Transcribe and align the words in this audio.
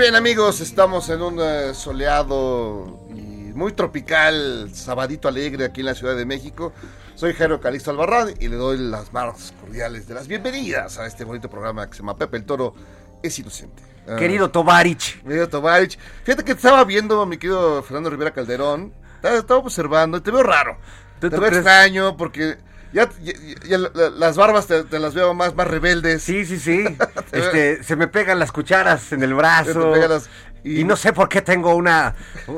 Bien 0.00 0.14
amigos, 0.14 0.60
estamos 0.60 1.08
en 1.10 1.20
un 1.20 1.38
eh, 1.40 1.74
soleado 1.74 3.00
y 3.10 3.52
muy 3.54 3.72
tropical, 3.72 4.70
sabadito 4.72 5.28
alegre 5.28 5.66
aquí 5.66 5.80
en 5.80 5.86
la 5.86 5.94
Ciudad 5.94 6.16
de 6.16 6.24
México. 6.24 6.72
Soy 7.14 7.34
Jairo 7.34 7.60
Calixto 7.60 7.90
Albarrán 7.90 8.32
y 8.40 8.48
le 8.48 8.56
doy 8.56 8.78
las 8.78 9.12
más 9.12 9.52
cordiales 9.60 10.08
de 10.08 10.14
las 10.14 10.26
bienvenidas 10.26 10.98
a 10.98 11.06
este 11.06 11.24
bonito 11.24 11.50
programa 11.50 11.86
que 11.86 11.92
se 11.94 11.98
llama 11.98 12.16
Pepe 12.16 12.38
el 12.38 12.44
Toro 12.44 12.74
es 13.22 13.38
inocente. 13.38 13.82
Ah, 14.08 14.16
Querido 14.16 14.50
Tovarich. 14.50 15.22
Querido 15.22 15.48
Tovarich, 15.48 15.98
fíjate 16.24 16.44
que 16.44 16.52
estaba 16.52 16.82
viendo, 16.84 17.26
mi 17.26 17.36
querido 17.36 17.82
Fernando 17.82 18.08
Rivera 18.08 18.32
Calderón, 18.32 18.94
estaba, 19.16 19.36
estaba 19.36 19.60
observando 19.60 20.16
y 20.16 20.20
te 20.22 20.30
veo 20.30 20.42
raro. 20.42 20.78
¿Tú- 21.20 21.28
Te 21.28 21.36
veo 21.36 21.40
crees? 21.40 21.56
extraño 21.58 22.16
porque 22.16 22.56
ya, 22.92 23.08
ya- 23.22 23.32
ya 23.68 23.78
la- 23.78 23.90
la- 23.94 24.10
las 24.10 24.36
barbas 24.36 24.66
te, 24.66 24.84
te 24.84 24.98
las 24.98 25.14
veo 25.14 25.34
más, 25.34 25.54
más 25.54 25.66
rebeldes. 25.66 26.22
Sí, 26.22 26.44
sí, 26.44 26.58
sí. 26.58 26.84
Este, 27.32 27.82
se 27.84 27.96
me 27.96 28.08
pegan 28.08 28.38
las 28.38 28.52
cucharas 28.52 29.12
en 29.12 29.22
el 29.22 29.34
brazo. 29.34 29.94
Las- 29.96 30.28
y... 30.62 30.84
no 30.84 30.94
sé 30.96 31.14
por 31.14 31.28
qué 31.30 31.40
tengo 31.40 31.74
una, 31.74 32.14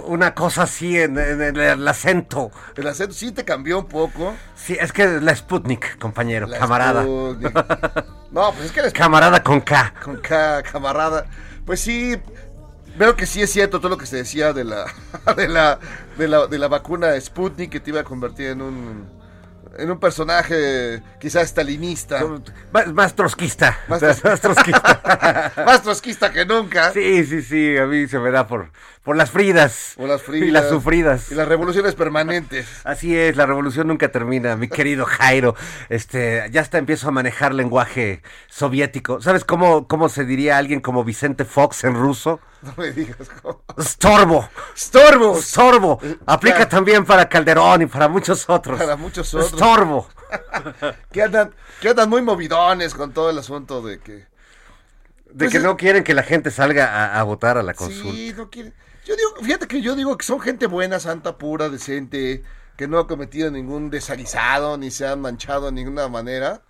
una 0.06 0.34
cosa 0.34 0.62
así 0.64 0.98
en, 0.98 1.16
en 1.18 1.40
el, 1.40 1.60
el 1.60 1.86
acento. 1.86 2.50
El 2.74 2.88
acento 2.88 3.14
sí 3.14 3.30
te 3.30 3.44
cambió 3.44 3.78
un 3.78 3.86
poco. 3.86 4.34
Sí, 4.56 4.76
es 4.80 4.92
que 4.92 5.06
la 5.20 5.36
Sputnik, 5.36 5.98
compañero, 5.98 6.46
La 6.48 6.58
camarada. 6.58 7.02
Sputnik. 7.04 7.52
No, 8.32 8.50
pues 8.52 8.64
es 8.66 8.72
que 8.72 8.80
la 8.80 8.88
Sputnik 8.88 9.02
Camarada 9.02 9.42
con 9.42 9.60
K. 9.60 9.94
con 10.02 10.16
K, 10.16 10.62
camarada. 10.64 11.26
Pues 11.66 11.80
sí, 11.80 12.16
veo 12.96 13.14
que 13.14 13.26
sí 13.26 13.40
es 13.42 13.52
cierto 13.52 13.78
todo 13.78 13.90
lo 13.90 13.98
que 13.98 14.06
se 14.06 14.16
decía 14.16 14.52
de 14.52 14.64
la 14.64 14.86
de 15.36 15.48
la 15.48 15.78
de 16.18 16.26
la, 16.28 16.46
de 16.46 16.58
la 16.58 16.66
vacuna 16.68 17.20
Sputnik 17.20 17.70
que 17.70 17.78
te 17.78 17.90
iba 17.90 18.00
a 18.00 18.04
convertir 18.04 18.48
en 18.48 18.62
un 18.62 19.21
en 19.78 19.90
un 19.90 19.98
personaje 20.00 21.02
quizás 21.20 21.48
stalinista, 21.48 22.22
Más, 22.72 22.92
más 22.92 23.14
trotskista. 23.14 23.78
Más 23.88 24.02
Más, 24.02 24.22
tros- 24.22 24.40
trotskista. 24.40 25.52
más 25.66 25.82
trotskista 25.82 26.32
que 26.32 26.44
nunca. 26.44 26.92
sí, 26.92 27.24
sí, 27.24 27.42
sí. 27.42 27.76
A 27.78 27.86
mí 27.86 28.06
se 28.08 28.18
me 28.18 28.30
da 28.30 28.46
por, 28.46 28.70
por 29.02 29.16
las 29.16 29.30
fridas. 29.30 29.94
O 29.96 30.06
las 30.06 30.22
fridas. 30.22 30.48
Y 30.48 30.50
las 30.50 30.68
sufridas. 30.68 31.30
Y 31.32 31.34
las 31.34 31.48
revoluciones 31.48 31.94
permanentes. 31.94 32.66
Así 32.84 33.16
es, 33.16 33.36
la 33.36 33.46
revolución 33.46 33.86
nunca 33.88 34.10
termina, 34.10 34.56
mi 34.56 34.68
querido 34.68 35.04
Jairo. 35.06 35.54
Este, 35.88 36.48
ya 36.50 36.60
hasta 36.60 36.78
empiezo 36.78 37.08
a 37.08 37.12
manejar 37.12 37.54
lenguaje 37.54 38.22
soviético. 38.48 39.20
¿Sabes 39.20 39.44
cómo, 39.44 39.88
cómo 39.88 40.08
se 40.08 40.24
diría 40.24 40.58
alguien 40.58 40.80
como 40.80 41.04
Vicente 41.04 41.44
Fox 41.44 41.84
en 41.84 41.94
ruso? 41.94 42.40
No 42.66 42.74
me 42.76 42.92
digas 42.92 43.28
cómo. 43.42 43.62
Estorbo. 43.76 44.48
Estorbo. 44.74 45.36
Estorbo. 45.38 46.00
Aplica 46.26 46.56
claro. 46.58 46.70
también 46.70 47.04
para 47.04 47.28
Calderón 47.28 47.82
y 47.82 47.86
para 47.86 48.06
muchos 48.08 48.48
otros. 48.48 48.78
Para 48.78 48.96
muchos 48.96 49.34
otros. 49.34 49.52
Estorbo. 49.52 50.08
Que 51.12 51.22
andan, 51.22 51.54
que 51.80 51.90
andan 51.90 52.08
muy 52.08 52.22
movidones 52.22 52.94
con 52.94 53.12
todo 53.12 53.28
el 53.28 53.38
asunto 53.38 53.82
de 53.82 53.98
que 54.00 54.12
De 54.12 54.26
Pues 55.36 55.50
que 55.50 55.58
es- 55.58 55.62
no 55.62 55.76
quieren 55.76 56.04
que 56.04 56.14
la 56.14 56.22
gente 56.22 56.50
salga 56.50 56.86
a, 56.86 57.20
a 57.20 57.22
votar 57.24 57.58
a 57.58 57.62
la 57.62 57.74
consulta. 57.74 58.12
Sí, 58.12 58.32
no 58.34 58.48
quiere. 58.48 58.72
Yo 59.04 59.14
digo, 59.16 59.34
fíjate 59.42 59.66
que 59.66 59.82
yo 59.82 59.94
digo 59.94 60.16
que 60.16 60.24
son 60.24 60.40
gente 60.40 60.66
buena, 60.66 61.00
santa, 61.00 61.36
pura, 61.36 61.68
decente, 61.68 62.44
que 62.76 62.86
no 62.88 62.98
ha 62.98 63.06
cometido 63.06 63.50
ningún 63.50 63.90
desaguisado, 63.90 64.78
ni 64.78 64.90
se 64.90 65.06
han 65.06 65.20
manchado 65.20 65.66
de 65.66 65.72
ninguna 65.72 66.08
manera. 66.08 66.62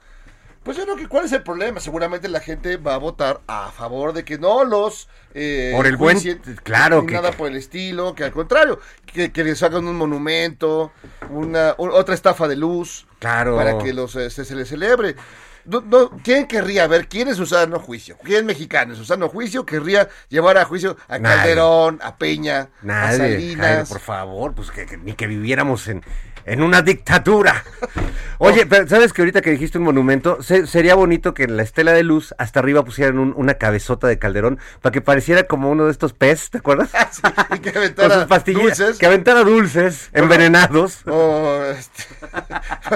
Pues 0.63 0.77
yo 0.77 0.85
creo 0.85 0.97
que 0.97 1.09
cuál 1.09 1.25
es 1.25 1.33
el 1.33 1.43
problema. 1.43 1.81
Seguramente 1.81 2.29
la 2.29 2.39
gente 2.41 2.77
va 2.77 2.95
a 2.95 2.99
votar 2.99 3.41
a 3.49 3.73
favor 3.73 4.13
de 4.13 4.25
que 4.25 4.39
no 4.39 4.65
los 4.65 5.09
eh, 5.35 5.73
Por 5.75 5.87
el 5.87 5.97
buen- 5.97 6.21
claro 6.63 7.05
que- 7.05 7.15
nada 7.15 7.33
por 7.33 7.49
el 7.49 7.57
estilo, 7.57 8.15
que 8.15 8.23
al 8.25 8.33
contrario, 8.33 8.79
que, 9.07 9.33
que 9.33 9.43
les 9.45 9.63
hagan 9.63 9.89
un 9.89 9.97
monumento, 9.97 10.93
una 11.31 11.75
u- 11.79 11.89
otra 11.91 12.15
estafa 12.15 12.47
de 12.49 12.57
luz, 12.57 13.07
Claro. 13.19 13.57
para 13.57 13.79
que 13.79 13.93
los 13.93 14.15
eh, 14.17 14.31
se, 14.31 14.45
se 14.45 14.55
les 14.55 14.69
celebre. 14.69 15.17
No, 15.65 15.81
no, 15.81 16.11
¿Quién 16.25 16.47
querría 16.47 16.87
ver 16.87 17.07
quién 17.09 17.29
es 17.29 17.37
su 17.37 17.47
sano 17.47 17.79
juicio? 17.79 18.17
¿Quién 18.25 18.47
mexicano 18.47 18.93
en 18.93 18.99
su 18.99 19.05
sano 19.05 19.29
juicio 19.29 19.65
querría 19.65 20.09
llevar 20.29 20.59
a 20.59 20.65
juicio 20.65 20.97
a 21.09 21.19
Nadie. 21.19 21.37
Calderón, 21.37 21.99
a 22.03 22.17
Peña, 22.17 22.61
a 22.61 22.69
Nadie, 22.83 23.17
Salinas? 23.19 23.67
Jairo, 23.67 23.85
por 23.87 24.01
favor, 24.01 24.55
pues 24.55 24.71
que, 24.71 24.87
que 24.87 24.97
ni 24.97 25.13
que 25.15 25.27
viviéramos 25.29 25.87
en, 25.89 26.03
en 26.47 26.63
una 26.63 26.83
dictadura. 26.83 27.63
Oye, 28.39 28.67
pero 28.67 28.89
¿sabes 28.89 29.13
que 29.13 29.23
ahorita 29.23 29.41
que 29.41 29.51
dijiste 29.53 29.79
un 29.79 29.85
monumento, 29.85 30.43
se- 30.43 30.67
sería 30.67 30.97
bonito 30.97 31.33
que 31.33 31.45
en 31.45 31.57
la 31.57 31.63
estela 31.63 31.93
de 31.93 32.03
luz 32.03 32.35
hasta 32.39 32.59
arriba 32.59 32.85
pusieran 32.85 33.21
un- 33.21 33.33
una 33.37 33.55
cabezota 33.55 34.09
de 34.09 34.19
Calderón 34.19 34.59
para 34.81 34.93
que 34.93 35.01
pareciera 35.01 35.45
como 35.45 35.71
uno 35.71 35.85
de 35.87 35.93
estos 35.93 36.13
pez, 36.13 36.51
¿te 36.51 36.59
acuerdas? 36.59 36.91
y 37.55 37.61
que 37.61 37.71
Con 37.73 37.83
aventara 37.83 38.15
sus 38.17 38.25
pastillas, 38.25 38.63
dulces. 38.79 38.99
que 38.99 39.07
aventara 39.07 39.45
dulces 39.45 40.11
envenenados. 40.13 41.07
O, 41.07 41.63
este, 41.67 42.05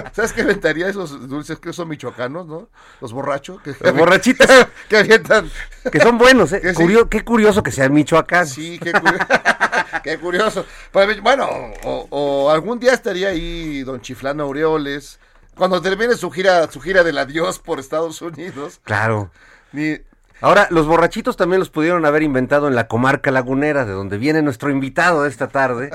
¿Sabes 0.13 0.33
qué 0.33 0.43
aventaría 0.43 0.89
esos 0.89 1.29
dulces 1.29 1.59
que 1.59 1.73
son 1.73 1.89
michoacanos, 1.89 2.47
no? 2.47 2.69
Los 3.01 3.13
borrachos. 3.13 3.61
Que, 3.63 3.75
Los 3.81 3.95
borrachitos. 3.97 4.47
que 4.89 4.97
avientan. 4.99 5.51
Que 5.91 6.01
son 6.01 6.19
buenos, 6.19 6.53
¿eh? 6.53 6.75
Sí. 6.75 6.85
Qué 7.11 7.25
curioso 7.25 7.63
que 7.63 7.71
sea 7.73 7.89
Michoacán. 7.89 8.47
Sí, 8.47 8.79
qué, 8.83 8.93
curio- 8.93 9.27
qué 10.03 10.19
curioso. 10.19 10.65
Pues, 10.93 11.21
bueno, 11.21 11.49
o, 11.85 12.07
o 12.11 12.51
algún 12.51 12.79
día 12.79 12.93
estaría 12.93 13.29
ahí 13.29 13.83
don 13.83 14.01
Chiflano 14.01 14.45
Aureoles. 14.45 15.19
Cuando 15.57 15.81
termine 15.81 16.17
su 16.17 16.31
gira, 16.31 16.71
su 16.71 16.81
gira 16.81 17.03
del 17.03 17.17
adiós 17.19 17.59
por 17.59 17.81
Estados 17.81 18.21
Unidos. 18.21 18.81
Claro. 18.85 19.31
Ni, 19.73 19.97
Ahora, 20.43 20.67
los 20.71 20.87
borrachitos 20.87 21.37
también 21.37 21.61
los 21.61 21.71
pudieron 21.71 22.05
haber 22.05 22.23
inventado 22.23 22.69
en 22.69 22.75
la 22.75 22.89
comarca 22.89 23.31
lagunera, 23.31 23.85
de 23.87 23.93
donde 23.93 24.19
viene 24.19 24.43
nuestro 24.43 24.71
invitado 24.71 25.23
de 25.23 25.31
esta 25.31 25.49
tarde, 25.49 25.91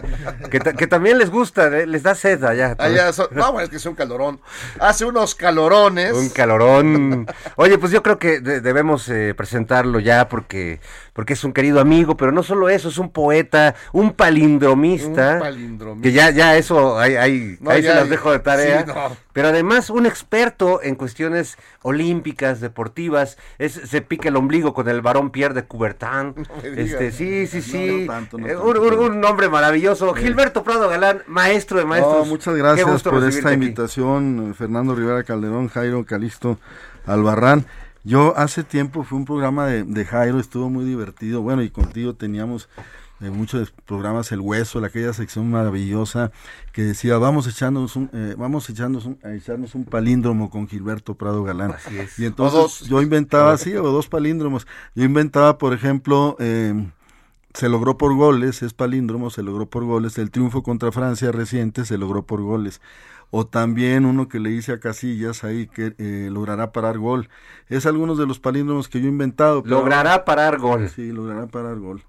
que, 0.49 0.59
ta- 0.59 0.73
que 0.73 0.87
también 0.87 1.19
les 1.19 1.29
gusta, 1.29 1.67
¿eh? 1.67 1.85
les 1.85 2.01
da 2.03 2.15
sed 2.15 2.43
allá. 2.43 2.75
allá 2.79 3.13
son- 3.13 3.27
no, 3.31 3.51
bueno, 3.51 3.65
es 3.65 3.69
que 3.69 3.75
es 3.77 3.85
un 3.85 3.93
calorón. 3.93 4.39
Hace 4.79 5.05
unos 5.05 5.35
calorones. 5.35 6.13
Un 6.13 6.29
calorón. 6.29 7.27
Oye, 7.55 7.77
pues 7.77 7.91
yo 7.91 8.01
creo 8.01 8.17
que 8.17 8.39
de- 8.39 8.61
debemos 8.61 9.07
eh, 9.09 9.33
presentarlo 9.37 9.99
ya 9.99 10.27
porque, 10.27 10.79
porque 11.13 11.33
es 11.33 11.43
un 11.43 11.53
querido 11.53 11.79
amigo, 11.79 12.17
pero 12.17 12.31
no 12.31 12.41
solo 12.41 12.67
eso, 12.69 12.89
es 12.89 12.97
un 12.97 13.11
poeta, 13.11 13.75
un 13.93 14.13
palindromista. 14.13 15.33
Un 15.35 15.39
palindromista. 15.39 16.03
Que 16.09 16.13
ya, 16.13 16.31
ya 16.31 16.57
eso, 16.57 16.97
ahí, 16.97 17.15
ahí, 17.15 17.57
No, 17.59 17.69
ahí 17.69 17.81
ya, 17.83 17.91
se 17.91 17.95
las 17.99 18.09
dejo 18.09 18.31
de 18.31 18.39
tarea. 18.39 18.81
Sí, 18.85 18.91
no. 18.93 19.15
Pero 19.33 19.49
además 19.49 19.89
un 19.89 20.05
experto 20.07 20.81
en 20.83 20.95
cuestiones 20.95 21.57
olímpicas, 21.83 22.59
deportivas, 22.59 23.37
es, 23.59 23.73
se 23.73 24.01
pica 24.01 24.30
el 24.31 24.37
ombligo 24.37 24.73
con 24.73 24.87
el 24.89 25.01
varón 25.01 25.29
Pierre 25.29 25.53
de 25.53 25.65
Coubertin. 25.65 26.33
este, 26.63 27.11
sí, 27.11 27.45
sí, 27.47 27.61
sí. 27.61 28.05
no 28.07 28.13
tanto, 28.13 28.37
no 28.37 28.47
tanto, 28.47 28.63
un, 28.63 28.77
un- 28.77 28.83
pero- 28.89 29.01
un 29.05 29.19
nombre 29.21 29.47
maravilloso. 29.49 30.13
Gilberto 30.13 30.63
Prado 30.63 30.89
Galán, 30.89 31.21
maestro 31.27 31.77
de 31.77 31.85
maestros. 31.85 32.27
Muchas 32.27 32.55
gracias 32.55 33.03
por 33.03 33.23
esta 33.23 33.53
invitación, 33.53 34.55
Fernando 34.57 34.95
Rivera 34.95 35.23
Calderón, 35.23 35.67
Jairo 35.67 36.03
Calixto 36.05 36.57
Albarrán. 37.05 37.65
Yo 38.03 38.33
hace 38.35 38.63
tiempo 38.63 39.03
fui 39.03 39.15
a 39.17 39.19
un 39.19 39.25
programa 39.25 39.67
de, 39.67 39.83
de 39.83 40.05
Jairo, 40.05 40.39
estuvo 40.39 40.69
muy 40.71 40.85
divertido. 40.85 41.41
Bueno, 41.43 41.61
y 41.61 41.69
contigo 41.69 42.15
teníamos 42.15 42.67
eh, 43.21 43.29
muchos 43.29 43.71
programas, 43.85 44.31
El 44.31 44.39
Hueso, 44.39 44.79
la- 44.81 44.87
aquella 44.87 45.13
sección 45.13 45.49
maravillosa 45.51 46.31
que 46.73 46.81
decía, 46.83 47.17
vamos 47.17 47.47
echándonos 47.47 47.95
un, 47.95 48.09
eh, 48.13 48.35
vamos 48.37 48.69
echarnos 48.69 49.05
un, 49.05 49.17
a 49.23 49.33
echarnos 49.33 49.75
un 49.75 49.85
palíndromo 49.85 50.49
con 50.49 50.67
Gilberto 50.67 51.15
Prado 51.15 51.43
Galán. 51.43 51.71
Así 51.71 51.97
es. 51.97 52.17
Y 52.19 52.25
entonces 52.25 52.59
dos. 52.59 52.79
yo 52.87 53.01
inventaba, 53.01 53.57
sí, 53.57 53.73
o 53.75 53.83
dos 53.83 54.07
palíndromos. 54.07 54.67
Yo 54.95 55.03
inventaba, 55.03 55.57
por 55.57 55.73
ejemplo, 55.73 56.35
eh, 56.39 56.89
se 57.53 57.67
logró 57.69 57.97
por 57.97 58.15
goles, 58.15 58.63
es 58.63 58.73
palíndromo, 58.73 59.29
se 59.29 59.43
logró 59.43 59.65
por 59.69 59.83
goles. 59.83 60.17
El 60.17 60.31
triunfo 60.31 60.63
contra 60.63 60.91
Francia 60.91 61.31
reciente 61.31 61.85
se 61.85 61.97
logró 61.97 62.23
por 62.25 62.41
goles. 62.41 62.81
O 63.33 63.45
también 63.47 64.05
uno 64.05 64.27
que 64.27 64.39
le 64.39 64.51
hice 64.51 64.73
a 64.73 64.79
Casillas 64.81 65.43
ahí 65.45 65.67
que 65.67 65.93
eh, 65.97 66.29
logrará 66.31 66.71
parar 66.73 66.97
gol. 66.97 67.29
Es 67.69 67.85
algunos 67.85 68.17
de 68.17 68.25
los 68.25 68.39
palíndromos 68.39 68.89
que 68.89 68.99
yo 68.99 69.05
he 69.07 69.09
inventado. 69.09 69.63
pero- 69.63 69.77
Logrará 69.77 70.25
parar 70.25 70.57
gol. 70.59 70.89
Sí, 70.89 71.11
logrará 71.11 71.47
parar 71.47 71.77
gol. 71.79 72.01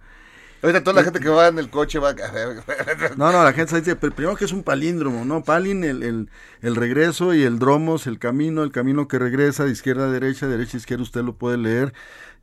Ahorita 0.63 0.85
toda 0.85 0.95
la 0.95 1.05
gente 1.05 1.19
que 1.19 1.29
va 1.29 1.49
en 1.49 1.59
el 1.59 1.71
coche 1.71 1.99
va 1.99 2.11
a... 2.11 2.15
No, 3.17 3.33
no, 3.33 3.43
la 3.43 3.53
gente 3.53 3.71
se 3.71 3.81
dice, 3.81 3.97
pero 3.97 4.15
primero 4.15 4.37
que 4.37 4.45
es 4.45 4.53
un 4.53 4.63
palíndromo, 4.63 5.25
¿no? 5.25 5.43
Palin, 5.43 5.83
el, 5.83 6.03
el, 6.03 6.31
el 6.61 6.77
regreso 6.77 7.35
y 7.35 7.43
el 7.43 7.59
dromos, 7.59 8.07
el 8.07 8.19
camino, 8.19 8.63
el 8.63 8.71
camino 8.71 9.09
que 9.09 9.19
regresa 9.19 9.65
de 9.65 9.73
izquierda 9.73 10.07
a 10.07 10.11
derecha, 10.11 10.47
derecha 10.47 10.77
a 10.77 10.81
izquierda, 10.81 11.03
usted 11.03 11.23
lo 11.23 11.35
puede 11.35 11.59
leer, 11.59 11.93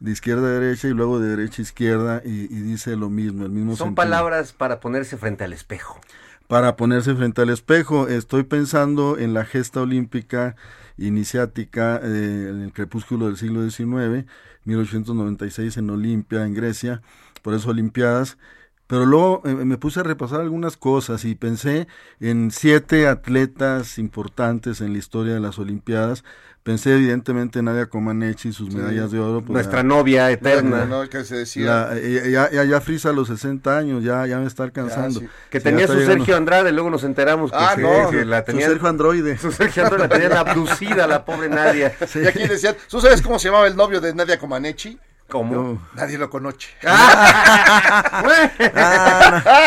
de 0.01 0.11
izquierda 0.11 0.47
a 0.47 0.51
derecha 0.51 0.87
y 0.89 0.91
luego 0.93 1.19
de 1.19 1.29
derecha 1.29 1.61
a 1.61 1.63
izquierda 1.63 2.21
y, 2.25 2.29
y 2.53 2.61
dice 2.61 2.95
lo 2.97 3.09
mismo, 3.09 3.45
el 3.45 3.51
mismo 3.51 3.75
Son 3.77 3.87
sentido. 3.89 3.95
palabras 3.95 4.51
para 4.53 4.79
ponerse 4.81 5.17
frente 5.17 5.45
al 5.45 5.53
espejo. 5.53 5.99
Para 6.47 6.75
ponerse 6.75 7.15
frente 7.15 7.41
al 7.43 7.49
espejo, 7.51 8.07
estoy 8.07 8.43
pensando 8.43 9.17
en 9.17 9.33
la 9.33 9.45
gesta 9.45 9.81
olímpica 9.81 10.55
iniciática 10.97 11.99
eh, 12.03 12.47
en 12.49 12.61
el 12.63 12.73
crepúsculo 12.73 13.27
del 13.27 13.37
siglo 13.37 13.61
XIX, 13.69 14.25
1896 14.65 15.77
en 15.77 15.89
Olimpia, 15.89 16.45
en 16.45 16.53
Grecia, 16.53 17.01
por 17.49 17.57
eso 17.57 17.71
Olimpiadas. 17.71 18.37
Pero 18.85 19.05
luego 19.07 19.41
eh, 19.45 19.49
me 19.53 19.77
puse 19.77 19.99
a 19.99 20.03
repasar 20.03 20.39
algunas 20.41 20.77
cosas 20.77 21.25
y 21.25 21.33
pensé 21.33 21.87
en 22.19 22.51
siete 22.51 23.07
atletas 23.07 23.97
importantes 23.97 24.81
en 24.81 24.93
la 24.93 24.99
historia 24.99 25.33
de 25.33 25.39
las 25.39 25.57
Olimpiadas. 25.57 26.23
Pensé 26.61 26.93
evidentemente 26.95 27.57
en 27.59 27.65
Nadia 27.65 27.87
Comaneci, 27.87 28.51
sus 28.53 28.71
medallas 28.73 29.09
de 29.11 29.19
oro. 29.19 29.41
pues, 29.41 29.49
Nuestra 29.53 29.77
la- 29.77 29.83
novia 29.83 30.29
eterna. 30.29 30.85
No, 30.85 31.07
que 31.09 31.23
se 31.23 31.37
decía... 31.37 31.89
la- 31.91 31.99
ya, 32.29 32.51
ya, 32.51 32.63
ya 32.65 32.81
frisa 32.81 33.09
a 33.09 33.13
los 33.13 33.29
60 33.29 33.75
años, 33.77 34.03
ya, 34.03 34.27
ya 34.27 34.37
me 34.39 34.45
está 34.45 34.63
alcanzando. 34.63 35.21
sí. 35.21 35.29
Que 35.49 35.59
Sí, 35.59 35.63
tenía 35.63 35.87
su 35.87 35.93
llegando. 35.93 36.13
Sergio 36.17 36.37
Andrade, 36.37 36.71
luego 36.71 36.89
nos 36.91 37.03
enteramos 37.03 37.49
que, 37.51 37.57
Ah, 37.59 37.71
se- 37.75 37.81
no, 37.81 38.09
que 38.11 38.25
la 38.25 38.39
Su 38.39 38.45
tenía. 38.45 38.67
Sergio 38.67 38.87
Androide. 38.89 39.37
Su 39.39 39.51
Sergio 39.51 39.83
Andrade 39.83 40.03
la 40.03 40.09
tenían 40.09 40.33
abducida, 40.33 41.07
la 41.07 41.25
pobre 41.25 41.49
Nadia. 41.49 41.95
Y 42.15 42.27
aquí 42.27 42.47
decían, 42.47 42.75
¿tú 42.89 42.99
sabes 43.01 43.21
cómo 43.23 43.39
se 43.39 43.47
llamaba 43.47 43.67
el 43.67 43.75
novio 43.75 43.99
de 44.01 44.13
Nadia 44.13 44.37
Comaneci? 44.37 44.99
¿Cómo? 45.29 45.53
No. 45.53 45.81
Nadie 45.93 46.17
lo 46.17 46.29
conoce. 46.29 46.67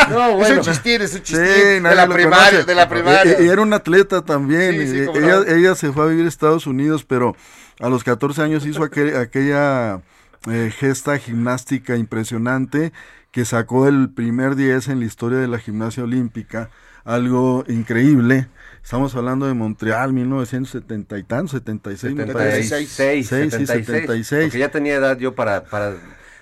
No, 0.09 0.29
Es 0.29 0.35
bueno. 0.35 0.55
un 0.57 0.61
chistín, 0.61 1.01
es 1.01 1.11
un 1.13 1.19
Sí, 1.19 1.33
chistín. 1.33 1.83
de 1.83 1.95
la 1.95 2.07
primaria, 2.07 2.63
de 2.63 2.75
la 2.75 2.87
primaria. 2.89 3.39
Y, 3.41 3.45
y 3.45 3.49
era 3.49 3.61
un 3.61 3.73
atleta 3.73 4.21
también. 4.23 4.71
Sí, 4.73 4.87
sí, 4.87 5.01
y- 5.01 5.05
cómo 5.05 5.17
ella, 5.19 5.35
no. 5.37 5.43
ella 5.43 5.75
se 5.75 5.91
fue 5.91 6.03
a 6.03 6.07
vivir 6.07 6.25
a 6.25 6.29
Estados 6.29 6.67
Unidos, 6.67 7.05
pero 7.05 7.35
a 7.79 7.89
los 7.89 8.03
14 8.03 8.41
años 8.41 8.65
hizo 8.65 8.83
aquel- 8.83 9.15
aquella 9.17 10.01
eh, 10.49 10.71
gesta 10.77 11.17
gimnástica 11.17 11.95
impresionante 11.95 12.91
que 13.31 13.45
sacó 13.45 13.87
el 13.87 14.09
primer 14.09 14.55
10 14.55 14.89
en 14.89 14.99
la 14.99 15.05
historia 15.05 15.39
de 15.39 15.47
la 15.47 15.57
gimnasia 15.59 16.03
olímpica. 16.03 16.69
Algo 17.05 17.63
increíble. 17.67 18.47
Estamos 18.83 19.15
hablando 19.15 19.47
de 19.47 19.53
Montreal, 19.53 20.11
1970 20.13 21.17
y 21.17 21.23
tantos, 21.23 21.51
76, 21.51 22.15
me 22.15 22.25
parece. 22.27 22.63
76, 22.63 22.89
Sí, 22.89 23.23
sí, 23.23 23.29
76, 23.29 23.85
76. 23.85 24.43
Porque 24.45 24.59
ya 24.59 24.69
tenía 24.69 24.95
edad 24.95 25.17
yo 25.17 25.33
para, 25.35 25.63
para 25.63 25.93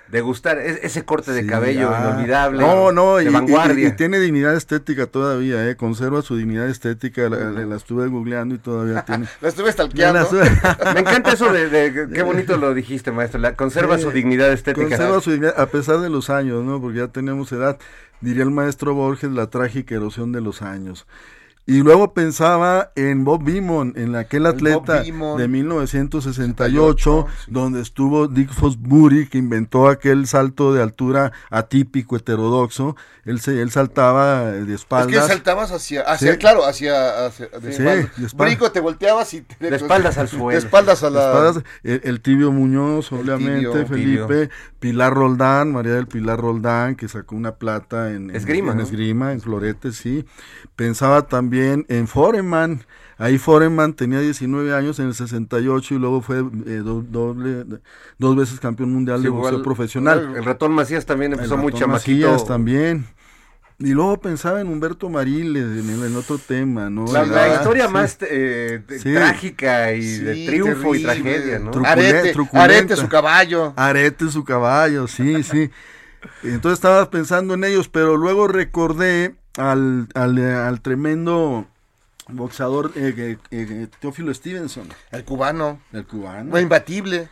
degustar 0.09 0.57
es- 0.57 0.79
ese 0.83 1.05
corte 1.05 1.31
de 1.33 1.43
Sí, 1.43 1.47
cabello 1.47 1.91
ah. 1.93 1.99
inolvidable. 2.13 2.59
No, 2.59 2.91
no, 2.91 3.17
de 3.17 3.25
y, 3.25 3.27
y- 3.27 3.29
vanguardia. 3.29 3.87
y 3.87 3.91
tiene 3.95 4.19
dignidad 4.19 4.55
estética 4.55 5.05
todavía, 5.05 5.69
¿eh? 5.69 5.75
Conserva 5.75 6.23
su 6.23 6.35
dignidad 6.35 6.67
estética, 6.67 7.29
la, 7.29 7.37
la- 7.51 7.65
la 7.65 7.75
estuve 7.75 8.07
googleando 8.07 8.55
y 8.55 8.57
todavía 8.57 9.01
tiene. 9.05 9.27
La 9.39 9.47
estuve 9.49 9.71
stalkeando. 9.71 10.27
Me 10.95 10.99
encanta 11.01 11.33
eso 11.33 11.53
de, 11.53 11.69
de- 11.69 12.09
qué 12.11 12.23
bonito 12.23 12.57
lo 12.57 12.73
dijiste, 12.73 13.11
maestro. 13.11 13.39
La, 13.39 13.55
conserva 13.55 13.97
Sí, 13.97 14.03
su 14.03 14.11
dignidad 14.11 14.51
estética. 14.51 14.87
Conserva 14.87 15.21
su 15.21 15.29
dignidad, 15.31 15.59
a 15.59 15.67
pesar 15.67 15.99
de 15.99 16.09
los 16.09 16.31
años, 16.31 16.65
¿no? 16.65 16.81
Porque 16.81 16.97
ya 16.97 17.07
tenemos 17.07 17.51
edad. 17.51 17.77
Diría 18.19 18.43
el 18.43 18.51
maestro 18.51 18.95
Borges, 18.95 19.29
la 19.31 19.47
trágica 19.47 19.93
erosión 19.95 20.31
de 20.31 20.41
los 20.41 20.61
años. 20.63 21.05
Y 21.67 21.83
luego 21.83 22.13
pensaba 22.13 22.91
en 22.95 23.23
Bob 23.23 23.43
Beamon, 23.43 23.93
en 23.95 24.15
aquel 24.15 24.45
atleta 24.47 25.01
Beamon. 25.03 25.37
de 25.37 25.47
1968, 25.47 27.27
sí. 27.45 27.51
donde 27.51 27.81
estuvo 27.81 28.27
Dick 28.27 28.51
Fosbury, 28.51 29.27
que 29.27 29.37
inventó 29.37 29.87
aquel 29.87 30.25
salto 30.27 30.73
de 30.73 30.81
altura 30.81 31.31
atípico, 31.49 32.15
heterodoxo. 32.17 32.95
Él, 33.25 33.39
se, 33.39 33.61
él 33.61 33.69
saltaba 33.69 34.45
de 34.51 34.59
Es 34.61 34.65
que 34.65 34.73
espaldas. 34.73 35.27
saltabas 35.27 35.71
hacia, 35.71 36.01
hacia 36.01 36.33
Sí. 36.33 36.37
claro, 36.39 36.65
hacia, 36.65 37.27
hacia 37.27 37.47
de 37.47 37.61
Sí, 37.73 37.83
espalda. 37.83 38.11
de 38.17 38.25
espalda. 38.25 38.45
Brinco, 38.55 38.71
te 38.71 38.79
volteabas 38.79 39.33
y 39.35 39.41
te, 39.41 39.69
De 39.69 39.75
espaldas 39.75 40.17
al 40.17 40.25
De 40.25 40.31
suelo. 40.37 40.57
espaldas 40.57 41.03
a 41.03 41.09
De 41.09 41.15
la 41.15 41.27
espaldas, 41.27 41.63
el, 41.83 42.01
el 42.03 42.21
tibio 42.21 42.51
Muñoz, 42.51 43.11
obviamente, 43.11 43.67
Tibio. 43.69 43.85
Felipe, 44.27 44.49
Pilar 44.79 45.13
Roldán, 45.13 45.71
María 45.71 45.93
del 45.93 46.07
Pilar 46.07 46.39
Roldán, 46.39 46.95
que 46.95 47.07
sacó 47.07 47.35
una 47.35 47.53
plata 47.55 48.09
en, 48.11 48.31
en- 48.31 48.35
Esgrima, 48.35 48.71
en, 48.71 48.77
¿no? 48.79 48.83
esgrima, 48.83 49.31
en 49.31 49.41
floretes, 49.41 49.95
sí. 49.95 50.25
Pensaba 50.75 51.27
también 51.27 51.50
en 51.59 52.07
Foreman, 52.07 52.83
ahí 53.17 53.37
Foreman 53.37 53.93
tenía 53.93 54.19
19 54.19 54.73
años 54.73 54.99
en 54.99 55.07
el 55.07 55.13
68 55.15 55.95
y 55.95 55.99
luego 55.99 56.21
fue 56.21 56.37
eh, 56.39 56.81
do- 56.83 57.01
doble, 57.07 57.65
dos 58.17 58.35
veces 58.35 58.59
campeón 58.59 58.91
mundial 58.93 59.17
Sí, 59.17 59.23
de 59.23 59.29
igual, 59.29 59.41
boxeo 59.55 59.63
profesional. 59.63 60.33
El 60.35 60.45
ratón 60.45 60.71
Macías 60.73 61.05
también 61.05 61.33
El 61.33 61.39
empezó 61.39 61.57
muy 61.57 61.71
ratón. 61.71 61.91
Macías 61.91 62.45
también. 62.45 63.05
Y 63.79 63.93
luego 63.93 64.19
pensaba 64.21 64.61
en 64.61 64.67
Humberto 64.67 65.09
Mariles, 65.09 65.63
en, 65.63 65.89
el- 65.89 66.05
en 66.05 66.15
otro 66.15 66.37
tema, 66.37 66.89
¿no? 66.91 67.05
La, 67.11 67.23
En 67.23 67.31
la 67.31 67.47
la- 67.47 67.53
historia 67.55 67.87
sí. 67.87 67.93
más 67.93 68.17
eh, 68.21 68.81
Sí. 68.99 69.11
trágica 69.13 69.93
y 69.93 70.03
Sí, 70.03 70.19
de 70.19 70.45
triunfo 70.45 70.93
y 70.93 71.01
tragedia, 71.01 71.57
¿no? 71.57 71.71
Tru- 71.71 71.85
Arete, 71.87 72.31
truculenta. 72.31 72.63
arete 72.75 72.95
su 72.95 73.09
caballo. 73.09 73.73
Arete 73.75 74.29
su 74.29 74.43
caballo, 74.43 75.07
sí, 75.07 75.41
sí. 75.43 75.71
Entonces 76.43 76.77
estaba 76.77 77.09
pensando 77.09 77.55
en 77.55 77.63
ellos, 77.63 77.89
pero 77.89 78.15
luego 78.17 78.47
recordé 78.47 79.33
al, 79.57 80.07
al, 80.13 80.37
eh, 80.37 80.53
al 80.53 80.81
tremendo 80.81 81.67
boxeador 82.29 82.91
eh, 82.95 83.13
eh, 83.17 83.37
eh, 83.51 83.87
Teófilo 83.99 84.33
Stevenson, 84.33 84.87
El 85.11 85.23
cubano. 85.25 85.79
el 85.91 86.05
cubano, 86.05 86.51
No, 86.51 86.59
imbatible. 86.59 87.27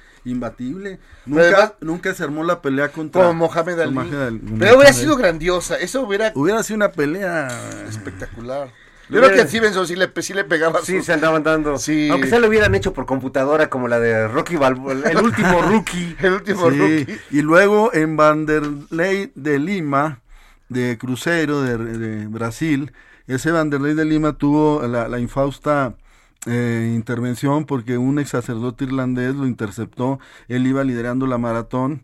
Nunca, 1.26 1.42
además- 1.44 1.74
nunca 1.80 2.14
se 2.14 2.24
armó 2.24 2.44
la 2.44 2.62
pelea 2.62 2.90
contra 2.90 3.24
Con 3.24 3.38
Mohamed 3.38 3.80
Ali. 3.80 3.94
Mohamed 3.94 4.22
Ali. 4.22 4.42
Pero 4.60 4.76
hubiera 4.76 4.94
sido 4.94 5.16
grandiosa. 5.16 5.78
Eso 5.80 6.02
hubiera 6.02 6.32
Hubiera 6.36 6.62
sido 6.62 6.76
una 6.76 6.92
pelea 6.92 7.48
espectacular. 7.88 8.70
Yo 9.10 9.22
creo 9.22 9.32
que 9.34 9.42
a 9.42 9.48
Stevenson 9.48 9.88
sí 9.88 9.96
le, 9.96 10.12
sí 10.22 10.34
le 10.36 10.44
pegaba 10.44 10.82
Sí, 10.84 11.00
su- 11.00 11.06
se 11.06 11.14
andaban 11.14 11.42
dando. 11.42 11.80
Sí. 11.80 12.10
Aunque 12.12 12.28
se 12.28 12.40
lo 12.40 12.48
hubieran 12.48 12.76
hecho 12.76 12.94
por 12.94 13.08
computadora 13.08 13.68
como 13.70 13.88
la 13.88 14.00
de 14.00 14.28
Rocky 14.28 14.56
Balboa, 14.56 14.92
el 14.94 15.18
último 15.18 15.62
rookie. 15.68 16.16
el 16.20 16.34
último 16.34 16.70
Sí, 16.70 16.78
rookie. 16.78 17.20
Y 17.32 17.42
luego 17.42 17.92
en 17.94 18.16
Vanderlei 18.18 19.32
de 19.34 19.58
Lima, 19.58 20.20
de 20.70 20.98
Cruzeiro, 20.98 21.62
de, 21.62 21.78
de 21.78 22.28
Brasil, 22.28 22.92
ese 23.28 23.52
Vanderlei 23.52 23.94
de 23.94 24.06
Lima 24.06 24.34
tuvo 24.34 24.88
la, 24.88 25.08
la 25.08 25.20
infausta 25.20 25.96
eh, 26.48 26.92
intervención 26.96 27.66
porque 27.66 27.98
un 27.98 28.20
ex 28.20 28.30
sacerdote 28.30 28.86
irlandés 28.86 29.36
lo 29.36 29.46
interceptó, 29.46 30.20
él 30.48 30.66
iba 30.68 30.84
liderando 30.84 31.28
la 31.28 31.38
maratón 31.38 32.04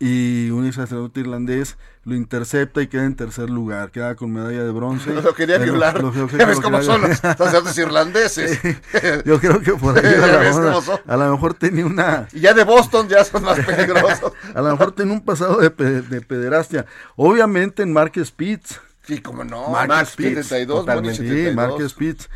y 0.00 0.50
un 0.50 0.72
sacerdote 0.72 1.20
irlandés 1.20 1.76
lo 2.04 2.14
intercepta 2.14 2.80
y 2.80 2.86
queda 2.86 3.04
en 3.04 3.16
tercer 3.16 3.50
lugar, 3.50 3.90
queda 3.90 4.14
con 4.14 4.32
medalla 4.32 4.62
de 4.64 4.70
bronce. 4.70 5.12
Lo 5.22 5.34
quería 5.34 5.58
violar. 5.58 6.00
lo- 6.00 6.12
ves 6.12 6.60
cómo 6.60 6.80
son 6.82 7.02
los 7.02 7.18
sacerdotes 7.18 7.76
irlandeses. 7.78 8.60
Yo 9.26 9.40
creo 9.40 9.60
que 9.60 9.72
por 9.72 9.98
ahí 10.04 10.14
a 10.14 10.26
lo, 10.26 10.38
mejor, 10.40 10.62
cómo 10.64 10.82
son. 10.82 11.00
a 11.06 11.16
lo 11.16 11.32
mejor 11.32 11.54
tenía 11.54 11.84
una 11.84 12.28
Y 12.32 12.40
ya 12.40 12.54
de 12.54 12.64
Boston 12.64 13.08
ya 13.08 13.24
son 13.24 13.42
más 13.42 13.58
peligrosos. 13.60 14.32
a 14.54 14.60
lo 14.62 14.70
mejor 14.70 14.92
tenía 14.92 15.12
un 15.12 15.24
pasado 15.24 15.58
de, 15.58 15.70
pe- 15.70 16.02
de 16.02 16.20
pederastia. 16.20 16.86
Obviamente 17.16 17.82
en 17.82 17.92
Marques 17.92 18.28
Spitz. 18.28 18.80
Sí, 19.02 19.20
como 19.20 19.42
no. 19.42 19.68
Mark 19.70 19.88
Mark 19.88 20.06
Spitz, 20.06 20.46
72, 20.46 20.68
Moni 20.76 20.86
totalmente. 20.86 21.16
Sí, 21.22 21.28
72. 21.28 21.54
Marques 21.56 21.90
Spitz. 21.90 22.28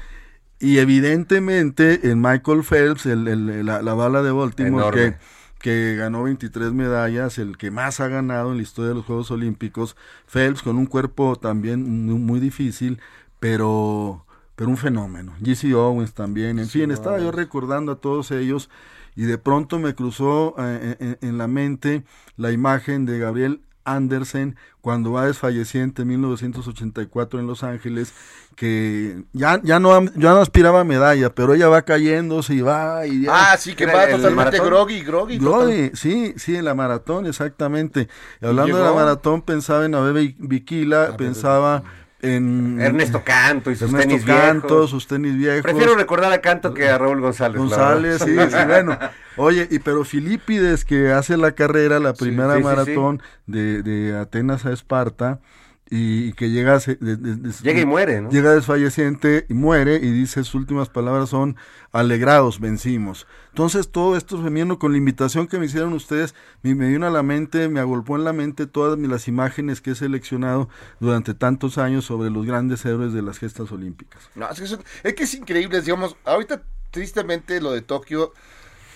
Y 0.59 0.79
evidentemente 0.79 2.09
en 2.11 2.21
Michael 2.21 2.63
Phelps, 2.65 3.07
el, 3.07 3.27
el- 3.29 3.65
la, 3.67 3.83
la 3.83 3.95
bala 3.95 4.23
de 4.23 4.31
Baltimore, 4.33 4.85
Enorme. 4.89 5.13
que, 5.19 5.19
que 5.63 5.95
ganó 5.97 6.25
23 6.25 6.73
medallas, 6.73 7.39
el 7.39 7.57
que 7.57 7.71
más 7.71 8.01
ha 8.01 8.09
ganado 8.09 8.51
en 8.51 8.59
la 8.59 8.63
historia 8.63 8.91
de 8.91 8.97
los 8.97 9.07
Juegos 9.07 9.31
Olímpicos. 9.31 9.97
Phelps 10.27 10.63
con 10.63 10.77
un 10.77 10.87
cuerpo 10.87 11.37
también 11.37 12.05
muy, 12.05 12.17
muy 12.17 12.41
difícil, 12.41 13.01
pero, 13.41 14.27
pero 14.57 14.69
un 14.69 14.77
fenómeno. 14.77 15.35
GC 15.41 15.73
Owens 15.75 16.13
también. 16.15 16.59
En 16.59 16.69
fin, 16.69 16.91
estaba 16.91 17.19
yo 17.21 17.31
recordando 17.31 17.93
a 17.93 17.97
todos 17.97 18.33
ellos 18.33 18.69
y 19.15 19.23
de 19.23 19.39
pronto 19.39 19.79
me 19.79 19.95
cruzó 19.95 20.55
eh, 20.59 20.97
en, 20.99 21.29
en 21.29 21.39
la 21.39 21.47
mente 21.47 22.03
la 22.37 22.51
imagen 22.51 23.07
de 23.07 23.19
Gabriel 23.19 23.63
Andersen 23.85 24.57
cuando 24.81 25.13
va 25.13 25.27
desfalleciente 25.27 26.03
en 26.03 26.09
1984 26.09 27.41
en 27.41 27.47
Los 27.47 27.63
Ángeles 27.63 28.13
que 28.57 29.23
ya, 29.33 29.61
ya 29.63 29.81
no 29.81 30.03
ya 30.15 30.31
no 30.33 30.39
aspiraba 30.41 30.81
a 30.81 30.85
medalla 30.85 31.35
pero 31.35 31.55
ella 31.55 31.69
va 31.69 31.83
cayéndose 31.83 32.55
y 32.55 32.61
va 32.61 33.07
y 33.07 33.23
ya- 33.23 33.53
Ah, 33.53 33.57
sí, 33.57 33.75
que 33.75 33.87
va 33.87 34.05
el 34.05 34.17
totalmente 34.17 34.59
groggy, 34.61 35.01
groggy. 35.03 35.39
total- 35.39 35.67
Glory, 35.69 35.91
sí, 35.95 36.35
sí, 36.37 36.57
en 36.57 36.65
la 36.67 36.75
maratón, 36.75 37.27
exactamente. 37.27 38.09
Y 38.41 38.47
hablando 38.47 38.77
de 38.77 38.85
la 38.85 38.93
maratón, 38.93 39.43
pensaba 39.43 39.85
en 39.87 39.95
Abebe 39.95 40.35
Bikila, 40.39 41.17
pensaba 41.17 41.83
en 42.23 42.81
Ernesto 42.81 43.23
Canto 43.25 43.71
y 43.71 43.77
sus 43.77 43.91
Ernesto 43.91 44.09
tenis 44.09 44.25
Canto, 44.25 44.69
viejos. 44.69 44.91
sus 44.91 45.07
tenis 45.07 45.37
viejos. 45.37 45.63
Prefiero 45.63 45.95
recordar 45.95 46.33
a 46.33 46.41
Canto 46.41 46.73
que 46.73 46.89
a 46.89 46.97
Raúl 46.97 47.21
González. 47.21 47.59
González, 47.59 48.23
sí, 48.25 48.37
bueno. 48.67 48.99
Oye, 49.37 49.67
y 49.71 49.79
pero 49.81 50.05
Filipides 50.05 50.85
que 50.85 51.11
hace 51.13 51.37
la 51.37 51.53
carrera, 51.53 51.99
la 51.99 52.15
primera 52.15 52.53
sí, 52.55 52.59
sí, 52.59 52.65
maratón 52.65 53.23
De, 53.47 53.83
de 53.83 54.17
Atenas 54.17 54.65
a 54.67 54.73
Esparta 54.73 55.41
y, 55.95 56.33
que 56.33 56.49
llega, 56.49 56.77
a 56.77 56.81
se- 56.81 56.95
de- 56.97 57.17
de- 57.17 57.37
de- 57.37 57.53
Llega 57.63 57.81
y 57.83 57.85
muere, 57.85 58.23
¿no? 58.23 58.31
Llega 58.31 58.55
desfalleciente 58.55 59.45
y 59.51 59.53
muere 59.53 59.97
y 59.97 60.11
dice 60.11 60.43
sus 60.43 60.55
últimas 60.55 60.89
palabras 60.89 61.29
son 61.29 61.57
alegrados, 61.93 62.61
vencimos. 62.61 63.27
Entonces 63.51 63.91
todo 63.91 64.17
esto 64.17 64.43
veniendo 64.43 64.79
con 64.79 64.93
la 64.93 64.99
invitación 64.99 65.47
que 65.47 65.59
me 65.59 65.67
hicieron 65.67 65.93
ustedes, 65.93 66.35
me, 66.63 66.75
me 66.75 66.89
vino 66.89 67.07
a 67.07 67.11
la 67.11 67.23
mente, 67.23 67.69
me 67.69 67.79
agolpó 67.81 68.17
en 68.17 68.25
la 68.25 68.33
mente 68.33 68.67
todas 68.67 68.99
las 68.99 69.29
imágenes 69.29 69.83
que 69.83 69.91
he 69.91 69.95
seleccionado 69.95 70.71
durante 70.99 71.35
tantos 71.35 71.77
años 71.77 72.07
sobre 72.07 72.31
los 72.31 72.47
grandes 72.47 72.83
héroes 72.87 73.13
de 73.13 73.21
las 73.21 73.39
gestas 73.39 73.71
olímpicas. 73.71 74.23
No, 74.35 74.49
es 74.49 74.59
que, 74.59 74.65
es, 74.65 74.79
es 75.05 75.15
que 75.15 75.25
es 75.25 75.35
increíble, 75.35 75.83
digamos, 75.83 76.17
ahorita 76.25 76.63
tristemente 76.91 77.61
lo 77.61 77.73
de 77.73 77.83
Tokio 77.83 78.33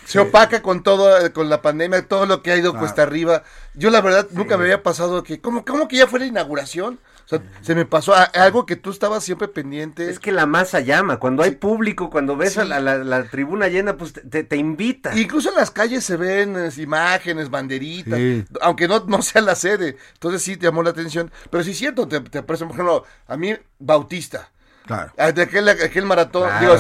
se 0.07 0.19
opaca 0.19 0.63
con 0.63 0.83
todo, 0.83 1.33
con 1.33 1.49
la 1.51 1.61
pandemia, 1.63 2.07
todo 2.07 2.25
lo 2.27 2.43
que 2.43 2.53
ha 2.53 2.57
ido 2.57 2.71
Claro. 2.73 2.81
cuesta 2.87 3.03
arriba. 3.03 3.43
Yo 3.75 3.91
la 3.91 4.01
verdad 4.01 4.29
nunca 4.31 4.57
me 4.57 4.65
había 4.65 4.83
pasado 4.83 5.23
que, 5.23 5.41
¿cómo, 5.41 5.65
cómo 5.65 5.89
que 5.89 5.97
ya 5.97 6.07
fue 6.07 6.21
la 6.21 6.27
inauguración? 6.27 6.99
O 7.25 7.29
sea, 7.29 7.43
se 7.61 7.75
me 7.75 7.85
pasó 7.85 8.15
a- 8.15 8.23
algo 8.23 8.67
que 8.67 8.77
tú 8.77 8.91
estabas 8.91 9.25
siempre 9.25 9.49
pendiente. 9.49 10.09
Es 10.09 10.21
que 10.21 10.31
la 10.31 10.47
masa 10.47 10.79
llama. 10.79 11.17
Cuando 11.19 11.43
hay 11.43 11.51
público, 11.57 12.09
cuando 12.09 12.37
ves 12.37 12.57
a 12.57 12.65
la, 12.65 12.79
la- 12.79 12.99
la 12.99 13.25
tribuna 13.25 13.67
llena, 13.67 13.97
pues 13.97 14.13
te, 14.13 14.45
te- 14.45 14.57
invita. 14.57 15.13
Incluso 15.19 15.49
en 15.49 15.57
las 15.57 15.73
calles 15.73 16.05
se 16.05 16.17
ven 16.17 16.55
eh, 16.57 16.71
imágenes, 16.77 17.51
banderitas, 17.51 18.17
Sí. 18.17 18.45
aunque 18.61 18.87
no, 18.87 19.05
no 19.09 19.23
sea 19.23 19.43
la 19.43 19.57
sede. 19.57 19.97
Entonces 20.15 20.41
sí 20.43 20.57
te 20.57 20.67
llamó 20.67 20.85
la 20.85 20.91
atención. 20.91 21.33
Pero 21.51 21.65
sí 21.65 21.73
es 21.73 21.79
cierto, 21.79 22.07
te, 22.07 22.21
te 22.21 22.45
parece, 22.45 22.65
por 22.65 22.75
ejemplo, 22.75 23.05
a 23.27 23.37
mí, 23.37 23.57
Bautista. 23.81 24.51
Claro. 24.87 25.13
Ah, 25.19 25.33
De 25.33 25.43
aquel, 25.43 25.69
aquel 25.69 26.05
maratón, 26.07 26.49
Claro, 26.49 26.61
digo, 26.61 26.75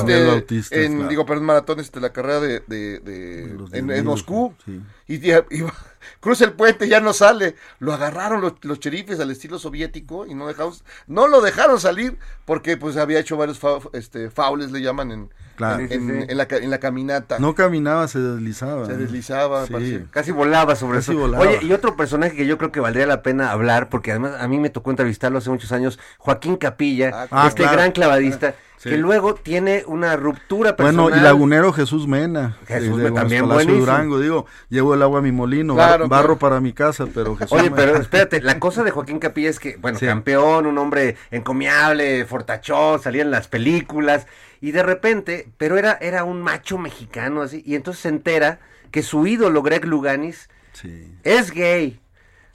este, 0.48 0.84
en, 0.84 0.94
claro. 0.94 1.08
digo, 1.08 1.26
perdón, 1.26 1.44
maratón, 1.44 1.80
este, 1.80 2.00
la 2.00 2.12
carrera 2.12 2.40
de, 2.40 2.62
de, 2.66 3.00
de- 3.00 3.54
Los 3.58 3.72
en, 3.72 4.04
Moscú, 4.04 4.54
sí. 4.64 4.80
Y, 5.06 5.14
y- 5.16 5.32
y 5.50 5.64
cruza 6.20 6.44
el 6.44 6.52
puente, 6.52 6.88
ya 6.88 7.00
no 7.00 7.12
sale, 7.12 7.56
lo 7.78 7.92
agarraron 7.92 8.40
los, 8.40 8.54
los 8.62 8.80
cherifes 8.80 9.20
al 9.20 9.30
estilo 9.30 9.58
soviético 9.58 10.26
y 10.26 10.34
no 10.34 10.46
dejaron, 10.46 10.72
no 11.06 11.26
lo 11.28 11.40
dejaron 11.40 11.80
salir 11.80 12.18
porque 12.44 12.76
pues 12.76 12.96
había 12.96 13.18
hecho 13.18 13.36
varios 13.36 13.58
fa- 13.58 13.78
este, 13.92 14.30
faules, 14.30 14.70
le 14.72 14.80
llaman 14.82 15.10
en, 15.12 15.30
Claro. 15.56 15.80
en, 15.80 15.88
Sí, 15.88 15.94
sí, 15.94 16.00
en- 16.00 16.20
sí. 16.20 16.26
en 16.28 16.36
la, 16.36 16.46
en 16.50 16.70
la 16.70 16.78
caminata, 16.78 17.38
No 17.38 17.54
caminaba, 17.54 18.06
se 18.08 18.18
deslizaba. 18.18 18.84
se 18.86 18.96
deslizaba. 18.96 19.66
Casi 20.10 20.30
volaba 20.30 20.76
sobre 20.76 20.98
Casi 20.98 21.12
eso. 21.12 21.20
volaba. 21.20 21.42
Oye, 21.44 21.60
y 21.62 21.72
otro 21.72 21.96
personaje 21.96 22.36
que 22.36 22.46
yo 22.46 22.58
creo 22.58 22.72
que 22.72 22.80
valdría 22.80 23.06
la 23.06 23.22
pena 23.22 23.50
hablar, 23.52 23.88
porque 23.88 24.10
además 24.10 24.34
a 24.38 24.48
mí 24.48 24.58
me 24.58 24.68
tocó 24.68 24.90
entrevistarlo 24.90 25.38
hace 25.38 25.48
muchos 25.48 25.72
años, 25.72 25.98
Joaquín 26.18 26.56
Capilla, 26.56 27.26
Ah, 27.30 27.46
este 27.48 27.62
claro. 27.62 27.72
gran 27.78 27.92
clavadista, 27.92 28.54
Sí. 28.78 28.90
que 28.90 28.98
luego 28.98 29.34
tiene 29.34 29.84
una 29.86 30.16
ruptura 30.16 30.76
personal. 30.76 31.04
Bueno, 31.04 31.16
y 31.16 31.20
lagunero 31.20 31.72
Jesús 31.72 32.06
Mena, 32.06 32.58
Jesús 32.66 32.98
eh, 33.00 33.04
Mena, 33.04 33.14
también 33.20 33.46
buenísimo. 33.48 33.78
Durango, 33.78 34.20
digo, 34.20 34.46
llevo 34.68 34.92
el 34.94 35.02
agua 35.02 35.20
a 35.20 35.22
mi 35.22 35.32
molino, 35.32 35.74
Claro, 35.74 36.08
barro 36.08 36.24
claro. 36.26 36.38
para 36.38 36.60
mi 36.60 36.72
casa, 36.74 37.06
pero 37.12 37.34
Jesús 37.36 37.52
Oye, 37.52 37.64
Mena- 37.70 37.76
pero 37.76 37.96
espérate, 37.96 38.42
la 38.42 38.58
cosa 38.60 38.84
de 38.84 38.90
Joaquín 38.90 39.18
Capilla 39.18 39.48
es 39.48 39.58
que, 39.58 39.76
bueno, 39.78 39.98
Sí. 39.98 40.04
campeón, 40.06 40.66
un 40.66 40.76
hombre 40.76 41.16
encomiable, 41.30 42.24
fortachón, 42.26 43.00
salía 43.00 43.22
en 43.22 43.30
las 43.30 43.48
películas, 43.48 44.26
y 44.60 44.72
de 44.72 44.82
repente, 44.82 45.48
pero 45.56 45.78
era, 45.78 45.96
era 46.00 46.24
un 46.24 46.42
macho 46.42 46.76
mexicano 46.78 47.42
así, 47.42 47.62
y 47.64 47.76
entonces 47.76 48.02
se 48.02 48.08
entera 48.10 48.58
que 48.90 49.02
su 49.02 49.26
ídolo 49.26 49.62
Greg 49.62 49.86
Luganis 49.86 50.48
Sí. 50.72 51.14
es 51.24 51.50
gay, 51.50 51.98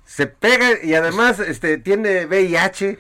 se 0.06 0.28
pega 0.28 0.84
y 0.84 0.94
además 0.94 1.40
este 1.40 1.78
tiene 1.78 2.26
VIH 2.26 3.00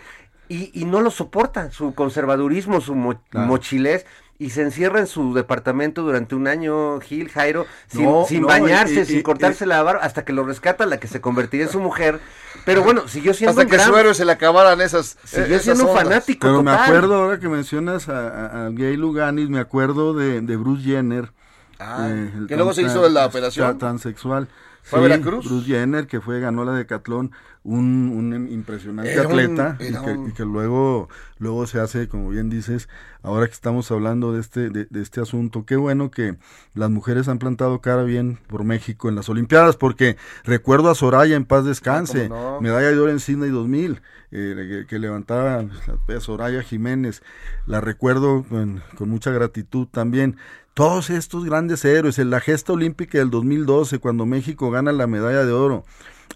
y, 0.53 0.72
y 0.74 0.86
no 0.86 1.01
lo 1.01 1.12
soporta, 1.12 1.72
su 1.72 1.93
conservadurismo, 1.93 2.81
su 2.81 2.96
mo- 2.96 3.22
Claro. 3.29 3.48
mochilez. 3.48 4.05
Y 4.39 4.50
se 4.50 4.63
encierra 4.63 5.00
en 5.00 5.05
su 5.05 5.36
departamento 5.36 6.01
durante 6.01 6.34
un 6.34 6.48
año, 6.48 7.00
Gil, 7.00 7.29
Jairo, 7.29 7.67
sin, 7.88 8.05
No, 8.05 8.25
sin 8.27 8.41
no, 8.41 8.48
bañarse, 8.48 9.05
sin 9.05 9.20
y- 9.20 9.22
cortarse 9.22 9.67
la 9.67 9.84
barba, 9.84 10.01
hasta 10.01 10.25
que 10.25 10.34
lo 10.34 10.43
rescata 10.43 10.88
la 10.88 11.00
que 11.00 11.08
se 11.08 11.22
convertiría 11.22 11.67
en 11.67 11.72
su 11.72 11.79
mujer. 11.79 12.20
Pero 12.65 12.81
bueno, 12.84 13.08
siguió 13.08 13.36
siendo 13.36 13.51
Hasta 13.51 13.62
un 13.62 13.70
que 13.70 13.75
gran- 13.77 13.88
su 13.88 13.96
héroe 13.98 14.15
se 14.15 14.25
le 14.25 14.31
acabaran 14.31 14.81
esas, 14.81 15.15
siguió 15.25 15.58
esas 15.58 15.77
siendo 15.77 15.91
un 15.91 15.96
fanático 15.96 16.48
Pero 16.48 16.63
me 16.63 16.72
acuerdo, 16.72 17.13
ahora 17.22 17.39
que 17.39 17.50
mencionas 17.50 18.10
a, 18.10 18.29
a- 18.29 18.65
a 18.65 18.70
Gay 18.72 18.98
Luganis, 18.98 19.48
me 19.50 19.60
acuerdo 19.60 20.15
de, 20.15 20.41
de 20.41 20.58
Bruce 20.58 20.84
Jenner. 20.86 21.31
Ah, 21.79 22.08
eh, 22.10 22.31
que 22.48 22.55
luego 22.55 22.74
se 22.74 22.81
hizo 22.81 23.08
la 23.10 23.27
operación. 23.27 23.77
Transexual. 23.77 24.48
¿Fue 24.84 25.00
a 25.00 25.02
Veracruz? 25.04 25.46
Bruce 25.48 25.66
Jenner, 25.68 26.08
que 26.08 26.22
fue, 26.22 26.40
ganó 26.40 26.66
la 26.66 26.74
Decatlón, 26.74 27.32
un, 27.64 28.12
un 28.16 28.50
impresionante 28.52 29.14
Era 29.14 29.22
un- 29.28 29.40
atleta, 29.40 29.78
y, 29.80 29.92
que, 29.92 30.12
un- 30.12 30.30
y 30.30 30.34
que 30.34 30.44
luego, 30.44 31.08
luego 31.38 31.68
se 31.68 31.80
hace, 31.80 32.08
como 32.08 32.30
bien 32.30 32.50
dices, 32.50 32.90
ahora 33.22 33.46
que 33.46 33.54
estamos 33.54 33.92
hablando 33.92 34.34
de 34.34 34.40
este, 34.42 34.70
de, 34.72 34.86
de 34.90 35.02
este 35.02 35.22
asunto, 35.22 35.66
qué 35.66 35.76
bueno 35.76 36.10
que 36.10 36.38
las 36.74 36.90
mujeres 36.90 37.28
han 37.28 37.38
plantado 37.38 37.80
cara 37.82 38.04
bien 38.04 38.40
por 38.48 38.64
México 38.64 39.08
en 39.10 39.16
las 39.16 39.30
Olimpiadas, 39.30 39.78
porque 39.78 40.18
recuerdo 40.44 40.90
a 40.90 40.96
Soraya 40.96 41.36
en 41.36 41.46
paz 41.46 41.64
descanse, 41.66 42.26
Ah, 42.26 42.30
no. 42.30 42.62
medalla 42.62 42.88
de 42.90 42.98
oro 43.00 43.12
en 43.12 43.20
Sydney 43.20 43.52
2000, 43.52 44.02
eh, 44.32 44.56
que, 44.82 44.88
que 44.88 45.00
levantaba 45.00 45.64
la- 46.08 46.20
Soraya 46.20 46.64
Jiménez, 46.64 47.22
la 47.68 47.82
recuerdo 47.82 48.44
con, 48.50 48.82
con 48.98 49.10
mucha 49.10 49.30
gratitud 49.32 49.88
también. 49.88 50.38
Todos 50.74 51.10
estos 51.10 51.46
grandes 51.46 51.84
héroes, 51.84 52.18
en 52.20 52.30
la 52.30 52.40
gesta 52.40 52.74
olímpica 52.74 53.18
del 53.18 53.30
2012, 53.30 54.00
cuando 54.00 54.25
México 54.25 54.72
gana 54.72 54.92
la 54.92 55.06
medalla 55.08 55.44
de 55.46 55.51
oro 55.51 55.84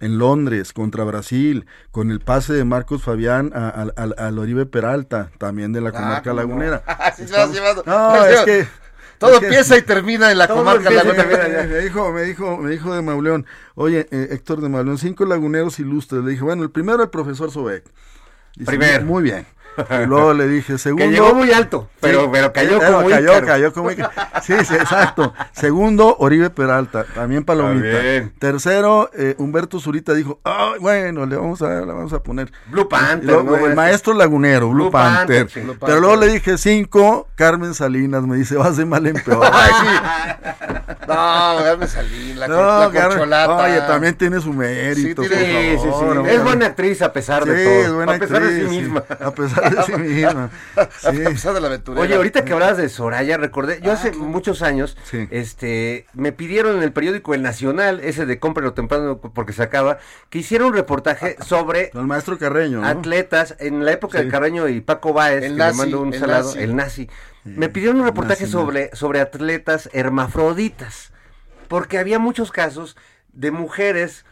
en 0.01 0.17
Londres 0.17 0.73
contra 0.73 1.05
Brasil, 1.05 1.65
con 1.91 2.11
el 2.11 2.19
pase 2.19 2.51
de 2.53 2.65
Marcos 2.65 3.01
Fabián 3.03 3.51
a- 3.55 3.69
a- 3.69 3.93
a- 3.95 4.27
al 4.27 4.37
Oribe 4.39 4.65
Peralta, 4.65 5.31
también 5.37 5.71
de 5.71 5.79
la 5.79 5.91
comarca 5.93 6.31
cómo 6.31 6.35
no. 6.35 6.41
lagunera. 6.41 6.83
No, 7.85 8.09
Pues, 8.17 8.33
es 8.39 8.41
que... 8.41 8.67
Todo 9.17 9.37
empieza 9.41 9.77
y 9.77 9.81
termina 9.81 10.29
en 10.29 10.37
la 10.37 10.49
comarca 10.49 10.89
lagunera. 10.91 11.63
me 11.63 11.77
dijo, 11.79 12.11
me 12.11 12.23
dijo, 12.23 12.57
me 12.57 12.69
dijo 12.71 12.93
de 12.93 13.01
Mauleón, 13.01 13.45
oye, 13.75 14.05
eh, 14.11 14.27
Héctor 14.31 14.59
de 14.59 14.67
Mauleón, 14.67 14.97
cinco 14.97 15.23
laguneros 15.25 15.79
ilustres. 15.79 16.25
Le 16.25 16.31
dije, 16.31 16.43
bueno, 16.43 16.63
el 16.63 16.69
primero 16.71 17.01
el 17.01 17.09
profesor 17.09 17.49
Sobek. 17.49 17.85
Primero. 18.65 19.05
Muy 19.05 19.23
bien. 19.23 19.45
Y 20.03 20.05
luego 20.05 20.33
le 20.33 20.47
dije, 20.47 20.77
segundo. 20.77 21.05
Que 21.05 21.11
llegó 21.11 21.33
muy 21.33 21.51
alto, 21.51 21.89
pero, 21.99 22.21
Sí, 22.23 22.29
pero 22.31 22.53
cayó 22.53 22.79
pero 22.79 22.97
como 22.97 23.09
cayó, 23.09 23.45
cayó 23.45 23.73
como. 23.73 23.89
Sí, 23.89 24.53
sí, 24.65 24.75
exacto. 24.75 25.33
Segundo, 25.53 26.15
Oribe 26.19 26.49
Peralta, 26.49 27.03
también 27.13 27.43
palomita. 27.43 27.97
Tercero, 28.39 29.09
eh, 29.17 29.35
Humberto 29.37 29.79
Zurita 29.79 30.13
dijo, 30.13 30.39
"Ay, 30.43 30.79
bueno, 30.79 31.25
le 31.25 31.35
vamos 31.35 31.61
a, 31.61 31.69
le 31.81 31.85
vamos 31.85 32.13
a 32.13 32.19
poner. 32.23 32.51
Blue 32.67 32.87
Panther, 32.87 33.23
Y 33.23 33.27
luego, 33.27 33.57
¿no? 33.57 33.65
el 33.67 33.75
maestro 33.75 34.13
lagunero, 34.13 34.69
Blue, 34.69 34.83
Blue 34.85 34.91
Panther. 34.91 35.45
Panther, 35.45 35.49
sí. 35.49 35.59
Blue 35.61 35.77
Pero 35.79 35.99
luego 35.99 36.15
le 36.17 36.27
dije 36.27 36.57
cinco, 36.57 37.27
Carmen 37.35 37.73
Salinas, 37.73 38.23
me 38.23 38.37
dice, 38.37 38.55
vas 38.55 38.77
de 38.77 38.85
mal 38.85 39.05
en 39.07 39.15
peor. 39.15 39.45
Ay, 39.51 39.71
sí. 39.81 39.87
No, 41.07 41.57
Carmen 41.63 41.87
Salín, 41.87 42.39
la, 42.39 42.47
No, 42.47 42.89
la 42.89 42.89
corcholata. 43.07 43.55
Oye, 43.57 43.79
también 43.81 44.15
tiene 44.15 44.41
su 44.41 44.51
mérito. 44.51 45.21
Sí, 45.21 45.27
por 45.29 45.37
tiene- 45.37 45.73
Sí, 45.75 45.77
sí, 45.77 45.83
sí. 45.83 45.89
favor, 45.89 46.27
Es 46.27 46.43
buena 46.43 46.65
actriz 46.65 47.01
a 47.03 47.13
pesar 47.13 47.45
de 47.45 47.63
todo. 47.63 47.73
es 47.73 47.93
buena 47.93 48.13
a 48.13 48.17
pesar 48.19 48.41
de 48.41 48.47
actriz, 48.47 48.69
sí 48.69 48.75
sí. 48.75 48.81
misma. 48.81 49.03
A 49.23 49.31
pesar 49.31 49.64
sí 49.85 49.93
misma. 49.97 50.49
Sí. 50.99 51.23
Oye, 51.95 52.15
ahorita 52.15 52.43
que 52.45 52.53
hablabas 52.53 52.77
de 52.77 52.89
Soraya, 52.89 53.37
recordé, 53.37 53.79
yo 53.81 53.91
hace 53.91 54.11
muchos 54.11 54.61
años, 54.61 54.97
Sí. 55.03 55.27
este, 55.31 56.05
me 56.13 56.31
pidieron 56.31 56.77
en 56.77 56.83
el 56.83 56.91
periódico 56.93 57.33
El 57.33 57.41
Nacional, 57.41 57.99
ese 58.03 58.25
de 58.25 58.39
cómpralo 58.39 58.73
temprano 58.73 59.19
porque 59.19 59.53
se 59.53 59.63
acaba, 59.63 59.97
que 60.29 60.39
hiciera 60.39 60.65
un 60.65 60.73
reportaje 60.73 61.37
sobre 61.45 61.89
Con 61.91 62.01
el 62.01 62.07
maestro 62.07 62.37
Carreño, 62.37 62.81
¿no? 62.81 62.87
atletas 62.87 63.55
en 63.59 63.85
la 63.85 63.91
época 63.91 64.21
de. 64.21 64.27
Carreño 64.29 64.67
y 64.67 64.81
Paco 64.81 65.13
Báez, 65.13 65.43
El 65.43 65.53
que 65.53 65.57
nazi, 65.59 65.71
le 65.77 65.83
mando 65.83 66.01
un 66.01 66.13
el 66.13 66.19
salado, 66.19 66.45
nazi. 66.49 66.59
el 66.59 66.75
nazi. 66.75 67.09
Me 67.43 67.69
pidieron 67.69 67.99
un 67.99 68.05
reportaje 68.05 68.43
nazi, 68.43 68.51
sobre, 68.51 68.89
sobre 68.95 69.19
atletas 69.21 69.89
hermafroditas, 69.93 71.11
porque 71.67 71.97
había 71.99 72.19
muchos 72.19 72.51
casos 72.51 72.97
de 73.33 73.51
mujeres 73.51 74.25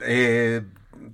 eh, 0.00 0.62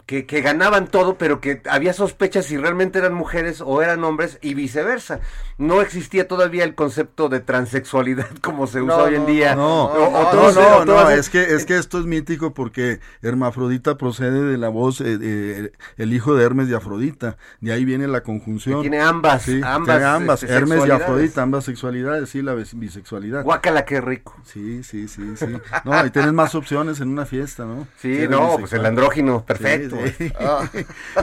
que, 0.07 0.27
que 0.27 0.43
ganaban 0.43 0.89
todo, 0.89 1.17
pero 1.17 1.41
que 1.41 1.63
había 1.69 1.93
sospechas 1.95 2.45
si 2.47 2.57
realmente 2.59 2.99
eran 2.99 3.15
mujeres 3.15 3.63
o 3.65 3.81
eran 3.83 4.05
hombres 4.05 4.39
y 4.43 4.53
viceversa. 4.55 5.21
No 5.57 5.81
existía 5.81 6.29
todavía 6.29 6.65
el 6.65 6.75
concepto 6.75 7.29
de 7.29 7.41
transexualidad 7.41 8.27
como 8.43 8.67
se 8.67 8.83
usa 8.83 8.97
No, 8.99 9.03
hoy 9.05 9.15
en 9.15 9.25
día. 9.27 9.55
No, 9.55 9.85
O- 9.85 10.09
o 10.09 10.53
no, 10.53 10.85
no, 10.85 10.85
no, 10.85 11.11
es 11.11 11.31
que, 11.31 11.55
es 11.55 11.65
que 11.65 11.79
esto 11.79 11.99
es 11.99 12.05
mítico 12.07 12.53
porque 12.53 13.01
Hermafrodita 13.23 13.97
procede 13.97 14.43
de 14.43 14.59
la 14.59 14.69
voz, 14.69 15.01
eh, 15.01 15.19
eh, 15.21 15.73
el 15.97 16.13
hijo 16.13 16.35
de 16.35 16.45
Hermes 16.45 16.69
y 16.69 16.75
Afrodita, 16.75 17.37
de 17.61 17.73
ahí 17.73 17.85
viene 17.85 18.07
la 18.07 18.23
conjunción. 18.23 18.83
que 18.83 18.91
tiene 18.91 19.03
ambas, 19.03 19.43
Sí, 19.43 19.61
ambas, 19.65 19.97
tiene 19.97 20.05
ambas, 20.11 20.43
este, 20.43 20.55
Hermes 20.55 20.87
y. 20.87 20.91
Afrodita, 20.91 21.43
ambas 21.43 21.65
sexualidades, 21.65 22.29
sí, 22.29 22.43
la 22.43 22.55
bis- 22.55 22.79
bisexualidad. 22.79 23.43
Guácala, 23.43 23.85
qué 23.85 24.01
rico. 24.01 24.37
Sí, 24.45 24.83
sí, 24.83 25.09
sí, 25.09 25.37
sí. 25.37 25.47
No, 25.85 26.05
y 26.05 26.11
tienes 26.11 26.33
más 26.33 26.55
opciones 26.55 27.01
en 27.01 27.09
una 27.09 27.25
fiesta, 27.27 27.65
¿no? 27.65 27.87
Sí, 27.99 28.09
no, 28.29 28.39
bisexual. 28.39 28.61
pues 28.61 28.73
el 28.75 28.87
andrógino, 28.87 29.45
perfecto. 29.45 29.94
Sí, 29.94 29.94
sí. 30.19 30.33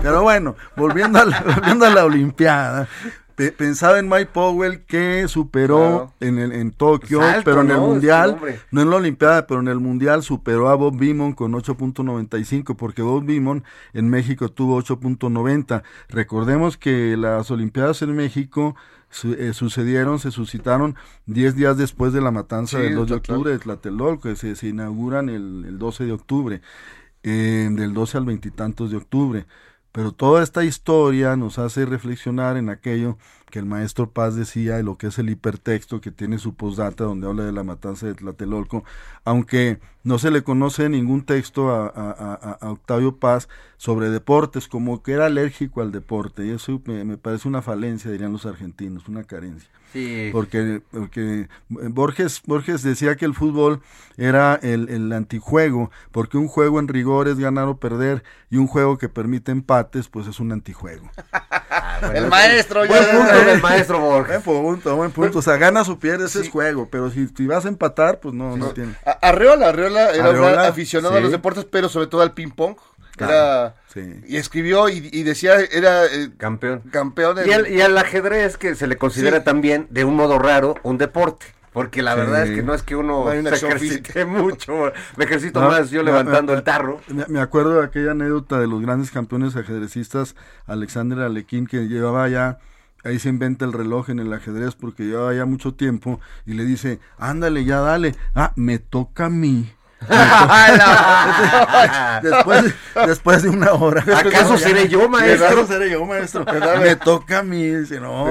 Pero 0.02 0.22
bueno, 0.24 0.56
volviendo 0.76 1.20
a 1.20 1.26
la, 1.26 1.42
volviendo 1.56 1.86
a 1.86 1.90
la 1.90 2.06
Olimpiada. 2.06 2.88
pe- 3.36 3.52
Pensaba 3.52 3.98
en 4.00 4.08
Mike 4.10 4.30
Powell 4.34 4.82
que 4.86 5.28
superó 5.28 5.78
Claro. 5.78 6.14
en, 6.20 6.38
el, 6.40 6.52
en 6.52 6.72
Tokio, 6.72 7.22
pero 7.44 7.62
en 7.62 7.72
el 7.72 7.78
¿no? 7.78 7.88
Mundial, 7.88 8.38
no 8.72 8.82
en 8.82 8.90
la 8.90 8.96
Olimpiada, 8.98 9.48
pero 9.48 9.60
en 9.62 9.68
el 9.68 9.80
Mundial 9.80 10.22
superó 10.24 10.70
a 10.70 10.76
Bob 10.76 10.98
Beamon 10.98 11.34
con 11.34 11.54
8.95, 11.54 12.76
porque 12.76 13.02
Bob 13.02 13.24
Beamon 13.26 13.64
en 13.94 14.10
México 14.10 14.50
tuvo 14.50 14.80
8.90. 14.82 15.84
Recordemos 16.10 16.78
que 16.78 17.16
las 17.18 17.50
Olimpiadas 17.52 18.02
en 18.02 18.16
México 18.16 18.76
su- 19.10 19.34
eh, 19.34 19.54
sucedieron, 19.54 20.20
se 20.20 20.32
suscitaron 20.32 20.96
10 21.26 21.56
días 21.56 21.78
después 21.78 22.14
de 22.14 22.22
la 22.22 22.32
matanza 22.32 22.78
Sí, 22.78 22.84
del 22.84 22.96
2 22.96 23.08
de 23.10 23.16
octubre 23.16 23.52
de 23.52 23.60
Tlatelolco, 23.60 24.30
que 24.30 24.36
se, 24.36 24.56
se 24.56 24.68
inauguran 24.68 25.28
el, 25.30 25.66
el 25.68 25.78
12 25.80 26.06
de 26.06 26.12
octubre, 26.14 26.62
eh, 27.24 27.70
del 27.72 27.94
12 27.94 28.18
al 28.18 28.26
veintitantos 28.26 28.92
de 28.92 28.98
octubre. 28.98 29.46
Pero 29.92 30.14
toda 30.14 30.44
esta 30.44 30.64
historia 30.64 31.36
nos 31.36 31.60
hace 31.60 31.86
reflexionar 31.86 32.58
en 32.58 32.70
aquello 32.70 33.18
que 33.52 33.60
el 33.60 33.66
maestro 33.66 34.10
Paz 34.10 34.36
decía 34.36 34.78
de 34.78 34.84
lo 34.84 34.98
que 34.98 35.08
es 35.08 35.20
el 35.20 35.30
hipertexto 35.30 36.02
que 36.02 36.10
tiene 36.10 36.40
su 36.40 36.56
postdata 36.56 37.04
donde 37.04 37.28
habla 37.28 37.44
de 37.44 37.52
la 37.52 37.64
matanza 37.64 38.08
de 38.08 38.16
Tlatelolco, 38.16 38.84
aunque 39.26 39.80
no 40.04 40.18
se 40.18 40.32
le 40.32 40.42
conoce 40.42 40.90
ningún 40.90 41.24
texto 41.24 41.70
a, 41.70 41.86
a- 41.86 42.12
a- 42.12 42.58
a 42.60 42.72
Octavio 42.72 43.18
Paz 43.18 43.48
sobre 43.78 44.10
deportes, 44.10 44.68
como 44.68 45.04
que 45.04 45.12
era 45.12 45.28
alérgico 45.28 45.82
al 45.82 45.92
deporte, 45.92 46.46
y 46.48 46.50
eso 46.50 46.82
me, 46.86 47.04
me 47.04 47.18
parece 47.18 47.48
una 47.48 47.62
falencia, 47.62 48.10
dirían 48.10 48.32
los 48.32 48.48
argentinos, 48.48 49.08
una 49.08 49.24
carencia. 49.24 49.70
Sí. 49.94 50.30
Porque, 50.32 50.82
porque 50.92 51.50
Borges, 51.70 52.42
Borges 52.46 52.82
decía 52.82 53.18
que 53.18 53.26
el 53.26 53.34
fútbol 53.36 53.82
era 54.18 54.56
el, 54.64 54.88
el 54.90 55.12
antijuego, 55.12 55.92
porque 56.12 56.38
un 56.38 56.48
juego 56.48 56.80
en 56.80 56.88
rigor 56.88 57.28
es 57.28 57.38
ganar 57.38 57.68
o 57.68 57.78
perder, 57.78 58.24
y 58.50 58.58
un 58.58 58.68
juego 58.68 58.98
que 58.98 59.10
permite 59.10 59.52
empates, 59.52 60.08
pues 60.08 60.28
es 60.28 60.40
un 60.40 60.52
antijuego. 60.52 61.10
El 62.16 62.28
maestro, 62.30 62.80
Buen 62.88 63.00
ya. 63.04 63.41
Punto 63.46 63.52
del 63.54 63.62
maestro 63.70 64.00
Borges. 64.00 64.44
Buen 64.46 64.62
punto, 64.64 64.96
buen 64.96 65.12
punto. 65.12 65.40
O 65.40 65.42
sea, 65.42 65.58
ganas 65.58 65.90
o 65.90 66.00
pierdes 66.00 66.36
es 66.36 66.50
juego, 66.50 66.88
pero 66.92 67.10
si, 67.10 67.28
si 67.28 67.48
vas 67.48 67.66
a 67.66 67.70
empatar, 67.70 68.20
pues 68.20 68.34
no, 68.34 68.58
no 68.58 68.68
tiene. 68.70 68.96
A- 69.06 69.12
Arreola, 69.30 69.70
Arreola 69.70 70.12
era 70.12 70.30
un 70.30 70.36
Arreola, 70.36 70.68
aficionado 70.68 71.14
a 71.16 71.18
sí. 71.18 71.24
los 71.24 71.32
deportes, 71.32 71.66
pero 71.66 71.90
sobre 71.90 72.08
todo 72.08 72.22
al 72.22 72.34
ping 72.34 72.50
pong. 72.52 72.76
Claro, 73.18 73.34
Era 73.34 73.76
sí. 73.94 74.22
y 74.26 74.38
escribió 74.38 74.88
y, 74.88 75.10
y 75.12 75.24
decía 75.24 75.60
era 75.60 76.06
eh, 76.06 76.30
Campeón. 76.38 76.80
campeón 76.92 77.38
en- 77.40 77.50
Y 77.50 77.52
al, 77.52 77.68
y 77.72 77.82
al 77.82 77.98
ajedrez 77.98 78.58
que 78.58 78.74
se 78.76 78.88
le 78.88 78.98
considera 78.98 79.40
Sí. 79.40 79.44
también, 79.44 79.86
de 79.90 80.06
un 80.06 80.16
modo 80.16 80.40
raro, 80.40 80.76
un 80.84 80.98
deporte. 80.98 81.46
Porque 81.74 82.02
la 82.02 82.14
Sí. 82.16 82.20
verdad 82.20 82.44
es 82.48 82.52
que 82.56 82.64
no 82.64 82.74
es 82.74 82.84
que 82.84 82.96
uno 82.98 83.26
No 83.34 83.50
se 83.56 83.66
ejercite 83.68 84.26
mucho. 84.26 84.92
Me 85.16 85.24
ejercito 85.26 85.62
No, 85.62 85.70
más 85.70 85.90
yo 85.90 86.00
no, 86.00 86.06
levantando 86.06 86.52
no, 86.54 86.58
el 86.58 86.64
tarro. 86.66 87.00
Me, 87.08 87.26
me 87.28 87.40
acuerdo 87.40 87.80
de 87.80 87.86
aquella 87.86 88.12
anécdota 88.12 88.60
de 88.60 88.68
los 88.68 88.82
grandes 88.82 89.10
campeones 89.12 89.56
ajedrecistas, 89.56 90.36
Alexander 90.66 91.20
Alekhine, 91.20 91.68
que 91.68 91.88
llevaba 91.88 92.28
ya, 92.28 92.60
ahí 93.04 93.20
se 93.20 93.30
inventa 93.30 93.66
el 93.66 93.74
reloj 93.74 94.10
en 94.10 94.20
el 94.20 94.32
ajedrez 94.34 94.76
porque 94.76 95.04
llevaba 95.04 95.34
ya 95.34 95.46
mucho 95.46 95.74
tiempo, 95.74 96.20
y 96.46 96.54
le 96.54 96.66
dice, 96.66 97.00
ándale, 97.18 97.66
ya 97.66 97.82
dale, 97.82 98.16
ah, 98.36 98.54
me 98.56 98.80
toca 98.80 99.26
a 99.26 99.30
mí. 99.30 99.72
después, 102.24 102.74
después 103.06 103.44
de 103.44 103.50
una 103.50 103.74
hora. 103.74 104.02
¿Acaso 104.02 104.58
seré 104.58 104.88
yo, 104.88 105.08
maestro? 105.08 105.46
¿Acaso 105.46 105.68
seré 105.68 105.92
yo, 105.92 106.04
maestro? 106.06 106.44
Me 106.82 106.96
toca 106.96 107.40
a 107.40 107.44
mí. 107.44 107.68
Dice, 107.68 108.00
no. 108.00 108.28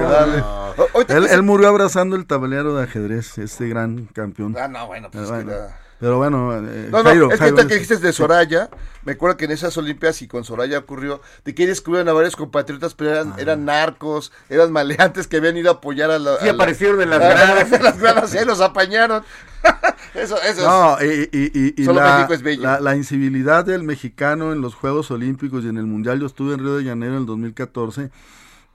Él, 1.07 1.43
murió 1.43 1.69
abrazando 1.69 2.17
el 2.17 2.25
tablero 2.25 2.75
de 2.75 2.83
ajedrez, 2.83 3.37
este 3.37 3.69
gran 3.69 4.07
campeón. 4.07 4.57
Ah, 4.59 4.67
no, 4.67 4.87
bueno, 4.87 5.09
pues 5.11 5.25
que 5.25 5.31
bueno, 5.31 5.51
la- 5.51 5.80
pero 6.01 6.17
bueno, 6.17 6.53
eh, 6.57 6.89
No, 6.91 6.97
no, 7.03 7.09
Jairo, 7.09 7.27
es 7.27 7.31
que 7.33 7.37
Jairo, 7.37 7.55
que 7.67 7.73
dijiste 7.75 7.95
de 7.97 8.11
Soraya, 8.11 8.69
me 9.05 9.13
acuerdo 9.13 9.37
que 9.37 9.45
en 9.45 9.51
esas 9.51 9.77
Olimpiadas 9.77 10.21
y 10.23 10.27
con 10.27 10.43
Soraya 10.43 10.79
ocurrió 10.79 11.21
de 11.45 11.55
que 11.55 11.65
descubrieron 11.67 12.09
a 12.09 12.13
varios 12.13 12.35
compatriotas, 12.35 12.93
pero 12.95 13.11
eran, 13.11 13.33
eran 13.37 13.63
narcos, 13.65 14.33
eran 14.49 14.71
maleantes 14.73 15.27
que 15.27 15.37
habían 15.37 15.55
ido 15.55 15.69
a 15.69 15.75
apoyar 15.75 16.11
a 16.11 16.19
la. 16.19 16.37
Sí, 16.39 16.43
a 16.43 16.47
la- 16.47 16.53
aparecieron 16.53 17.01
en 17.01 17.09
las 17.11 17.19
gradas. 17.19 17.71
en 17.71 17.83
las 17.83 17.99
gradas, 17.99 18.33
y 18.33 18.37
ahí 18.39 18.45
los 18.45 18.59
apañaron. 18.59 19.23
eso, 20.15 20.41
eso 20.41 20.63
No, 20.67 20.97
y, 21.05 21.29
y- 21.31 21.51
y- 21.53 21.73
y 21.77 21.85
Solo 21.85 22.01
la, 22.01 22.15
México 22.15 22.33
es 22.33 22.41
bello. 22.41 22.63
la- 22.63 22.79
la 22.79 22.95
incivilidad 22.95 23.63
del 23.63 23.83
mexicano 23.83 24.51
en 24.53 24.61
los 24.61 24.73
Juegos 24.73 25.11
Olímpicos 25.11 25.63
y 25.63 25.67
en 25.69 25.77
el 25.77 25.85
Mundial, 25.85 26.19
yo 26.19 26.25
estuve 26.25 26.55
en 26.55 26.59
Río 26.61 26.77
de 26.77 26.83
Janeiro 26.83 27.13
en 27.15 27.21
el 27.21 27.25
2014 27.27 28.09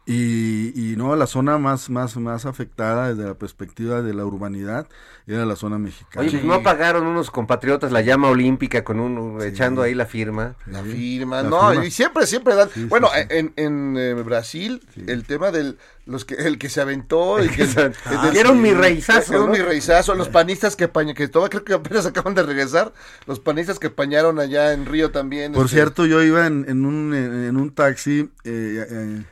y, 0.09 0.93
y 0.93 0.97
no, 0.97 1.17
la 1.17 1.27
zona 1.27 1.59
más, 1.59 1.91
más, 1.91 2.17
más 2.17 2.47
afectada 2.47 3.13
desde 3.13 3.29
la 3.29 3.35
perspectiva 3.35 4.03
de 4.03 4.15
la 4.15 4.25
urbanidad 4.25 4.87
era 5.27 5.45
la 5.45 5.57
zona 5.57 5.79
mexicana. 5.79 6.21
Oye, 6.25 6.31
pues 6.39 6.45
no 6.45 6.55
apagaron 6.55 7.05
unos 7.07 7.33
compatriotas 7.33 7.91
la 7.91 8.03
llama 8.03 8.29
olímpica 8.29 8.85
con 8.85 9.01
un 9.01 9.43
echando 9.43 9.83
ahí 9.83 9.95
la 9.95 10.07
firma. 10.07 10.55
La 10.67 10.85
firma, 10.85 11.43
La 11.43 11.49
no, 11.49 11.71
firma. 11.71 11.87
y 11.87 11.91
siempre, 11.91 12.25
siempre 12.29 12.55
dan. 12.55 12.69
Sí, 12.73 12.85
bueno, 12.85 13.09
sí. 13.13 13.23
en, 13.31 13.53
en 13.57 13.97
eh, 13.99 14.15
Brasil, 14.15 14.81
el 15.09 15.25
tema 15.25 15.51
del 15.51 15.77
los 16.07 16.25
que 16.25 16.35
el 16.37 16.57
que 16.57 16.69
se 16.69 16.81
aventó 16.81 17.43
y 17.45 17.49
que, 17.49 17.57
que 17.57 17.67
se- 17.67 17.81
del- 17.89 18.33
dieron 18.33 18.63
mi 18.63 18.73
reizazo, 18.73 19.33
dieron 19.33 19.47
¿no? 19.49 19.53
mi 19.55 19.59
reizazo, 19.59 20.15
los 20.15 20.29
panistas 20.29 20.77
que 20.77 20.85
apañaron, 20.85 21.17
que 21.17 21.27
todavía 21.27 21.51
creo 21.51 21.65
que 21.65 21.75
apenas 21.75 22.07
acaban 22.07 22.37
de 22.37 22.45
regresar, 22.45 22.93
los 23.27 23.41
panistas 23.41 23.81
que 23.81 23.89
apañaron 23.89 24.39
allá 24.39 24.73
en 24.73 24.87
Río 24.87 25.11
también. 25.11 25.53
Por 25.53 25.65
este, 25.65 25.79
cierto, 25.79 26.07
yo 26.07 26.23
iba 26.23 26.47
en, 26.47 26.65
en 26.69 26.87
un, 26.87 27.13
en 27.13 27.57
un 27.57 27.71
taxi, 27.75 28.31
eh, 28.45 28.87
eh, 28.89 29.23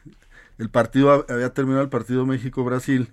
el 0.59 0.71
partido, 0.71 1.27
había 1.29 1.53
terminado 1.53 1.83
el 1.83 1.91
partido 1.91 2.27
México-Brasil, 2.27 3.13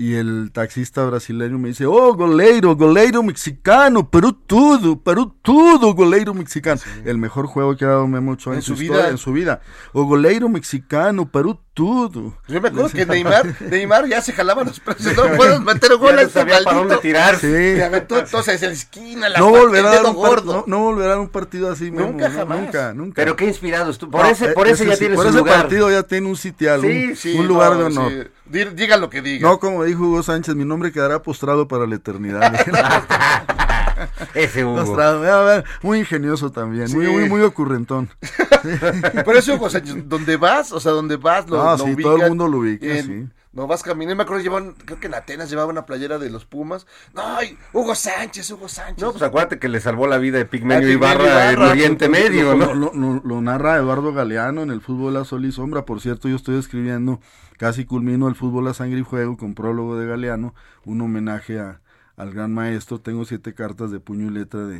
y 0.00 0.14
el 0.14 0.50
taxista 0.52 1.04
brasileño 1.04 1.58
me 1.58 1.68
dice, 1.70 1.84
oh, 1.84 2.14
goleiro, 2.14 2.76
goleiro 2.76 3.20
mexicano, 3.24 4.08
Perú 4.08 4.32
todo, 4.32 5.02
Perú 5.02 5.34
todo, 5.42 5.92
goleiro 5.92 6.32
mexicano. 6.34 6.80
El 7.04 7.18
mejor 7.18 7.46
juego 7.46 7.76
que 7.76 7.84
ha 7.84 7.88
dado 7.88 8.06
Memo 8.06 8.32
Ochoa 8.32 8.52
en, 8.54 8.58
En 8.58 8.62
su, 8.62 8.76
vida. 8.76 9.08
en 9.08 9.18
su 9.18 9.32
vida. 9.32 9.60
O 9.92 10.04
goleiro 10.04 10.48
mexicano, 10.48 11.28
Perú 11.28 11.58
todo. 11.74 12.36
Yo 12.48 12.60
me 12.60 12.68
acuerdo 12.68 12.88
que 12.90 13.06
Neymar, 13.06 13.54
Neymar 13.70 14.06
ya 14.08 14.20
se 14.22 14.32
jalaba 14.32 14.62
los 14.64 14.82
brazos, 14.84 15.16
no 15.16 15.36
puedes 15.36 15.60
meter 15.60 15.90
Ya 15.90 15.96
gol 15.96 16.08
a 16.10 16.12
no 16.14 16.20
este 16.20 16.32
sabía 16.32 16.58
para 16.64 16.76
dónde 16.78 16.96
tirar. 16.98 17.34
Sí. 17.36 17.46
Se 17.48 17.84
aventó 17.84 18.18
entonces 18.20 18.62
en 18.62 18.68
la 18.68 18.74
esquina, 18.74 19.28
la 19.28 19.38
No 19.40 19.50
volverá, 19.50 19.98
a 20.00 20.10
un 20.10 20.14
gordo. 20.16 20.64
no, 20.66 20.78
no 20.78 20.78
volverá 20.84 21.14
a 21.14 21.20
un 21.20 21.28
partido 21.28 21.70
así, 21.72 21.90
Memo, 21.90 22.12
Nunca, 22.12 22.28
no, 22.28 22.38
jamás. 22.38 22.60
Nunca, 22.60 22.94
nunca. 22.94 23.14
Pero 23.16 23.34
qué 23.36 23.46
inspirado 23.46 23.90
estuvo. 23.90 24.12
Por 24.12 24.22
No, 24.26 24.28
ese, 24.30 24.46
eh, 24.46 24.52
por 24.54 24.68
ese 24.68 24.86
ya 24.86 24.92
sí, 24.94 25.00
tiene 25.00 25.14
por 25.16 25.24
su 25.24 25.30
ese 25.30 25.38
lugar. 25.38 25.60
partido 25.62 25.90
ya 25.90 26.02
tiene 26.04 26.26
un 26.28 26.36
sitial, 26.36 26.80
Sí, 26.82 26.86
un, 27.10 27.16
Sí, 27.16 27.36
un 27.38 27.46
lugar 27.48 27.72
no, 27.72 27.78
de 27.78 27.84
honor. 27.84 28.12
sí. 28.12 28.18
Di- 28.46 28.64
Diga 28.74 28.96
lo 28.96 29.10
que 29.10 29.20
diga. 29.20 29.46
No, 29.46 29.58
como 29.60 29.84
dijo 29.88 30.04
Hugo 30.04 30.22
Sánchez, 30.22 30.54
mi 30.54 30.64
nombre 30.64 30.92
quedará 30.92 31.22
postrado 31.22 31.66
para 31.68 31.86
la 31.86 31.96
eternidad. 31.96 32.52
Ese 34.34 34.64
Hugo. 34.64 34.76
Postrado, 34.84 35.64
muy 35.82 35.98
ingenioso 36.00 36.50
también, 36.52 36.90
muy, 36.92 37.06
Sí. 37.06 37.12
muy, 37.12 37.28
muy 37.28 37.40
ocurrentón. 37.42 38.08
Por 39.24 39.36
eso, 39.36 39.54
Hugo 39.54 39.68
Sánchez, 39.70 40.08
donde 40.08 40.36
vas, 40.36 40.72
o 40.72 40.80
sea, 40.80 40.92
donde 40.92 41.16
vas, 41.16 41.48
lo, 41.48 41.56
No, 41.56 41.70
lo 41.72 41.78
sí, 41.78 41.84
ubican. 41.92 42.02
todo 42.02 42.16
el 42.22 42.28
mundo 42.28 42.48
lo 42.48 42.58
ubica, 42.58 42.86
En- 42.86 43.04
sí. 43.06 43.28
No 43.52 43.66
vas 43.66 43.82
caminando, 43.82 44.16
me 44.16 44.22
acuerdo, 44.24 44.42
llevaban, 44.42 44.72
creo 44.84 45.00
que 45.00 45.06
en 45.06 45.14
Atenas 45.14 45.48
llevaba 45.48 45.70
una 45.70 45.86
playera 45.86 46.18
de 46.18 46.28
los 46.30 46.44
Pumas. 46.44 46.86
No, 47.14 47.42
y 47.42 47.56
Hugo 47.72 47.94
Sánchez, 47.94 48.50
Hugo 48.50 48.68
Sánchez. 48.68 49.02
No, 49.02 49.10
pues 49.12 49.22
acuérdate 49.22 49.58
que 49.58 49.68
le 49.68 49.80
salvó 49.80 50.06
la 50.06 50.18
vida 50.18 50.36
de 50.38 50.44
Pigmenio 50.44 50.86
Pigmenio 50.88 50.98
Ibarra 50.98 51.46
en 51.50 51.52
Ibarra, 51.54 51.70
Oriente 51.72 52.08
Medio, 52.08 52.54
lo, 52.54 52.74
¿no? 52.74 52.74
lo- 52.74 52.92
lo- 52.94 53.22
lo 53.24 53.40
narra 53.40 53.76
Eduardo 53.76 54.12
Galeano 54.12 54.62
en 54.62 54.70
el 54.70 54.80
fútbol 54.82 55.16
a 55.16 55.24
sol 55.24 55.44
y 55.46 55.52
sombra. 55.52 55.84
Por 55.86 56.00
cierto, 56.00 56.28
yo 56.28 56.36
estoy 56.36 56.58
escribiendo, 56.58 57.20
casi 57.56 57.86
culmino 57.86 58.28
el 58.28 58.34
fútbol 58.34 58.68
a 58.68 58.74
sangre 58.74 59.00
y 59.00 59.04
fuego 59.04 59.36
con 59.38 59.54
prólogo 59.54 59.96
de 59.98 60.06
Galeano, 60.06 60.54
un 60.84 61.00
homenaje 61.00 61.58
a, 61.58 61.80
al 62.16 62.32
gran 62.34 62.52
maestro. 62.52 63.00
Tengo 63.00 63.24
siete 63.24 63.54
cartas 63.54 63.90
de 63.90 63.98
puño 63.98 64.26
y 64.26 64.30
letra 64.30 64.60
de, 64.66 64.76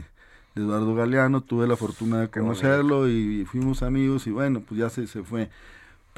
de 0.55 0.63
Eduardo 0.63 0.95
Galeano, 0.95 1.41
tuve 1.41 1.67
la 1.67 1.77
fortuna 1.77 2.21
de 2.21 2.29
conocerlo 2.29 3.09
y, 3.09 3.47
fuimos 3.47 3.83
amigos 3.83 4.27
y 4.27 4.31
bueno, 4.31 4.61
pues 4.61 4.79
ya 4.79 4.91
se, 4.91 5.07
se 5.07 5.23
fue 5.23 5.49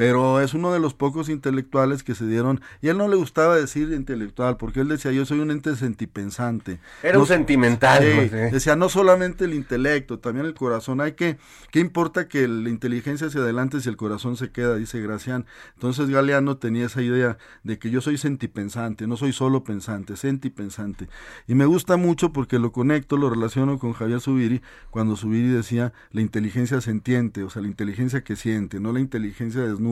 pero 0.01 0.41
es 0.41 0.55
uno 0.55 0.73
de 0.73 0.81
los 0.81 0.95
pocos 0.95 1.29
intelectuales 1.29 2.03
que 2.03 2.15
se 2.15 2.27
dieron, 2.27 2.63
y 2.81 2.89
a 2.89 2.93
él 2.93 2.97
no 2.97 3.07
le 3.07 3.17
gustaba 3.17 3.55
decir 3.55 3.93
intelectual, 3.93 4.57
porque 4.57 4.81
él 4.81 4.89
decía, 4.89 5.13
yo 5.13 5.27
soy 5.27 5.41
un 5.41 5.51
ente 5.51 5.77
sentipensante. 5.77 6.81
Era 7.03 7.19
un 7.19 7.27
sentimental. 7.27 8.31
Decía, 8.51 8.77
no 8.77 8.89
solamente 8.89 9.45
el 9.45 9.53
intelecto, 9.53 10.19
también 10.19 10.47
el 10.47 10.55
corazón. 10.55 11.03
Hay 11.03 11.13
que, 11.13 11.37
¿qué 11.71 11.81
importa 11.81 12.29
que 12.29 12.49
la 12.49 12.71
inteligencia 12.71 13.29
se 13.29 13.41
adelante 13.41 13.79
si 13.83 13.91
el 13.91 13.99
corazón 13.99 14.39
se 14.39 14.51
queda? 14.51 14.77
Dice 14.77 15.03
Gracián. 15.03 15.45
Entonces 15.75 16.09
Galeano 16.09 16.57
tenía 16.57 16.87
esa 16.87 17.03
idea 17.03 17.37
de 17.63 17.79
que 17.79 17.91
yo 17.91 18.01
soy 18.01 18.17
sentipensante, 18.17 19.07
no 19.07 19.19
soy 19.19 19.35
solo 19.35 19.65
pensante, 19.65 20.17
sentipensante. 20.17 21.11
Y 21.47 21.55
me 21.55 21.67
gusta 21.67 21.99
mucho 21.99 22.33
porque 22.33 22.59
lo 22.59 22.73
conecto, 22.73 23.19
lo 23.19 23.29
relaciono 23.29 23.79
con 23.79 23.93
Javier 23.93 24.23
Subiri, 24.23 24.63
cuando 24.89 25.15
Subiri 25.15 25.49
decía 25.49 25.93
la 26.11 26.23
inteligencia 26.23 26.81
sentiente, 26.81 27.43
o 27.43 27.51
sea, 27.51 27.61
la 27.61 27.69
inteligencia 27.69 28.25
que 28.25 28.35
siente, 28.35 28.81
no 28.81 28.95
la 28.95 29.01
inteligencia 29.01 29.61
desnuda 29.61 29.90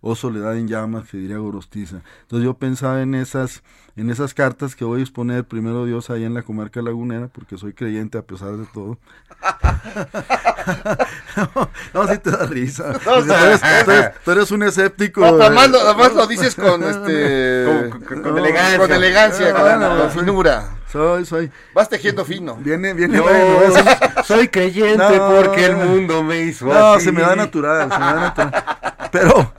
o 0.00 0.14
Soledad 0.14 0.56
en 0.56 0.68
llamas, 0.68 1.08
que 1.08 1.16
diría 1.16 1.38
Gorostiza. 1.38 2.02
Entonces 2.22 2.44
yo 2.44 2.54
pensaba 2.54 3.02
en 3.02 3.14
esas, 3.14 3.62
en 3.96 4.10
esas 4.10 4.34
cartas 4.34 4.76
que 4.76 4.84
voy 4.84 5.00
a 5.00 5.02
exponer 5.02 5.44
primero 5.44 5.84
Dios 5.84 6.10
ahí 6.10 6.24
en 6.24 6.34
la 6.34 6.42
comarca 6.42 6.82
lagunera, 6.82 7.28
porque 7.28 7.58
soy 7.58 7.72
creyente 7.72 8.18
a 8.18 8.22
pesar 8.22 8.56
de 8.56 8.66
todo. 8.66 8.98
no, 11.94 12.08
si 12.08 12.18
te 12.18 12.30
da 12.30 12.46
risa. 12.46 12.98
tú, 14.24 14.30
eres, 14.30 14.50
un 14.50 14.62
escéptico. 14.62 15.20
No, 15.20 15.42
además, 15.42 16.14
lo 16.14 16.26
dices 16.26 16.54
con 16.54 16.82
este 16.82 17.90
con, 18.22 18.38
elegancia, 18.38 18.78
con, 18.78 18.92
elegancia, 18.92 19.54
con, 19.54 20.10
finura. 20.10 20.70
Soy, 20.94 21.26
soy. 21.26 21.50
Vas 21.74 21.88
tejiendo 21.88 22.24
fino. 22.24 22.54
Viene, 22.54 22.94
viene 22.94 23.20
bueno. 23.20 23.58
Soy 24.24 24.46
creyente 24.46 25.18
porque 25.28 25.66
el 25.66 25.74
mundo 25.74 26.22
me 26.22 26.42
hizo 26.42 26.66
No, 26.66 27.00
se 27.00 27.10
me 27.10 27.20
da 27.20 27.34
natural, 27.34 27.90
se 27.90 27.98
me 27.98 28.04
da 28.04 28.14
natural. 28.14 28.64
Pero 29.10 29.52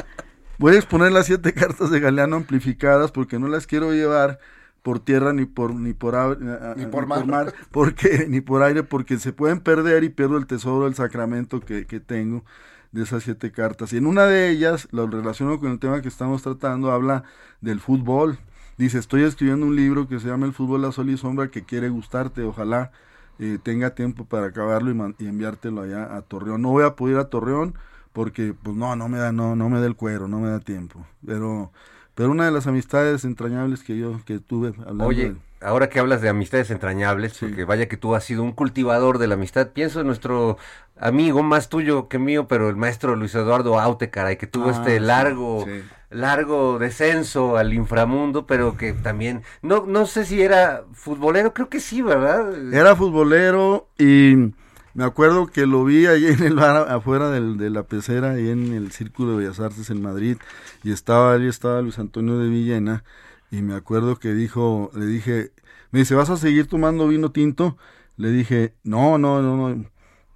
voy 0.58 0.76
a 0.76 0.78
exponer 0.78 1.12
las 1.12 1.26
siete 1.26 1.54
cartas 1.54 1.92
de 1.92 2.00
Galeano 2.00 2.38
amplificadas 2.38 3.12
porque 3.12 3.38
no 3.38 3.50
las 3.50 3.68
quiero 3.68 3.92
llevar 3.92 4.40
por 4.82 5.02
tierra 5.02 5.34
ni 5.34 5.46
por 5.46 5.76
ni 5.76 5.92
por 5.92 6.40
ni, 6.40 6.86
por, 6.86 7.06
mar. 7.06 7.54
porque 7.70 8.28
ni 8.30 8.40
por 8.40 8.64
aire 8.64 8.84
porque 8.84 9.20
se 9.20 9.34
pueden 9.34 9.60
perder 9.60 10.06
y 10.06 10.10
pierdo 10.10 10.38
el 10.38 10.48
tesoro 10.48 10.86
del 10.86 10.96
sacramento 10.96 11.60
que, 11.60 11.86
que 11.86 12.00
tengo 12.00 12.46
de 12.94 13.04
esas 13.04 13.24
siete 13.24 13.52
cartas 13.52 13.92
y 13.92 13.98
en 13.98 14.06
una 14.06 14.26
de 14.26 14.52
ellas 14.52 14.88
lo 14.92 15.06
relaciono 15.08 15.60
con 15.60 15.74
el 15.74 15.80
tema 15.80 16.02
que 16.02 16.08
estamos 16.08 16.44
tratando 16.44 16.92
habla 16.92 17.24
del 17.60 17.82
fútbol 17.82 18.40
dice 18.78 18.98
estoy 19.00 19.24
escribiendo 19.24 19.66
un 19.66 19.76
libro 19.76 20.08
que 20.08 20.20
se 20.20 20.28
llama 20.28 20.46
el 20.46 20.54
fútbol 20.54 20.82
la 20.82 20.92
sol 20.92 21.10
y 21.10 21.18
sombra 21.18 21.50
que 21.50 21.64
quiere 21.64 21.90
gustarte 21.90 22.44
ojalá 22.44 22.92
eh, 23.40 23.60
tenga 23.62 23.96
tiempo 23.96 24.26
para 24.26 24.48
acabarlo 24.48 24.92
y, 24.92 25.24
y 25.24 25.28
enviártelo 25.28 25.82
allá 25.82 26.16
a 26.16 26.22
Torreón 26.22 26.62
no 26.62 26.70
voy 26.70 26.84
a 26.84 26.96
poder 26.96 27.16
ir 27.16 27.20
a 27.20 27.30
Torreón 27.30 27.76
porque 28.16 28.54
pues 28.54 28.78
no, 28.78 28.96
no 28.96 29.10
me 29.10 29.18
da, 29.18 29.34
no, 29.34 29.58
no 29.58 29.70
me 29.70 29.82
da 29.82 29.88
el 29.88 29.98
cuero, 29.98 30.30
no 30.30 30.40
me 30.40 30.50
da 30.50 30.62
tiempo. 30.62 31.06
Pero, 31.26 31.74
pero 32.16 32.32
una 32.32 32.46
de 32.46 32.52
las 32.52 32.66
amistades 32.66 33.26
entrañables 33.26 33.84
que 33.84 33.98
yo 33.98 34.20
que 34.26 34.40
tuve 34.40 34.70
hablando 34.80 35.06
Oye, 35.06 35.36
ahora 35.62 35.90
que 35.90 36.00
hablas 36.00 36.22
de 36.22 36.30
amistades 36.30 36.72
entrañables, 36.72 37.38
porque 37.40 37.66
vaya 37.66 37.88
que 37.88 37.98
tú 37.98 38.16
has 38.16 38.24
sido 38.24 38.44
un 38.44 38.54
cultivador 38.54 39.18
de 39.18 39.28
la 39.28 39.36
amistad, 39.36 39.70
pienso 39.70 40.00
en 40.02 40.08
nuestro 40.08 40.58
amigo 40.98 41.44
más 41.44 41.70
tuyo 41.70 42.08
que 42.08 42.20
mío, 42.20 42.48
pero 42.48 42.70
el 42.70 42.76
maestro 42.76 43.16
Luis 43.16 43.36
Eduardo 43.36 43.80
Aute, 43.80 44.10
caray, 44.10 44.38
que 44.38 44.48
tuvo 44.48 44.72
este 44.72 44.98
ah, 44.98 45.02
largo, 45.02 45.66
largo 46.10 46.80
descenso 46.80 47.58
al 47.58 47.74
inframundo, 47.74 48.46
pero 48.46 48.78
que 48.78 48.94
también, 48.94 49.44
no, 49.62 49.86
no 49.86 50.06
sé 50.06 50.26
si 50.26 50.42
era 50.42 50.84
futbolero, 50.94 51.54
creo 51.54 51.70
que 51.70 51.80
sí, 51.80 52.02
¿verdad? 52.02 52.74
Era 52.74 52.96
futbolero 52.96 53.90
y 53.98 54.54
me 54.96 55.04
acuerdo 55.04 55.48
que 55.48 55.66
lo 55.66 55.84
vi 55.84 56.06
ahí 56.08 56.26
en 56.26 56.42
el 56.42 56.56
bar 56.56 56.90
afuera 56.90 57.30
de 57.30 57.70
la 57.70 57.84
pecera, 57.84 58.32
ahí 58.32 58.50
en 58.50 58.74
el 58.74 58.92
Círculo 58.92 59.32
de 59.32 59.38
Bellas 59.40 59.60
Artes 59.60 59.90
en 59.90 60.02
Madrid, 60.02 60.38
y 60.84 60.92
estaba 60.94 61.34
ahí 61.34 61.48
estaba 61.48 61.82
Luis 61.82 62.00
Antonio 62.00 62.40
de 62.40 62.48
Villena, 62.48 63.04
y 63.52 63.62
me 63.62 63.76
acuerdo 63.76 64.18
que 64.18 64.34
dijo, 64.34 64.92
le 64.96 65.06
dije, 65.06 65.52
me 65.92 66.00
dice, 66.00 66.16
¿vas 66.16 66.30
a 66.30 66.38
seguir 66.38 66.68
tomando 66.68 67.10
vino 67.10 67.32
tinto? 67.32 67.78
Le 68.16 68.32
dije, 68.32 68.74
no, 68.84 69.18
no, 69.18 69.42
no, 69.42 69.58
no, 69.70 69.86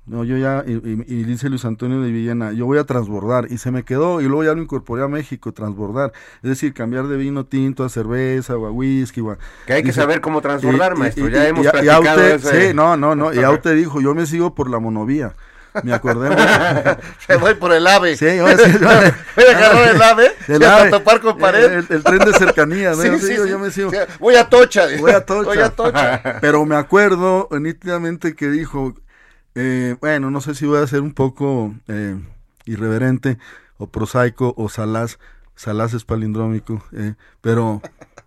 no, 0.09 0.23
yo 0.23 0.37
ya, 0.37 0.63
y, 0.65 1.23
dice 1.23 1.49
Luis 1.49 1.65
Antonio 1.65 2.01
de 2.01 2.11
Villena, 2.11 2.51
yo 2.51 2.65
voy 2.65 2.79
a 2.79 2.83
transbordar, 2.83 3.45
y 3.51 3.59
se 3.59 3.69
me 3.69 3.83
quedó, 3.83 4.21
y 4.21 4.25
luego 4.25 4.43
ya 4.43 4.53
lo 4.53 4.61
incorporé 4.61 5.03
a 5.03 5.07
México, 5.07 5.51
transbordar, 5.51 6.13
es 6.41 6.49
decir, 6.49 6.73
cambiar 6.73 7.07
de 7.07 7.15
vino 7.15 7.45
tinto 7.45 7.83
a 7.83 7.89
cerveza 7.89 8.57
o 8.57 8.65
a 8.65 8.71
whisky. 8.71 9.21
que 9.67 9.73
hay 9.73 9.83
que 9.83 9.93
saber 9.93 10.19
cómo 10.19 10.41
transbordar, 10.41 10.97
maestro, 10.97 11.29
ya 11.29 11.47
hemos 11.47 11.67
platicado 11.67 12.23
eso. 12.23 12.49
Sí, 12.49 12.73
no, 12.73 12.97
no, 12.97 13.15
no, 13.15 13.31
y 13.33 13.43
Aute 13.43 13.75
dijo, 13.75 14.01
yo 14.01 14.15
me 14.15 14.25
sigo 14.25 14.55
por 14.55 14.69
la 14.69 14.79
monovía. 14.79 15.35
Me 15.83 15.93
acordé. 15.93 16.29
Se 17.27 17.37
voy 17.37 17.53
por 17.53 17.71
el 17.71 17.85
ave. 17.85 18.17
Sí, 18.17 18.25
voy 18.25 18.51
a, 18.51 18.55
decir, 18.55 18.79
voy 18.79 19.45
a 19.45 19.51
agarrar 19.51 19.95
el 19.95 20.01
ave. 20.01 20.31
El 20.47 20.63
ave. 20.63 20.89
topar 20.89 21.21
con 21.21 21.37
pared. 21.37 21.85
El, 21.89 22.03
tren 22.03 22.19
de 22.19 22.33
cercanía. 22.33 22.91
¿no? 22.91 23.03
Sí, 23.03 23.19
sí, 23.19 23.35
yo, 23.47 23.59
me 23.59 23.69
sigo. 23.69 23.91
voy 24.19 24.35
a 24.35 24.49
Tocha. 24.49 24.87
Voy 24.99 25.11
a 25.11 25.23
Tocha. 25.23 25.47
Voy 25.47 25.59
a 25.59 25.69
Tocha. 25.69 26.39
Pero 26.41 26.65
me 26.65 26.75
acuerdo 26.75 27.47
nítidamente 27.51 28.35
que 28.35 28.49
dijo, 28.49 28.95
eh, 29.61 29.97
bueno, 29.99 30.31
no 30.31 30.39
sé 30.39 30.55
si 30.55 30.65
voy 30.65 30.81
a 30.81 30.87
ser 30.87 31.01
un 31.01 31.13
poco 31.13 31.75
eh, 31.89 32.17
irreverente 32.65 33.37
o 33.77 33.87
prosaico 33.87 34.53
o 34.55 34.69
salaz. 34.69 35.19
Salaz 35.55 35.93
es 35.93 36.05
palindrómico, 36.05 36.81
eh, 36.93 37.15
pero, 37.41 37.81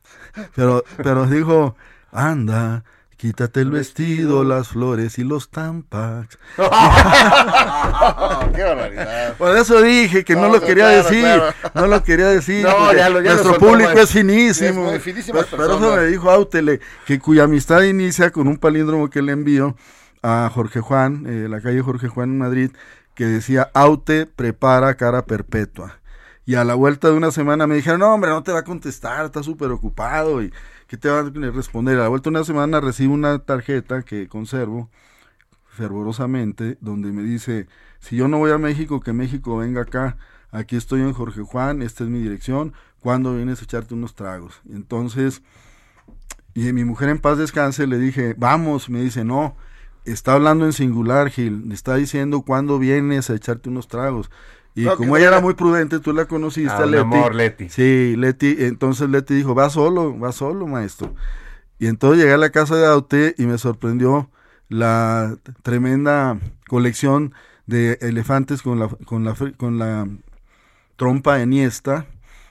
pero, 0.55 0.85
pero 0.99 1.27
dijo, 1.27 1.75
anda, 2.11 2.85
Quítate 3.23 3.61
el 3.61 3.71
vestido, 3.71 4.43
las 4.43 4.67
flores 4.67 5.17
y 5.17 5.23
los 5.23 5.49
tampax. 5.49 6.37
¡Qué 6.57 6.63
barbaridad! 8.65 9.37
Por 9.37 9.57
eso 9.57 9.81
dije 9.81 10.25
que 10.25 10.35
no, 10.35 10.49
lo 10.49 10.61
quería 10.61 10.89
decir. 10.89 11.41
No 11.73 11.87
lo 11.87 12.03
quería 12.03 12.27
decir. 12.27 12.67
nuestro 13.23 13.59
público 13.59 13.93
es 13.93 14.11
finísimo. 14.11 14.91
Es 14.91 15.05
pero, 15.05 15.47
pero, 15.53 15.77
eso 15.77 15.97
me 15.99 16.07
dijo 16.07 16.33
Autele, 16.33 16.81
que 17.07 17.21
cuya 17.21 17.45
amistad 17.45 17.83
inicia 17.83 18.33
con 18.33 18.49
un 18.49 18.57
palíndromo 18.57 19.09
que 19.09 19.23
le 19.23 19.31
envió 19.31 19.77
a 20.23 20.51
Jorge 20.53 20.81
Juan, 20.81 21.27
eh, 21.27 21.49
la 21.49 21.61
calle 21.61 21.83
Jorge 21.83 22.09
Juan 22.09 22.31
en 22.31 22.39
Madrid, 22.39 22.71
que 23.15 23.27
decía, 23.27 23.71
Aute 23.75 24.27
prepara 24.27 24.95
cara 24.95 25.27
perpetua. 25.27 25.99
Y 26.45 26.57
a 26.57 26.65
la 26.65 26.75
vuelta 26.75 27.09
de 27.09 27.15
una 27.15 27.31
semana 27.31 27.67
me 27.67 27.77
dijeron, 27.77 28.01
no, 28.01 28.13
hombre, 28.13 28.31
no 28.31 28.43
te 28.43 28.53
va 28.53 28.61
a 28.61 28.65
contestar, 28.65 29.25
está 29.25 29.43
súper 29.43 29.71
ocupado. 29.71 30.43
¿Y 30.43 30.53
qué 30.89 30.97
te 30.97 31.09
va 31.09 31.21
a 31.21 31.51
responder? 31.53 31.99
A 31.99 32.03
la 32.03 32.09
vuelta 32.09 32.31
de 32.31 32.37
una 32.37 32.45
semana 32.45 32.81
recibo 32.81 33.15
una 33.15 33.39
tarjeta 33.39 34.03
que 34.03 34.29
conservo 34.29 34.91
fervorosamente, 35.69 36.79
donde 36.81 37.13
me 37.13 37.23
dice, 37.23 37.69
si 38.01 38.17
yo 38.17 38.29
no 38.29 38.39
voy 38.39 38.51
a 38.51 38.59
México, 38.59 39.01
que 39.01 39.13
México 39.13 39.57
venga 39.59 39.83
acá. 39.83 40.17
Aquí 40.51 40.77
estoy 40.77 41.01
en 41.01 41.13
Jorge 41.13 41.43
Juan, 41.43 41.81
esta 41.81 42.05
es 42.05 42.11
mi 42.11 42.21
dirección. 42.21 42.75
¿Cuándo 43.01 43.35
vienes 43.35 43.61
a 43.61 43.65
echarte 43.65 43.95
unos 43.95 44.15
tragos? 44.15 44.61
Entonces, 44.69 45.43
y 46.55 46.73
mi 46.73 46.85
mujer 46.85 47.09
en 47.09 47.19
paz 47.19 47.39
descanse, 47.39 47.87
le 47.87 47.99
dije, 47.99 48.35
vamos, 48.37 48.91
me 48.91 49.01
dice, 49.01 49.25
no, 49.25 49.57
está 50.05 50.35
hablando 50.35 50.67
en 50.67 50.73
singular, 50.73 51.31
Gil, 51.31 51.71
está 51.73 51.97
diciendo 51.97 52.43
cuándo 52.43 52.79
vienes 52.79 53.31
a 53.31 53.35
echarte 53.35 53.69
unos 53.69 53.89
tragos. 53.89 54.31
Y 54.75 54.87
como 54.87 55.17
ella 55.17 55.29
era 55.29 55.41
muy 55.41 55.55
prudente, 55.55 56.01
tú 56.01 56.13
la 56.15 56.25
conociste, 56.25 56.73
ah, 56.73 56.87
Leti. 56.87 57.03
amor, 57.03 57.35
Leti. 57.35 57.69
Sí, 57.69 58.15
Leti, 58.17 58.57
entonces 58.59 59.09
Leti 59.11 59.35
dijo, 59.35 59.55
va 59.55 59.69
solo, 59.69 60.19
va 60.19 60.33
solo, 60.33 60.67
maestro. 60.67 61.15
Y 61.79 61.89
entonces 61.89 62.21
llegué 62.21 62.33
a 62.33 62.39
la 62.39 62.51
casa 62.51 62.77
de 62.77 62.87
Aute 62.87 63.35
y 63.37 63.45
me 63.45 63.59
sorprendió 63.59 64.31
la 64.69 65.37
tremenda 65.63 66.39
colección 66.69 67.35
de 67.67 67.99
elefantes 68.01 68.63
con 68.63 68.79
la, 68.79 68.89
con 68.89 69.25
la, 69.25 69.35
con 69.57 69.79
la 69.79 70.09
trompa 70.97 71.41
eniesta 71.43 72.07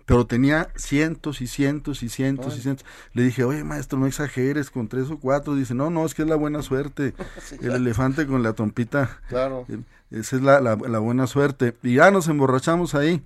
pero 0.06 0.26
tenía 0.26 0.70
cientos 0.76 1.42
y 1.42 1.48
cientos 1.48 2.04
y 2.04 2.10
cientos 2.10 2.58
y 2.58 2.62
cientos. 2.62 2.86
Le 3.14 3.24
dije, 3.24 3.44
oye 3.44 3.64
maestro, 3.64 4.00
no 4.00 4.08
exageres 4.08 4.70
con 4.70 4.88
tres 4.88 5.10
o 5.10 5.20
cuatro. 5.20 5.56
Dice, 5.56 5.74
no, 5.74 5.90
no, 5.90 6.06
es 6.06 6.14
que 6.14 6.24
es 6.24 6.28
la 6.28 6.36
buena 6.36 6.62
suerte. 6.62 7.14
el 7.62 7.72
elefante 7.72 8.28
con 8.28 8.44
la 8.44 8.54
trompita. 8.54 9.20
Claro. 9.30 9.66
Eh, 9.70 9.80
esa 10.12 10.36
es 10.36 10.42
la, 10.42 10.60
la, 10.60 10.76
buena 10.76 11.28
suerte. 11.28 11.76
Y 11.84 11.96
ya 11.96 12.12
nos 12.12 12.28
emborrachamos 12.28 12.96
ahí. 12.96 13.24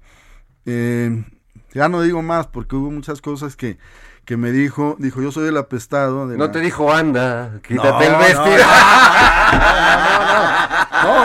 Eh, 0.66 1.24
ya 1.74 1.90
no 1.90 2.02
digo 2.02 2.22
más 2.22 2.48
porque 2.48 2.76
hubo 2.76 2.92
muchas 2.92 3.22
cosas 3.22 3.56
que, 3.56 3.78
que 4.26 4.38
me 4.38 4.52
dijo, 4.52 4.96
dijo, 5.00 5.22
yo 5.22 5.32
soy 5.32 5.50
el 5.50 5.58
apestado. 5.58 6.26
no 6.26 6.52
te 6.52 6.60
dijo, 6.60 6.92
anda, 6.92 7.60
quítate 7.68 8.08
el 8.08 8.16
vestido. 8.16 8.42
No, 8.42 8.48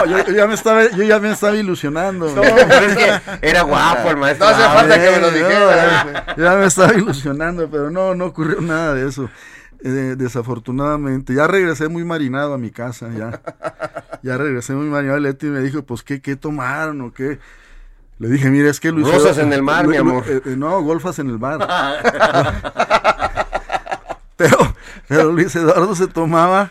yo, 0.06 0.32
ya 0.32 0.46
me 0.46 0.54
estaba, 0.54 0.90
yo 0.90 1.02
ya 1.02 1.18
me 1.18 1.32
estaba 1.32 1.56
ilusionando. 1.56 2.26
No, 2.34 2.42
pero 2.42 2.86
es 2.86 2.96
que 2.96 3.20
era 3.48 3.62
guapo 3.62 4.10
el 4.10 4.16
maestro. 4.16 4.48
No 4.48 4.54
hace 4.54 4.62
falta 4.62 5.00
que 5.00 5.10
me 5.10 5.20
lo 5.20 5.30
dijera. 5.30 6.34
ya 6.36 6.56
me 6.56 6.66
estaba 6.66 6.94
ilusionando, 6.94 7.68
pero 7.70 7.90
no, 7.90 8.14
no 8.14 8.26
ocurrió 8.26 8.60
nada 8.60 8.94
de 8.94 9.08
eso. 9.08 9.28
Eh, 9.82 10.14
desafortunadamente, 10.18 11.34
ya 11.34 11.46
regresé 11.46 11.88
muy 11.88 12.04
marinado 12.04 12.54
a 12.54 12.58
mi 12.58 12.70
casa, 12.70 13.08
ya. 13.16 13.40
Ya 14.22 14.36
regresé 14.36 14.74
muy 14.74 14.86
marinado. 14.86 15.18
Leti 15.18 15.46
me 15.46 15.60
dijo, 15.60 15.82
pues, 15.82 16.02
¿qué, 16.02 16.20
qué 16.20 16.36
tomaron 16.36 17.00
o 17.00 17.12
qué? 17.12 17.38
Le 18.18 18.28
dije, 18.28 18.50
mira, 18.50 18.68
es 18.68 18.80
que 18.80 18.92
Luis... 18.92 19.10
Rosas 19.10 19.38
en 19.38 19.52
el 19.54 19.62
mar, 19.62 19.86
mi 19.88 19.96
amor. 19.96 20.24
Eh, 20.28 20.42
eh, 20.44 20.54
no, 20.56 20.82
golfas 20.82 21.18
en 21.18 21.30
el 21.30 21.38
mar. 21.38 21.66
pero, 24.36 24.58
Pero 25.10 25.32
Luis 25.32 25.56
Eduardo 25.56 25.92
se 25.96 26.06
tomaba 26.06 26.70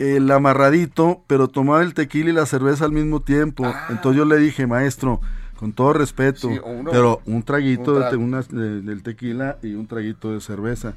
el 0.00 0.30
amarradito, 0.30 1.22
pero 1.26 1.48
tomaba 1.48 1.82
el 1.82 1.94
tequila 1.94 2.30
y 2.30 2.32
la 2.32 2.46
cerveza 2.46 2.84
al 2.86 2.92
mismo 2.92 3.20
tiempo. 3.20 3.70
Entonces 3.90 4.16
yo 4.18 4.24
le 4.24 4.38
dije, 4.38 4.66
maestro, 4.66 5.20
con 5.58 5.74
todo 5.74 5.92
respeto, 5.92 6.48
Sí, 6.48 6.58
uno- 6.64 6.90
pero 6.90 7.20
un 7.26 7.42
traguito 7.42 7.96
un 8.16 8.30
de 8.30 8.42
de- 8.48 8.80
del 8.80 9.02
tequila 9.02 9.58
y 9.62 9.74
un 9.74 9.86
traguito 9.86 10.32
de 10.32 10.40
cerveza. 10.40 10.94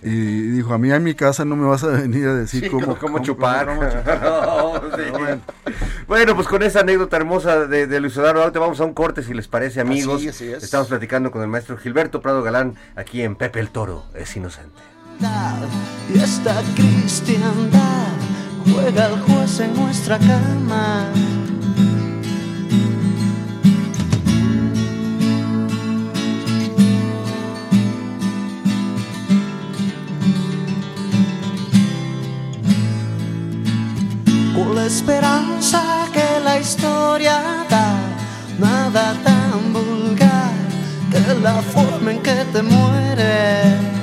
Y 0.00 0.08
dijo, 0.52 0.72
a 0.72 0.78
mí 0.78 0.92
en 0.92 1.02
mi 1.02 1.14
casa 1.14 1.44
no 1.44 1.56
me 1.56 1.66
vas 1.66 1.82
a 1.82 1.88
venir 1.88 2.28
a 2.28 2.34
decir 2.34 2.62
Sí, 2.62 2.70
cómo, 2.70 2.96
¿Cómo 3.00 3.18
chupar? 3.18 3.66
cómo 3.66 3.80
chupar". 3.90 4.20
No, 4.22 4.74
sí. 4.96 5.72
Bueno, 6.06 6.36
pues 6.36 6.46
con 6.46 6.62
esa 6.62 6.80
anécdota 6.80 7.16
hermosa 7.16 7.66
de, 7.66 7.88
de 7.88 7.98
Luis 8.00 8.16
Eduardo, 8.16 8.42
ahorita 8.42 8.60
vamos 8.60 8.78
a 8.80 8.84
un 8.84 8.94
corte 8.94 9.24
si 9.24 9.34
les 9.34 9.48
parece, 9.48 9.80
amigos. 9.80 10.18
Así 10.18 10.28
es, 10.28 10.34
así 10.36 10.44
es. 10.52 10.62
Estamos 10.62 10.86
platicando 10.86 11.32
con 11.32 11.42
el 11.42 11.48
maestro 11.48 11.76
Gilberto 11.76 12.20
Prado 12.22 12.44
Galán 12.44 12.74
aquí 12.94 13.22
en 13.22 13.34
Pepe 13.34 13.58
el 13.58 13.70
Toro, 13.70 14.04
es 14.14 14.36
inocente. 14.36 14.70
Y 16.14 16.18
esta 16.20 16.62
cristiandad 16.76 18.12
juega 18.72 19.06
al 19.06 19.20
juez 19.22 19.60
en 19.60 19.74
nuestra 19.74 20.18
cama. 20.18 21.12
Con 34.54 34.74
la 34.74 34.86
esperanza 34.86 35.82
que 36.12 36.40
la 36.44 36.58
historia 36.58 37.40
da, 37.68 37.94
nada 38.58 39.14
tan 39.22 39.72
vulgar 39.72 40.52
que 41.10 41.40
la 41.42 41.60
forma 41.62 42.12
en 42.12 42.22
que 42.22 42.44
te 42.52 42.62
mueres. 42.62 43.95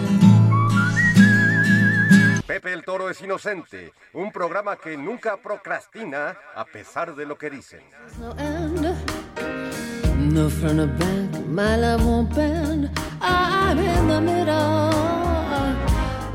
Pepe 2.53 2.71
el 2.71 2.83
Toro 2.83 3.09
es 3.09 3.19
inocente, 3.19 3.93
un 4.13 4.31
programa 4.31 4.75
que 4.75 4.95
nunca 4.95 5.37
procrastina 5.37 6.37
a 6.53 6.63
pesar 6.65 7.15
de 7.15 7.25
lo 7.25 7.35
que 7.35 7.49
dicen. 7.49 7.79
no 8.19 8.29
end. 8.37 8.95
No 10.31 10.51
front 10.51 10.79
or 10.79 10.85
back, 10.85 11.47
my 11.47 11.75
love 11.75 12.05
won't 12.05 12.31
bend. 12.35 12.91
I'm 13.19 13.79
in 13.79 14.07
the 14.07 14.21
middle, 14.21 14.91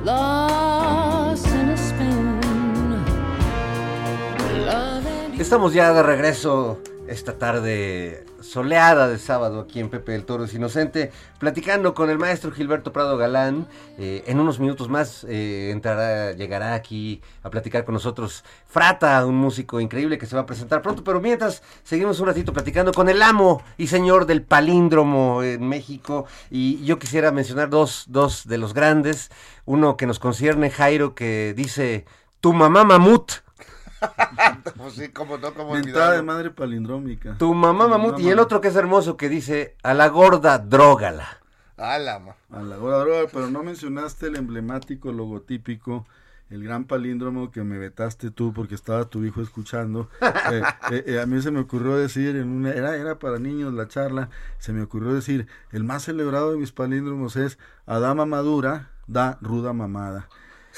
lost 0.03 1.47
in 1.47 1.69
a 1.69 1.77
spin. 1.77 2.41
Love 4.67 5.07
and 5.07 5.41
Estamos 5.41 5.73
ya 5.73 5.93
de 5.93 6.03
regreso 6.03 6.83
esta 7.07 7.39
tarde 7.39 8.25
soleada 8.41 9.09
de 9.09 9.19
sábado 9.19 9.61
aquí 9.61 9.81
en 9.81 9.89
Pepe 9.89 10.15
el 10.15 10.25
Toro 10.25 10.45
es 10.45 10.55
Inocente, 10.55 11.11
platicando 11.39 11.95
con 11.95 12.11
el 12.11 12.19
maestro 12.19 12.51
Gilberto 12.51 12.93
Prado 12.93 13.17
Galán. 13.17 13.67
Eh, 13.99 14.25
en 14.27 14.41
unos 14.41 14.61
minutos 14.61 14.89
más 14.89 15.25
eh, 15.29 15.71
entrará, 15.73 16.33
llegará 16.33 16.75
aquí 16.75 17.21
a 17.43 17.51
platicar 17.51 17.85
con 17.85 17.95
nosotros 17.95 18.45
Frata, 18.67 19.25
un 19.27 19.37
músico 19.37 19.81
increíble 19.81 20.19
que 20.19 20.27
se 20.27 20.37
va 20.37 20.43
a 20.43 20.47
presentar 20.47 20.83
pronto. 20.83 21.05
Pero 21.05 21.21
mientras 21.21 21.63
seguimos 21.83 22.21
un 22.21 22.27
ratito 22.27 22.53
platicando 22.53 22.93
con 22.93 23.09
el 23.09 23.23
amo 23.23 23.63
y 23.77 23.87
señor 23.87 24.27
del 24.27 24.43
palíndromo 24.43 25.43
en 25.43 25.69
México. 25.69 26.27
Y 26.51 26.85
yo 26.85 26.99
quisiera 26.99 27.33
mencionar 27.33 27.71
dos, 27.71 28.05
dos 28.09 28.47
de 28.47 28.59
los 28.59 28.75
grandes. 28.75 29.31
Uno 29.65 29.97
que 29.97 30.07
nos 30.07 30.19
concierne, 30.19 30.71
Jairo, 30.71 31.15
que 31.15 31.55
dice, 31.57 32.05
tu 32.41 32.53
mamá 32.53 32.85
mamut. 32.85 33.48
Pues 34.77 34.95
sí, 34.95 35.09
cómo 35.09 35.39
no, 35.39 35.53
cómo 35.55 35.75
Mentada 35.75 36.13
de 36.13 36.23
madre 36.23 36.51
palindrómica. 36.51 37.37
Tu 37.39 37.53
mamá 37.55 37.89
mamut 37.89 38.19
y 38.21 38.29
el 38.31 38.39
otro 38.39 38.61
que 38.61 38.69
es 38.69 38.77
hermoso 38.77 39.17
que 39.17 39.29
dice 39.29 39.77
a 39.83 39.95
la 39.95 40.09
gorda 40.09 40.59
drógala. 40.59 41.27
Ah, 41.77 41.99
la 41.99 42.19
ma- 42.19 42.37
A 42.51 42.63
la 42.63 42.79
hora 42.79 42.99
droga, 42.99 43.29
pero 43.33 43.49
no 43.51 43.63
mencionaste 43.63 44.27
el 44.27 44.37
emblemático, 44.37 45.13
logotípico, 45.13 46.07
el 46.51 46.65
gran 46.65 46.85
palíndromo 46.85 47.51
que 47.51 47.63
me 47.63 47.79
vetaste 47.79 48.31
tú 48.31 48.53
porque 48.53 48.75
estaba 48.75 49.05
tu 49.05 49.25
hijo 49.25 49.43
escuchando. 49.43 50.09
Eh, 50.51 50.63
eh, 50.93 51.05
eh, 51.07 51.21
a 51.21 51.27
mí 51.27 51.43
se 51.43 51.51
me 51.51 51.61
ocurrió 51.61 51.97
decir, 51.97 52.35
en 52.37 52.49
una, 52.49 52.71
era, 52.71 52.97
era 52.97 53.19
para 53.19 53.39
niños 53.39 53.75
la 53.75 53.87
charla, 53.87 54.31
se 54.59 54.73
me 54.73 54.81
ocurrió 54.83 55.13
decir, 55.13 55.47
el 55.73 55.85
más 55.85 56.05
celebrado 56.05 56.53
de 56.53 56.57
mis 56.57 56.73
palíndromos 56.73 57.37
es 57.37 57.59
Adama 57.87 58.25
Madura, 58.25 58.91
da 59.07 59.39
ruda 59.43 59.73
mamada. 59.75 60.29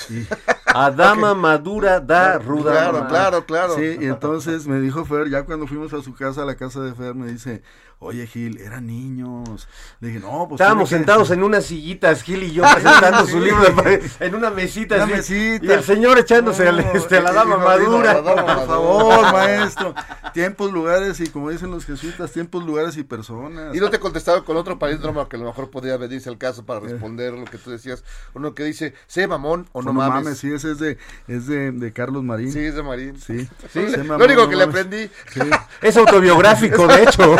Y, 0.08 0.26
A 0.66 0.90
dama 0.90 1.34
madura 1.34 2.00
da 2.00 2.38
ruda. 2.38 2.72
Claro, 2.72 3.06
claro, 3.08 3.46
claro. 3.46 3.74
Sí, 3.74 3.98
y 4.00 4.06
entonces 4.06 4.66
me 4.66 4.80
dijo 4.80 5.04
Fer, 5.04 5.28
ya 5.28 5.44
cuando 5.44 5.66
fuimos 5.66 5.92
a 5.92 6.02
su 6.02 6.14
casa, 6.14 6.42
a 6.42 6.46
la 6.46 6.54
casa 6.54 6.80
de 6.80 6.94
Fer, 6.94 7.14
me 7.14 7.26
dice, 7.26 7.62
oye 8.00 8.26
Gil, 8.26 8.58
eran 8.60 8.86
niños. 8.86 9.68
Le 10.00 10.08
dije, 10.08 10.20
no, 10.20 10.46
pues... 10.48 10.60
Estábamos 10.60 10.88
que- 10.88 10.96
sentados 10.96 11.30
en 11.30 11.42
unas 11.44 11.64
sillitas, 11.66 12.22
Gil 12.22 12.42
y 12.42 12.52
yo 12.52 12.62
presentando 12.74 13.26
su 13.26 13.38
libro 13.40 13.62
de 13.62 14.02
en 14.20 14.34
una 14.34 14.50
mesita, 14.50 14.96
Una 14.96 15.04
así, 15.04 15.12
mesita. 15.34 15.66
y 15.66 15.70
el 15.70 15.84
señor 15.84 16.18
echándose 16.18 16.66
al- 16.68 16.78
No, 16.78 16.92
este, 16.92 17.18
a 17.18 17.20
la 17.20 17.32
dama 17.32 17.56
y- 17.56 17.58
madura. 17.58 18.14
dijo, 18.14 18.22
la 18.24 18.34
dama 18.34 18.54
Por 18.56 18.66
favor, 18.66 19.32
maestro. 19.32 19.94
Tiempos, 20.32 20.72
lugares 20.72 21.20
y 21.20 21.28
como 21.28 21.50
dicen 21.50 21.70
los 21.70 21.84
jesuitas, 21.86 22.32
tiempos, 22.32 22.64
lugares 22.64 22.96
y 22.96 23.02
personas. 23.04 23.74
Y 23.74 23.80
no 23.80 23.90
te 23.90 23.98
contestaron 24.00 24.44
con 24.44 24.56
otro 24.56 24.78
palíndromo 24.78 25.28
que 25.28 25.36
a 25.36 25.38
lo 25.40 25.46
mejor 25.46 25.70
podría 25.70 25.96
venirse 25.96 26.28
al 26.28 26.38
caso 26.38 26.64
para 26.64 26.80
responder 26.80 27.34
lo 27.34 27.44
que 27.44 27.58
tú 27.58 27.70
decías. 27.70 28.02
Uno 28.34 28.54
que 28.54 28.64
dice, 28.64 28.94
sé 29.06 29.26
mamón 29.26 29.68
o 29.72 29.82
no, 29.82 29.92
mames. 29.92 30.38
sí, 30.38 30.52
ese 30.52 30.72
es 30.72 30.78
de, 30.78 30.98
es 31.28 31.46
de, 31.46 31.72
de 31.72 31.92
Carlos 31.92 32.22
Marín. 32.24 32.52
Sí, 32.52 32.60
es 32.60 32.74
de 32.74 32.82
Marín. 32.82 33.20
Sí. 33.20 33.46
Sí, 33.72 33.88
Sé 33.90 33.98
lo 33.98 34.04
mamón, 34.04 34.22
único 34.26 34.42
no 34.44 34.48
que 34.48 34.56
le 34.56 34.66
mames. 34.66 34.80
aprendí. 34.86 35.10
Sí. 35.32 35.40
Es 35.82 35.96
autobiográfico, 35.96 36.86
de 36.88 37.02
hecho. 37.04 37.36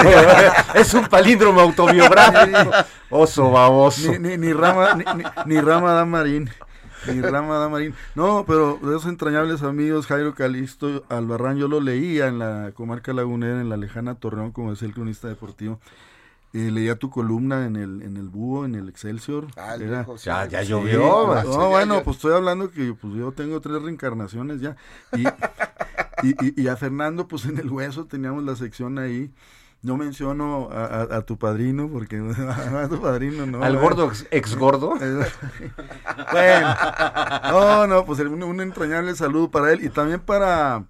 es 0.74 0.94
un 0.94 1.06
palíndromo 1.06 1.60
autobiográfico. 1.60 2.70
Oso 3.10 3.50
baboso. 3.50 4.12
Ni, 4.12 4.18
ni, 4.18 4.36
ni 4.38 4.52
rama, 4.52 4.94
ni, 4.94 5.04
ni- 5.04 5.54
ni 5.54 5.60
rama 5.60 5.92
da 5.92 6.04
Marín. 6.04 6.50
Ni 7.06 7.20
rama 7.22 7.56
da 7.58 7.68
Marín. 7.68 7.94
No, 8.14 8.44
pero 8.46 8.78
de 8.82 8.90
esos 8.96 9.06
entrañables 9.06 9.62
amigos, 9.62 10.06
Jairo 10.06 10.34
Calisto 10.34 11.04
Albarrán, 11.08 11.56
yo 11.56 11.66
lo 11.66 11.80
leía 11.80 12.26
en 12.26 12.38
la 12.38 12.72
comarca 12.74 13.12
lagunera, 13.12 13.60
en 13.60 13.68
la 13.70 13.76
lejana 13.76 14.14
Torreón, 14.16 14.52
como 14.52 14.70
decía 14.70 14.86
el 14.88 14.94
cronista 14.94 15.26
deportivo. 15.28 15.80
Y 16.52 16.68
leía 16.72 16.96
tu 16.96 17.10
columna 17.10 17.64
en 17.64 17.76
el, 17.76 18.02
en 18.02 18.16
el 18.16 18.28
Búho, 18.28 18.64
en 18.64 18.74
el 18.74 18.88
Excelsior. 18.88 19.46
Ah, 19.56 19.76
el 19.76 19.82
Era- 19.82 20.04
sí. 20.04 20.24
Ya, 20.24 20.46
ya 20.46 20.62
Sí, 20.62 20.68
llovió. 20.70 20.98
no, 21.44 21.68
bueno, 21.70 21.98
ya- 21.98 22.02
pues 22.04 22.16
estoy 22.16 22.34
hablando 22.34 22.70
que 22.72 22.92
pues 22.92 23.14
yo 23.14 23.30
tengo 23.32 23.60
tres 23.60 23.80
reencarnaciones 23.80 24.60
ya. 24.60 24.74
Y, 25.16 25.22
y, 26.26 26.34
y- 26.48 26.62
y 26.62 26.66
a 26.68 26.76
Fernando, 26.76 27.28
pues 27.28 27.44
en 27.44 27.56
el 27.58 27.70
hueso 27.70 28.04
teníamos 28.06 28.42
la 28.44 28.56
sección 28.56 28.98
ahí. 28.98 29.30
No 29.83 29.97
menciono 29.97 30.69
a, 30.71 30.85
a- 30.85 31.16
a 31.16 31.23
tu 31.23 31.38
padrino, 31.38 31.88
porque 31.90 32.16
a 32.49 32.88
tu 32.88 33.01
padrino 33.01 33.47
no. 33.47 33.62
Al 33.62 33.77
gordo 33.79 34.09
ex, 34.09 34.27
ex 34.31 34.55
gordo. 34.57 34.95
bueno, 36.33 36.75
no, 37.51 37.87
no, 37.87 38.05
pues 38.05 38.21
un, 38.21 38.43
un 38.43 38.61
entrañable 38.61 39.14
saludo 39.14 39.51
para 39.51 39.73
él 39.73 39.85
y 39.85 39.88
también 39.88 40.21
para, 40.21 40.85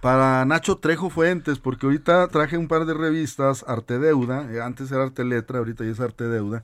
para 0.00 0.44
Nacho 0.44 0.78
Trejo 0.78 1.10
Fuentes, 1.10 1.58
porque 1.58 1.86
ahorita 1.86 2.28
traje 2.28 2.56
un 2.58 2.68
par 2.68 2.86
de 2.86 2.94
revistas, 2.94 3.64
Arte 3.68 3.98
Deuda, 3.98 4.50
eh, 4.52 4.60
antes 4.62 4.90
era 4.92 5.04
Arte 5.04 5.24
Letra, 5.24 5.58
ahorita 5.58 5.84
ya 5.84 5.90
es 5.92 6.00
Arte 6.00 6.24
Deuda, 6.24 6.62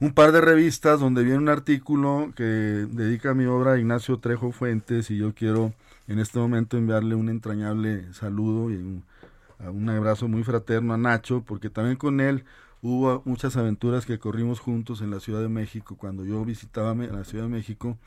un 0.00 0.12
par 0.12 0.32
de 0.32 0.40
revistas 0.40 1.00
donde 1.00 1.22
viene 1.22 1.38
un 1.38 1.48
artículo 1.48 2.32
que 2.36 2.42
dedica 2.44 3.34
mi 3.34 3.44
obra 3.46 3.72
a 3.72 3.78
Ignacio 3.78 4.18
Trejo 4.18 4.52
Fuentes 4.52 5.10
y 5.10 5.18
yo 5.18 5.34
quiero 5.34 5.72
en 6.08 6.18
este 6.18 6.38
momento 6.38 6.76
enviarle 6.76 7.14
un 7.14 7.28
entrañable 7.28 8.12
saludo 8.12 8.70
y 8.70 8.76
un, 8.76 9.04
a 9.15 9.15
un 9.60 9.88
abrazo 9.88 10.28
muy 10.28 10.44
fraterno 10.44 10.94
a 10.94 10.96
Nacho, 10.98 11.42
porque 11.46 11.70
también 11.70 11.96
con 11.96 12.20
él 12.20 12.44
hubo 12.82 13.22
muchas 13.24 13.56
aventuras 13.56 14.06
que 14.06 14.18
corrimos 14.18 14.60
juntos 14.60 15.00
en 15.00 15.10
la 15.10 15.20
Ciudad 15.20 15.40
de 15.40 15.48
México, 15.48 15.96
cuando 15.96 16.24
yo 16.24 16.44
visitaba 16.44 16.94
la 16.94 17.24
Ciudad 17.24 17.44
de 17.44 17.50
México, 17.50 17.98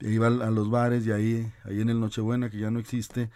iba 0.00 0.26
a 0.28 0.50
los 0.50 0.70
bares 0.70 1.06
y 1.06 1.12
ahí, 1.12 1.52
ahí 1.64 1.80
en 1.80 1.90
el 1.90 2.00
Nochebuena, 2.00 2.50
que 2.50 2.58
ya 2.58 2.70
no 2.70 2.78
existe, 2.78 3.30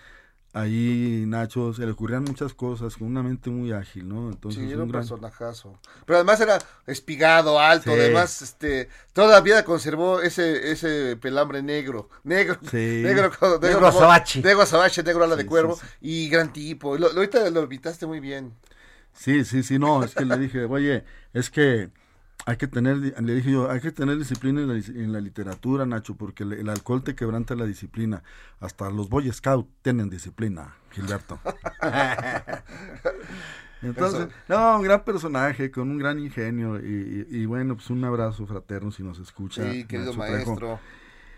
ahí 0.54 1.24
Nacho 1.26 1.74
se 1.74 1.84
le 1.84 1.92
ocurrían 1.92 2.24
muchas 2.24 2.54
cosas, 2.54 2.96
con 2.96 3.08
una 3.08 3.22
mente 3.22 3.50
muy 3.50 3.72
ágil, 3.72 4.08
¿no? 4.08 4.30
Entonces, 4.30 4.62
Sí, 4.62 4.68
era 4.68 4.78
un 4.78 4.84
un 4.84 4.88
gran- 4.92 5.02
personajazo. 5.02 5.78
Pero 6.06 6.16
además 6.16 6.40
era 6.40 6.58
espigado, 6.86 7.60
alto, 7.60 7.92
Sí. 7.92 8.00
además, 8.00 8.40
este, 8.40 8.88
todavía 9.12 9.64
conservó 9.64 10.20
ese, 10.22 10.70
ese 10.70 11.16
pelambre 11.20 11.62
negro, 11.62 12.08
negro, 12.22 12.56
Sí. 12.70 12.76
negro, 13.02 13.30
Negro 13.60 13.78
como- 13.80 13.86
azabache. 13.88 14.40
negro 14.42 14.62
azabache, 14.62 15.02
negro 15.02 15.24
ala 15.24 15.36
de 15.36 15.44
cuervo, 15.44 15.78
y 16.00 16.28
gran 16.30 16.52
tipo. 16.52 16.96
Lo, 16.96 17.08
lo- 17.12 17.18
ahorita 17.18 17.50
lo 17.50 17.62
invitaste 17.64 18.06
muy 18.06 18.20
bien. 18.20 18.54
Sí, 19.12 19.44
sí, 19.44 19.62
sí, 19.62 19.78
no, 19.78 20.02
es 20.02 20.14
que 20.14 20.24
le 20.24 20.36
dije, 20.38 20.64
oye, 20.64 21.04
es 21.32 21.50
que 21.50 21.90
hay 22.46 22.56
que 22.56 22.66
tener, 22.66 22.96
le 22.98 23.34
dije 23.34 23.52
yo, 23.52 23.70
hay 23.70 23.80
que 23.80 23.92
tener 23.92 24.18
disciplina 24.18 24.60
en 24.60 24.68
la, 24.68 24.74
dis- 24.74 24.94
en 24.94 25.12
la 25.12 25.20
literatura, 25.20 25.86
Nacho, 25.86 26.16
porque 26.16 26.42
el, 26.42 26.52
el 26.54 26.68
alcohol 26.68 27.02
te 27.02 27.14
quebranta 27.14 27.54
la 27.54 27.64
disciplina. 27.64 28.22
Hasta 28.60 28.90
los 28.90 29.08
Boy 29.08 29.30
Scout 29.32 29.68
tienen 29.82 30.10
disciplina, 30.10 30.74
Gilberto. 30.90 31.38
Entonces, 33.82 34.28
no, 34.48 34.76
un 34.78 34.82
gran 34.82 35.04
personaje, 35.04 35.70
con 35.70 35.90
un 35.90 35.98
gran 35.98 36.18
ingenio, 36.18 36.78
y, 36.78 37.26
y- 37.30 37.36
y 37.42 37.46
bueno, 37.46 37.74
pues 37.76 37.90
un 37.90 38.02
abrazo 38.04 38.46
fraterno 38.46 38.90
si 38.90 39.02
nos 39.02 39.18
escucha. 39.18 39.72
Sí, 39.72 39.84
querido 39.84 40.12
Nacho 40.12 40.20
Trejo. 40.32 40.54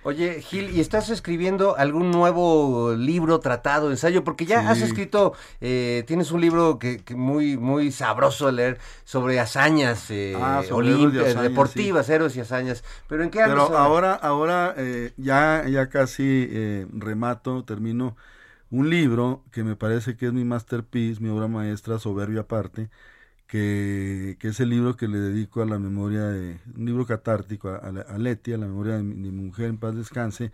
Oye, 0.07 0.41
Gil, 0.41 0.71
¿y 0.71 0.81
estás 0.81 1.11
escribiendo 1.11 1.77
algún 1.77 2.13
nuevo 2.13 2.95
libro, 2.95 3.41
tratado, 3.41 3.91
ensayo? 3.91 4.23
Porque 4.23 4.47
ya 4.47 4.61
Sí. 4.61 4.69
has 4.69 4.83
escrito, 4.83 5.33
eh, 5.61 6.05
tienes 6.07 6.31
un 6.31 6.41
libro 6.41 6.79
que, 6.79 6.99
que 6.99 7.17
muy 7.17 7.57
muy 7.57 7.91
sabroso 7.91 8.47
de 8.47 8.53
leer 8.53 8.79
sobre 9.05 9.41
hazañas 9.41 10.07
eh, 10.11 10.33
Ah, 10.41 10.63
sobre 10.69 10.91
hazañas, 10.93 11.43
deportivas, 11.43 12.09
héroes 12.09 12.37
y 12.37 12.41
hazañas. 12.41 12.85
Pero 13.09 13.25
¿en 13.25 13.31
qué 13.31 13.41
Pero 13.45 13.77
ahora, 13.77 14.15
ahora 14.15 14.75
eh, 14.77 15.13
ya, 15.17 15.65
ya 15.69 15.89
casi 15.89 16.47
eh, 16.53 16.87
remato, 16.93 17.65
termino 17.65 18.17
un 18.71 18.89
libro 18.89 19.43
que 19.51 19.65
me 19.65 19.75
parece 19.75 20.17
que 20.17 20.27
es 20.27 20.33
mi 20.33 20.45
masterpiece, 20.45 21.21
mi 21.21 21.31
obra 21.31 21.49
maestra, 21.49 21.99
soberbia 21.99 22.43
aparte, 22.43 22.91
que, 23.47 24.37
que 24.41 24.49
es 24.49 24.61
el 24.61 24.71
libro 24.71 24.97
que 24.97 25.09
le 25.09 25.19
dedico 25.19 25.63
a 25.63 25.67
la 25.67 25.79
memoria 25.79 26.23
de, 26.25 26.61
un 26.77 26.85
libro 26.87 27.07
catártico 27.07 27.69
a, 27.71 27.77
a, 27.79 28.19
Leti, 28.19 28.53
a 28.53 28.59
la 28.59 28.67
memoria 28.67 28.97
de 28.97 29.03
mi, 29.05 29.15
de 29.15 29.31
mi 29.33 29.45
mujer 29.47 29.67
en 29.67 29.79
paz 29.79 29.95
descanse, 29.97 30.53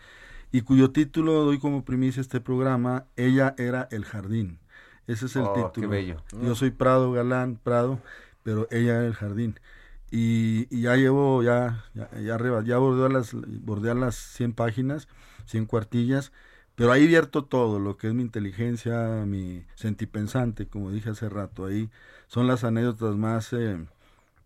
y 0.52 0.62
cuyo 0.62 0.90
título 0.92 1.44
doy 1.44 1.58
como 1.58 1.84
primicia 1.84 2.20
este 2.20 2.40
programa, 2.40 3.06
Ella 3.16 3.54
era 3.58 3.88
el 3.90 4.04
jardín. 4.04 4.58
Ese 5.06 5.26
es 5.26 5.36
el 5.36 5.44
Oh, 5.44 5.72
qué 5.72 5.86
título. 5.86 5.88
bello. 5.88 6.22
Yo 6.42 6.54
soy 6.54 6.70
Prado 6.70 7.12
Galán, 7.12 7.56
Prado, 7.62 8.00
pero 8.42 8.68
ella 8.70 8.96
era 8.98 9.06
el 9.06 9.14
jardín. 9.14 9.58
Y, 10.10 10.66
y 10.70 10.82
ya 10.82 10.96
llevo, 10.96 11.42
ya, 11.42 11.84
ya, 11.94 12.10
ya, 12.20 12.36
reba- 12.38 12.62
ya 12.64 12.76
bordeo 12.78 13.08
las, 13.08 13.32
bordea 13.34 13.94
las 13.94 14.14
100 14.16 14.52
páginas, 14.52 15.08
100 15.46 15.64
cuartillas, 15.66 16.32
pero 16.74 16.92
ahí 16.92 17.06
vierto 17.06 17.44
todo, 17.44 17.78
lo 17.80 17.96
que 17.96 18.08
es 18.08 18.14
mi 18.14 18.22
inteligencia, 18.22 19.24
mi 19.26 19.64
sentipensante, 19.74 20.68
como 20.68 20.90
dije 20.90 21.10
hace 21.10 21.28
rato, 21.28 21.64
ahí 21.66 21.90
son 22.32 22.46
las 22.48 22.64
anécdotas 22.64 23.16
más 23.16 23.52
eh, 23.52 23.78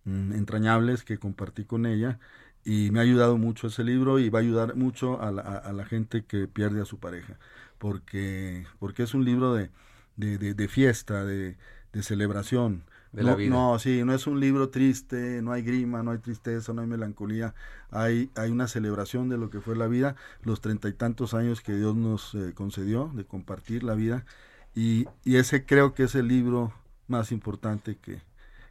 mm, 0.05 0.33
entrañables 0.35 1.05
que 1.05 1.19
compartí 1.19 1.65
con 1.65 1.87
ella 1.87 2.19
y 2.65 2.91
me 2.91 2.99
ha 3.01 3.03
ayudado 3.03 3.39
mucho 3.39 3.69
ese 3.69 3.85
libro 3.85 4.19
y 4.19 4.31
va 4.31 4.41
a 4.41 4.43
ayudar 4.43 4.77
mucho 4.77 5.21
a 5.23 5.31
la, 5.33 5.43
a- 5.43 5.59
a 5.59 5.73
la 5.73 5.85
gente 5.87 6.25
que 6.25 6.49
pierde 6.49 6.83
a 6.83 6.85
su 6.87 6.99
pareja, 6.99 7.39
porque, 7.79 8.67
porque 8.79 9.05
es 9.05 9.15
un 9.15 9.25
libro 9.25 9.55
de, 9.55 9.71
de, 10.17 10.39
de- 10.39 10.55
de 10.55 10.69
fiesta, 10.69 11.25
de, 11.25 11.57
de 11.93 12.03
celebración. 12.03 12.85
De 13.13 13.25
no, 13.25 13.25
la 13.25 13.35
vida. 13.37 13.67
no, 13.73 13.79
sí, 13.79 14.03
no 14.05 14.13
es 14.15 14.27
un 14.27 14.41
libro 14.41 14.69
triste, 14.71 15.41
no 15.43 15.53
hay 15.53 15.63
grima, 15.63 16.03
no 16.03 16.11
hay 16.11 16.19
tristeza, 16.19 16.73
no 16.75 16.83
hay 16.83 16.87
melancolía, 16.89 17.55
hay, 17.91 18.31
hay 18.35 18.51
una 18.51 18.69
celebración 18.69 19.29
de 19.31 19.39
lo 19.39 19.49
que 19.51 19.61
fue 19.61 19.75
la 19.77 19.87
vida, 19.87 20.17
los 20.43 20.61
treinta 20.61 20.89
y 20.89 20.93
tantos 20.93 21.33
años 21.35 21.63
que 21.63 21.75
Dios 21.75 21.97
nos 21.97 22.35
eh, 22.35 22.53
concedió 22.55 23.11
de 23.15 23.25
compartir 23.25 23.85
la 23.85 23.95
vida, 23.95 24.27
y, 24.75 25.07
y 25.25 25.37
ese 25.37 25.65
creo 25.65 25.95
que 25.95 26.05
es 26.05 26.15
el 26.15 26.29
libro 26.29 26.75
más 27.09 27.33
importante 27.33 27.97
que, 28.01 28.21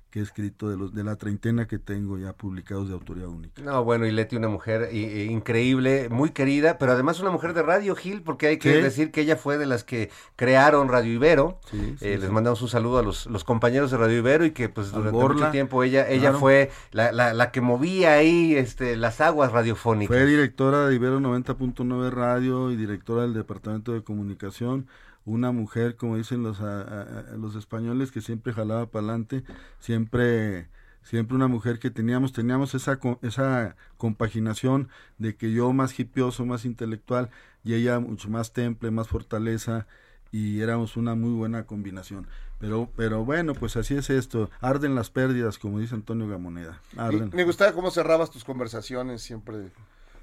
que 0.09 0.19
he 0.19 0.23
escrito 0.23 0.69
de, 0.69 0.77
los, 0.77 0.93
de 0.93 1.03
la 1.03 1.17
treintena 1.17 1.67
que 1.67 1.77
tengo 1.77 2.17
ya 2.17 2.31
publicados 2.31 2.87
de 2.87 2.93
autoría 2.93 3.27
única. 3.27 3.61
No, 3.61 3.83
bueno, 3.83 4.05
y 4.05 4.11
Leti, 4.11 4.37
una 4.37 4.47
mujer 4.47 4.87
i- 4.93 4.97
i- 5.03 5.23
increíble, 5.29 6.07
muy 6.09 6.29
querida, 6.29 6.77
pero 6.77 6.93
además 6.93 7.19
una 7.19 7.31
mujer 7.31 7.53
de 7.53 7.63
radio, 7.63 7.95
Gil, 7.97 8.21
porque 8.21 8.47
hay 8.47 8.57
que 8.57 8.81
decir 8.81 9.11
que 9.11 9.19
ella 9.21 9.35
fue 9.35 9.57
de 9.57 9.65
las 9.65 9.83
que 9.83 10.09
crearon 10.37 10.87
Radio 10.87 11.11
Ibero. 11.11 11.59
Sí, 11.69 11.77
sí, 11.99 12.05
Eh, 12.05 12.15
sí. 12.15 12.21
Les 12.21 12.31
mandamos 12.31 12.61
un 12.61 12.69
saludo 12.69 12.99
a 12.99 13.03
los, 13.03 13.25
los 13.25 13.43
compañeros 13.43 13.91
de 13.91 13.97
Radio 13.97 14.17
Ibero 14.19 14.45
y 14.45 14.51
que 14.51 14.69
pues 14.69 14.91
durante 14.91 15.11
Borla, 15.11 15.35
mucho 15.39 15.51
tiempo 15.51 15.83
ella, 15.83 16.07
ella 16.07 16.21
claro. 16.29 16.39
fue 16.39 16.71
la, 16.91 17.11
la, 17.11 17.33
la 17.33 17.51
que 17.51 17.59
movía 17.59 18.13
ahí 18.13 18.55
este, 18.55 18.95
las 18.95 19.19
aguas 19.19 19.51
radiofónicas. 19.51 20.15
Fue 20.15 20.25
directora 20.25 20.87
de 20.87 20.95
Ibero 20.95 21.19
90.9 21.19 22.09
Radio 22.11 22.71
y 22.71 22.77
directora 22.77 23.23
del 23.23 23.33
Departamento 23.33 23.91
de 23.91 24.01
Comunicación. 24.01 24.87
Una 25.25 25.51
mujer, 25.51 25.95
como 25.95 26.17
dicen 26.17 26.43
los, 26.43 26.61
a- 26.61 26.81
a- 26.81 27.01
a- 27.01 27.37
los 27.37 27.55
españoles, 27.55 28.11
que 28.11 28.21
siempre 28.21 28.53
jalaba 28.53 28.85
para 28.85 29.05
adelante, 29.07 29.43
siempre, 29.79 30.67
siempre 31.03 31.35
una 31.35 31.47
mujer 31.47 31.79
que 31.79 31.89
teníamos, 31.89 32.31
teníamos 32.33 32.75
esa, 32.75 32.99
esa 33.21 33.75
compaginación 33.97 34.89
de 35.17 35.35
que 35.35 35.51
yo 35.51 35.73
más 35.73 35.99
hipioso, 35.99 36.45
más 36.45 36.65
intelectual 36.65 37.29
y 37.63 37.73
ella 37.73 37.99
mucho 37.99 38.29
más 38.29 38.53
temple, 38.53 38.91
más 38.91 39.07
fortaleza 39.07 39.87
y 40.31 40.59
éramos 40.61 40.97
una 40.97 41.15
muy 41.15 41.31
buena 41.33 41.65
combinación. 41.65 42.27
Pero, 42.59 42.89
pero 42.95 43.25
bueno, 43.25 43.53
pues 43.53 43.75
así 43.77 43.95
es 43.95 44.09
esto. 44.09 44.49
Arden 44.61 44.95
las 44.95 45.09
pérdidas, 45.09 45.57
como 45.57 45.79
dice 45.79 45.95
Antonio 45.95 46.27
Gamoneda. 46.27 46.81
Y 46.93 47.35
me 47.35 47.43
gustaba 47.43 47.73
cómo 47.73 47.91
cerrabas 47.91 48.31
tus 48.31 48.43
conversaciones 48.43 49.21
siempre. 49.21 49.71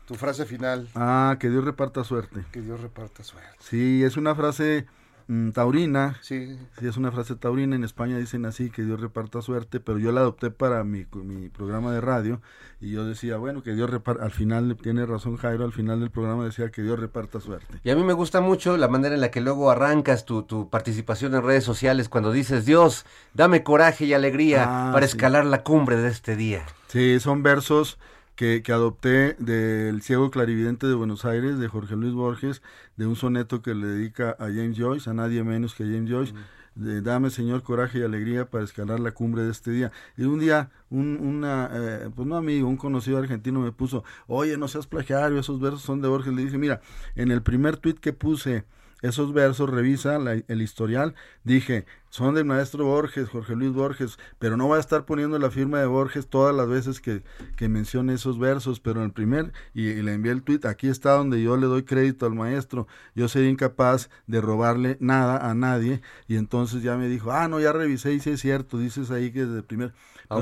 Tu 0.07 0.15
frase 0.15 0.45
final. 0.45 0.89
Ah, 0.95 1.37
que 1.39 1.49
Dios 1.49 1.65
reparta 1.65 2.05
suerte. 2.05 2.45
Que 2.53 2.61
Dios 2.61 2.81
reparta 2.81 3.23
suerte. 3.23 3.49
Sí, 3.61 4.03
es 4.03 4.17
una 4.17 4.35
frase 4.35 4.87
mm, 5.29 5.51
taurina. 5.51 6.19
Sí. 6.23 6.59
Sí, 6.79 6.87
es 6.89 6.97
una 6.97 7.13
frase 7.13 7.37
taurina. 7.37 7.77
En 7.77 7.85
España 7.85 8.19
dicen 8.19 8.45
así, 8.45 8.69
que 8.71 8.83
Dios 8.83 9.01
reparta 9.01 9.41
suerte, 9.43 9.79
pero 9.81 9.99
yo 9.99 10.11
la 10.13 10.21
adopté 10.21 10.51
para 10.51 10.83
mi, 10.85 11.07
mi 11.15 11.49
programa 11.49 11.93
de 11.93 12.01
radio 12.01 12.41
y 12.81 12.91
yo 12.91 13.05
decía, 13.07 13.37
bueno, 13.37 13.63
que 13.63 13.75
Dios 13.75 13.89
reparta, 13.89 14.25
al 14.25 14.33
final, 14.33 14.77
tiene 14.83 15.07
razón 15.07 15.37
Jairo, 15.37 15.65
al 15.65 15.73
final 15.73 16.01
del 16.01 16.11
programa 16.11 16.45
decía 16.45 16.71
que 16.71 16.83
Dios 16.83 16.99
reparta 16.99 17.39
suerte. 17.41 17.79
Y 17.85 17.91
a 17.91 17.95
mí 17.95 18.03
me 18.03 18.13
gusta 18.13 18.41
mucho 18.41 18.77
la 18.77 18.89
manera 18.89 19.15
en 19.15 19.21
la 19.21 19.31
que 19.31 19.41
luego 19.41 19.71
arrancas 19.71 20.25
tu, 20.25 20.43
tu 20.43 20.69
participación 20.69 21.33
en 21.37 21.45
redes 21.45 21.63
sociales 21.63 22.09
cuando 22.09 22.33
dices, 22.33 22.67
Dios, 22.67 23.07
dame 23.35 23.63
coraje 23.63 24.05
y 24.07 24.15
alegría 24.15 24.65
Ah, 24.67 24.91
para 24.93 25.07
sí. 25.07 25.13
escalar 25.17 25.47
la 25.47 25.63
cumbre 25.63 25.97
de 25.97 26.09
este 26.09 26.35
día. 26.35 26.67
Sí, 26.89 27.21
son 27.21 27.45
versos 27.45 27.99
que, 28.35 28.63
que 28.63 28.73
adopté 28.73 29.35
del 29.39 30.03
Ciego 30.03 30.31
Clarividente 30.31 30.87
de 30.87 30.95
Buenos 30.95 31.25
Aires, 31.25 31.59
de 31.59 31.69
Jorge 31.69 31.97
Luis 31.97 32.15
Borges, 32.15 32.63
de 32.97 33.07
un 33.07 33.17
soneto 33.17 33.63
que 33.63 33.75
le 33.75 33.87
dedica 33.87 34.31
a 34.39 34.47
James 34.47 34.77
Joyce, 34.77 35.11
a 35.11 35.15
nadie 35.15 35.45
menos 35.45 35.75
que 35.75 35.85
a 35.85 35.87
James 35.87 36.11
Joyce. 36.11 36.35
de 36.75 37.03
Dame, 37.03 37.29
Señor, 37.31 37.63
coraje 37.63 37.99
y 37.99 38.03
alegría 38.03 38.49
para 38.49 38.65
escalar 38.65 38.99
la 38.99 39.13
cumbre 39.13 39.43
de 39.43 39.51
este 39.51 39.71
día. 39.71 39.93
Y 40.17 40.25
un 40.25 40.41
día, 40.41 40.71
un, 40.91 41.19
una, 41.21 41.69
eh, 41.73 42.11
pues 42.15 42.27
no 42.27 42.37
amigo, 42.37 42.69
un 42.69 42.79
conocido 42.79 43.19
argentino 43.19 43.61
me 43.61 43.73
puso, 43.73 44.05
oye, 44.27 44.57
no 44.57 44.69
seas 44.69 44.87
plagiario, 44.87 45.39
esos 45.39 45.61
versos 45.61 45.83
son 45.83 46.01
de 46.01 46.09
Borges. 46.09 46.33
Le 46.33 46.45
dije, 46.45 46.59
mira, 46.59 46.81
en 47.15 47.31
el 47.31 47.43
primer 47.43 47.77
tuit 47.77 47.99
que 47.99 48.13
puse 48.15 48.65
esos 49.03 49.33
versos, 49.33 49.69
revisa 49.69 50.19
la- 50.19 50.43
el 50.47 50.63
historial, 50.63 51.15
dije, 51.45 51.85
son 52.09 52.35
del 52.35 52.45
maestro 52.45 52.85
Borges, 52.85 53.29
Jorge 53.29 53.57
Luis 53.57 53.73
Borges, 53.73 54.19
pero 54.39 54.57
no 54.57 54.67
voy 54.67 54.77
a 54.77 54.81
estar 54.81 55.07
poniendo 55.07 55.39
la 55.39 55.51
firma 55.51 55.81
de 55.81 55.87
Borges 55.87 56.29
todas 56.29 56.55
las 56.55 56.69
veces 56.69 57.01
que, 57.01 57.23
que 57.57 57.69
mencione 57.69 58.15
esos 58.15 58.39
versos, 58.39 58.81
pero 58.81 59.01
en 59.01 59.07
el 59.07 59.13
primer, 59.13 59.53
y, 59.75 59.95
le 59.95 60.13
envié 60.13 60.33
el 60.33 60.43
tuit, 60.43 60.67
aquí 60.67 60.89
está 60.89 61.13
donde 61.13 61.43
yo 61.43 61.57
le 61.57 61.67
doy 61.67 61.85
crédito 61.85 62.27
al 62.27 62.35
maestro, 62.35 62.87
yo 63.15 63.29
sería 63.29 63.49
incapaz 63.51 64.11
de 64.27 64.41
robarle 64.41 64.99
nada 65.01 65.51
a 65.51 65.55
nadie, 65.55 66.03
y 66.29 66.37
entonces 66.37 66.83
ya 66.83 66.97
me 66.97 67.09
dijo, 67.09 67.33
ah, 67.33 67.49
no, 67.49 67.61
ya 67.61 67.73
revisé 67.73 68.13
y 68.13 68.21
sí 68.21 68.31
es 68.31 68.41
cierto, 68.41 68.79
dices 68.79 69.11
ahí 69.11 69.33
que 69.33 69.47
desde 69.47 69.59
el 69.59 69.65
primer, 69.65 69.93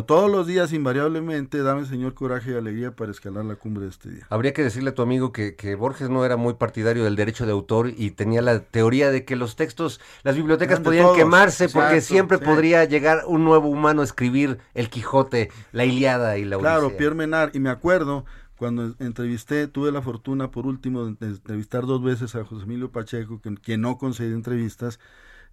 todos 0.07 0.31
los 0.31 0.47
días 0.47 0.73
invariablemente, 0.73 1.63
dame 1.63 1.85
Señor 1.87 2.15
coraje 2.15 2.53
y 2.53 2.55
alegría 2.55 2.95
para 2.95 3.11
escalar 3.11 3.45
la 3.45 3.57
cumbre 3.57 3.85
de 3.85 3.91
este 3.91 4.11
día. 4.11 4.27
Habría 4.31 4.53
que 4.53 4.63
decirle 4.63 4.91
a 4.91 4.95
tu 4.95 5.03
amigo 5.03 5.33
que, 5.33 5.57
que 5.57 5.75
Borges 5.75 6.09
no 6.11 6.25
era 6.25 6.37
muy 6.37 6.55
partidario 6.55 7.05
del 7.05 7.17
derecho 7.17 7.47
de 7.47 7.53
autor 7.53 7.93
y 7.97 8.13
tenía 8.13 8.43
la 8.43 8.61
teoría 8.61 9.11
de 9.11 9.25
que 9.25 9.37
los 9.37 9.57
textos, 9.57 10.01
las 10.23 10.37
bibliotecas 10.37 10.75
Eran 10.75 10.85
podían 10.85 11.05
todos, 11.07 11.19
quemarse 11.19 11.69
porque 11.69 12.01
siempre 12.01 12.39
sí. 12.39 12.45
podría 12.45 12.85
llegar 12.85 13.23
un 13.27 13.45
nuevo 13.45 13.69
humano 13.69 14.01
a 14.03 14.05
escribir 14.05 14.59
El 14.75 14.91
Quijote, 14.91 15.51
la 15.73 15.85
Iliada 15.85 16.39
y 16.39 16.45
la 16.45 16.57
Odisea. 16.57 16.73
Claro, 16.73 16.97
Pierre 16.97 17.15
Menard, 17.15 17.55
y 17.55 17.61
me 17.61 17.71
acuerdo 17.71 18.25
cuando 18.57 18.95
entrevisté, 18.99 19.67
tuve 19.69 19.91
la 19.91 20.03
fortuna 20.03 20.51
por 20.51 20.67
último 20.67 21.07
de 21.07 21.27
entrevistar 21.27 21.87
dos 21.87 22.03
veces 22.03 22.35
a 22.35 22.45
José 22.45 22.65
Emilio 22.65 22.91
Pacheco, 22.93 23.41
que, 23.41 23.55
que 23.57 23.79
no 23.79 23.97
concedí 23.97 24.35
entrevistas, 24.35 25.01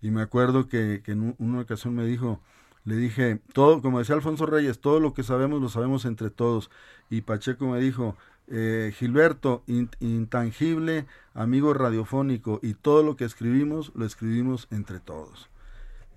y 0.02 0.12
me 0.12 0.22
acuerdo 0.22 0.68
que, 0.68 1.02
que 1.04 1.14
en 1.14 1.22
un- 1.22 1.36
una 1.40 1.62
ocasión 1.62 1.96
me 1.96 2.06
dijo, 2.06 2.42
le 2.88 2.96
dije, 2.96 3.42
todo, 3.54 3.82
como 3.82 4.00
decía 4.00 4.16
Alfonso 4.16 4.46
Reyes, 4.46 4.80
todo 4.80 5.00
lo 5.02 5.14
que 5.14 5.24
sabemos 5.24 5.62
lo 5.62 5.68
sabemos 5.70 6.06
entre 6.06 6.30
todos, 6.30 6.72
y 7.10 7.22
Pacheco 7.22 7.68
me 7.68 7.80
dijo, 7.82 8.16
eh, 8.48 8.94
Gilberto, 8.96 9.62
in- 9.68 9.90
intangible, 10.00 11.06
amigo 11.34 11.74
radiofónico, 11.74 12.60
y 12.64 12.76
todo 12.76 13.04
lo 13.04 13.18
que 13.18 13.26
escribimos 13.26 13.92
lo 13.94 14.06
escribimos 14.06 14.68
entre 14.72 15.00
todos. 15.02 15.50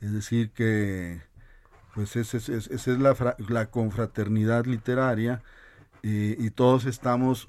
Es 0.00 0.12
decir, 0.12 0.50
que 0.52 1.20
pues 1.94 2.14
ese 2.14 2.36
es- 2.36 2.48
es- 2.48 2.68
esa 2.68 2.92
es 2.92 2.98
la, 3.00 3.16
fra- 3.16 3.36
la 3.48 3.66
confraternidad 3.70 4.64
literaria 4.66 5.42
y, 6.02 6.50
todos 6.50 6.86
estamos 6.86 7.48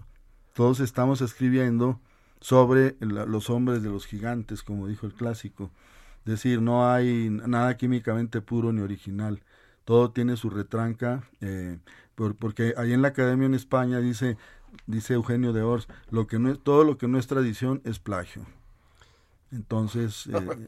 todos 0.54 0.80
estamos 0.80 1.22
escribiendo 1.22 2.00
sobre 2.42 2.96
los 3.00 3.50
hombres 3.52 3.84
de 3.84 3.90
los 3.90 4.06
gigantes 4.08 4.64
como 4.64 4.88
dijo 4.88 5.06
el 5.06 5.14
clásico 5.14 5.70
decir 6.26 6.62
no 6.62 6.90
hay 6.92 7.30
nada 7.30 7.78
químicamente 7.78 8.42
puro 8.42 8.72
ni 8.74 8.82
original 8.82 9.42
todo 9.86 10.12
tiene 10.12 10.38
su 10.38 10.50
retranca 10.50 11.24
eh, 11.42 11.80
por- 12.16 12.36
porque 12.36 12.74
ahí 12.78 12.94
en 12.94 13.02
la 13.02 13.10
academia 13.10 13.46
en 13.48 13.54
España 13.56 14.00
dice 14.00 14.38
dice 14.88 15.14
Eugenio 15.16 15.54
de 15.54 15.62
Ors 15.64 15.88
lo 16.10 16.28
que 16.28 16.40
no 16.40 16.52
es 16.52 16.60
todo 16.60 16.84
lo 16.84 16.98
que 16.98 17.08
no 17.08 17.18
es 17.20 17.28
tradición 17.28 17.82
es 17.86 18.00
plagio 18.00 18.46
entonces 19.52 20.28
eh, 20.28 20.68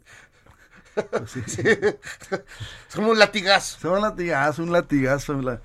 pues 1.09 1.31
sí. 1.31 1.41
Es 1.47 2.95
como 2.95 3.11
un 3.11 3.19
latigazo. 3.19 3.89
Va 3.89 3.95
un 3.95 4.01
latigazo, 4.01 4.63
un 4.63 4.71
latigazo, 4.71 5.33
la- 5.41 5.61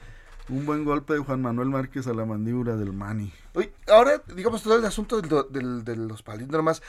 un 0.48 0.64
buen 0.64 0.84
golpe 0.84 1.12
de 1.12 1.18
Juan 1.18 1.42
Manuel 1.42 1.68
Márquez 1.68 2.06
a 2.06 2.14
la 2.14 2.24
mandíbula 2.24 2.76
del 2.76 2.92
Mani. 2.94 3.30
Oye, 3.54 3.72
ahora, 3.88 4.22
digamos, 4.34 4.62
todo 4.62 4.76
el 4.78 4.84
asunto 4.86 5.20
del 5.20 5.84
de 5.84 5.96
los 5.96 6.22
palíndromas, 6.22 6.82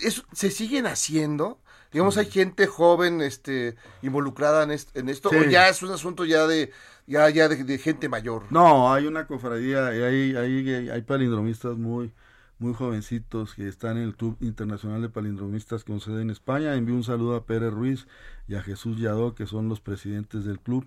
¿eso 0.00 0.22
se 0.32 0.50
siguen 0.50 0.86
haciendo? 0.86 1.58
Digamos, 1.92 2.16
hay 2.16 2.26
gente 2.26 2.66
joven 2.66 3.20
este, 3.20 3.74
involucrada 4.02 4.62
en, 4.64 4.70
est- 4.70 4.96
en 4.96 5.08
esto, 5.08 5.28
Sí. 5.30 5.36
o 5.36 5.44
ya 5.44 5.68
es 5.68 5.82
un 5.82 5.90
asunto 5.90 6.24
ya 6.24 6.46
de 6.46 6.70
ya, 7.06 7.28
ya 7.30 7.48
de, 7.48 7.64
de 7.64 7.78
gente 7.78 8.08
mayor. 8.08 8.44
No, 8.50 8.92
hay 8.92 9.06
una 9.06 9.26
cofradía, 9.26 9.88
hay, 9.88 10.34
hay, 10.36 10.88
hay 10.88 11.02
palindromistas 11.02 11.76
muy, 11.76 12.12
muy 12.58 12.74
jovencitos 12.74 13.54
que 13.54 13.66
están 13.68 13.96
en 13.96 14.04
el 14.04 14.14
Club 14.16 14.36
Internacional 14.40 15.02
de 15.02 15.08
Palindromistas 15.08 15.84
con 15.84 16.00
sede 16.00 16.22
en 16.22 16.30
España. 16.30 16.74
Envío 16.74 16.94
un 16.94 17.04
saludo 17.04 17.34
a 17.36 17.44
Pérez 17.44 17.72
Ruiz 17.72 18.06
y 18.48 18.54
a 18.54 18.62
Jesús 18.62 18.98
Yadó, 18.98 19.34
que 19.34 19.46
son 19.46 19.68
los 19.68 19.80
presidentes 19.80 20.44
del 20.44 20.60
club. 20.60 20.86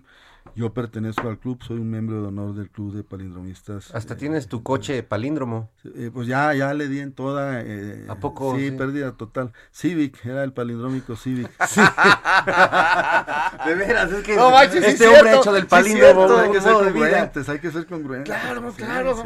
Yo 0.54 0.72
pertenezco 0.72 1.28
al 1.28 1.38
club, 1.38 1.62
soy 1.62 1.78
un 1.78 1.90
miembro 1.90 2.22
de 2.22 2.28
honor 2.28 2.54
del 2.54 2.70
Club 2.70 2.94
de 2.94 3.02
Palindromistas. 3.04 3.94
Hasta 3.94 4.14
eh, 4.14 4.16
tienes 4.16 4.48
tu 4.48 4.62
coche 4.62 5.02
palíndromo. 5.02 5.70
eh, 5.94 6.10
pues 6.12 6.26
ya, 6.28 6.54
ya 6.54 6.72
le 6.72 6.88
di 6.88 7.00
en 7.00 7.12
toda. 7.12 7.60
eh, 7.62 8.06
¿A 8.08 8.14
poco? 8.16 8.56
Sí, 8.56 8.70
Sí. 8.70 8.76
pérdida 8.76 9.12
total. 9.12 9.52
Civic, 9.72 10.24
era 10.24 10.44
el 10.44 10.52
palindrómico 10.52 11.16
Civic. 11.16 11.50
De 13.66 13.74
veras, 13.74 14.10
es 14.12 14.24
que 14.24 14.36
No 14.36 14.50
manches, 14.50 14.84
sí 14.84 14.90
este 14.92 15.04
es 15.04 15.10
hombre 15.18 15.30
ha 15.32 15.36
hecho 15.38 15.52
del 15.52 15.66
palíndromo 15.66 16.36
hay 16.38 16.50
que 16.50 16.60
ser 16.60 16.72
congruentes, 16.72 17.48
hay 17.48 17.58
que 17.58 17.70
ser 17.70 17.86
congruentes. 17.86 18.34
Claro, 18.34 18.72
claro. 18.76 19.24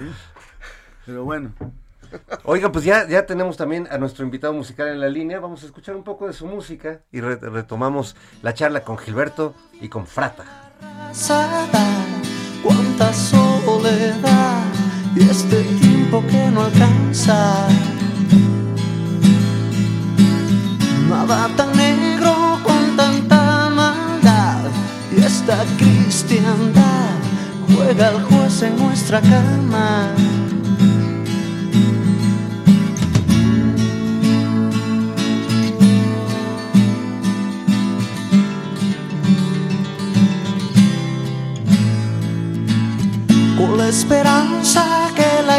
Pero 1.07 1.25
bueno, 1.25 1.53
Oiga, 2.43 2.73
pues 2.73 2.85
ya, 2.85 3.07
ya 3.07 3.25
tenemos 3.25 3.57
también 3.57 3.87
a 3.89 3.97
nuestro 3.97 4.25
invitado 4.25 4.53
musical 4.53 4.89
en 4.89 4.99
la 4.99 5.09
línea. 5.09 5.39
Vamos 5.39 5.63
a 5.63 5.67
escuchar 5.67 5.95
un 5.95 6.03
poco 6.03 6.27
de 6.27 6.33
su 6.33 6.45
música 6.45 7.03
y 7.13 7.21
re- 7.21 7.37
retomamos 7.37 8.17
la 8.43 8.53
charla 8.53 8.83
con 8.83 8.99
Gilberto 8.99 9.55
y 9.81 9.89
con 9.89 10.09
Frata. 10.09 10.45
Sada, 11.13 11.87
cuánta 12.63 13.13
soledad 13.13 14.65
y 15.17 15.29
este 15.29 15.63
tiempo 15.81 16.23
que 16.29 16.51
no 16.51 16.63
alcanza. 16.63 17.69
Nada 21.09 21.49
tan 21.57 21.77
negro 21.77 22.59
con 22.63 22.97
tanta 22.97 23.71
maldad 23.71 24.63
y 25.17 25.23
esta 25.23 25.65
cristiandad 25.77 27.17
juega 27.75 28.11
el 28.11 28.23
juez 28.23 28.63
en 28.63 28.79
nuestra 28.79 29.21
cama. 29.21 30.15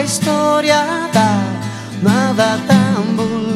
Historia 0.04 1.10
da, 1.14 1.30
nada 2.02 2.58
tan 2.68 3.16
vulgar. 3.16 3.51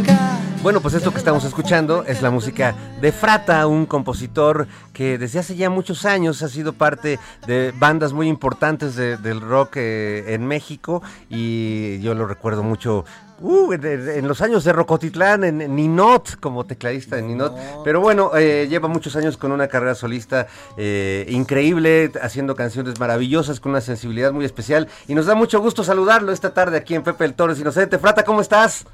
Bueno, 0.65 0.81
pues 0.81 0.95
esto 0.95 1.11
que 1.11 1.19
estamos 1.19 1.43
escuchando 1.43 2.03
es 2.07 2.23
la 2.23 2.31
música 2.31 2.73
de 2.99 3.11
Frata, 3.11 3.67
un 3.67 3.85
compositor 3.85 4.65
que 4.93 5.19
desde 5.19 5.37
hace 5.37 5.55
ya 5.55 5.69
muchos 5.69 6.05
años 6.05 6.41
ha 6.41 6.49
sido 6.49 6.73
parte 6.73 7.19
de 7.45 7.71
bandas 7.77 8.13
muy 8.13 8.27
importantes 8.27 8.95
de- 8.95 9.17
del 9.17 9.41
rock 9.41 9.73
eh, 9.75 10.33
en 10.33 10.47
México 10.47 11.03
y 11.29 11.99
yo 11.99 12.15
lo 12.15 12.25
recuerdo 12.25 12.63
mucho 12.63 13.05
uh, 13.41 13.73
en, 13.73 13.85
en 13.85 14.27
los 14.27 14.41
años 14.41 14.63
de 14.63 14.73
Rocotitlán, 14.73 15.43
en 15.43 15.75
Ninot, 15.75 16.39
como 16.39 16.63
tecladista 16.65 17.15
de 17.17 17.21
Ninot. 17.21 17.55
Pero 17.83 18.01
bueno, 18.01 18.31
eh, 18.35 18.65
lleva 18.67 18.87
muchos 18.87 19.15
años 19.15 19.37
con 19.37 19.51
una 19.51 19.67
carrera 19.67 19.93
solista 19.93 20.47
eh, 20.77 21.27
increíble, 21.29 22.11
haciendo 22.23 22.55
canciones 22.55 22.99
maravillosas 22.99 23.59
con 23.59 23.73
una 23.73 23.81
sensibilidad 23.81 24.31
muy 24.31 24.45
especial 24.45 24.87
y 25.07 25.13
nos 25.13 25.27
da 25.27 25.35
mucho 25.35 25.61
gusto 25.61 25.83
saludarlo 25.83 26.31
esta 26.31 26.55
tarde 26.55 26.77
aquí 26.77 26.95
en 26.95 27.03
Pepe 27.03 27.25
el 27.25 27.35
Torres 27.35 27.59
Inocente. 27.59 27.99
Frata, 27.99 28.23
¿cómo 28.23 28.41
estás? 28.41 28.87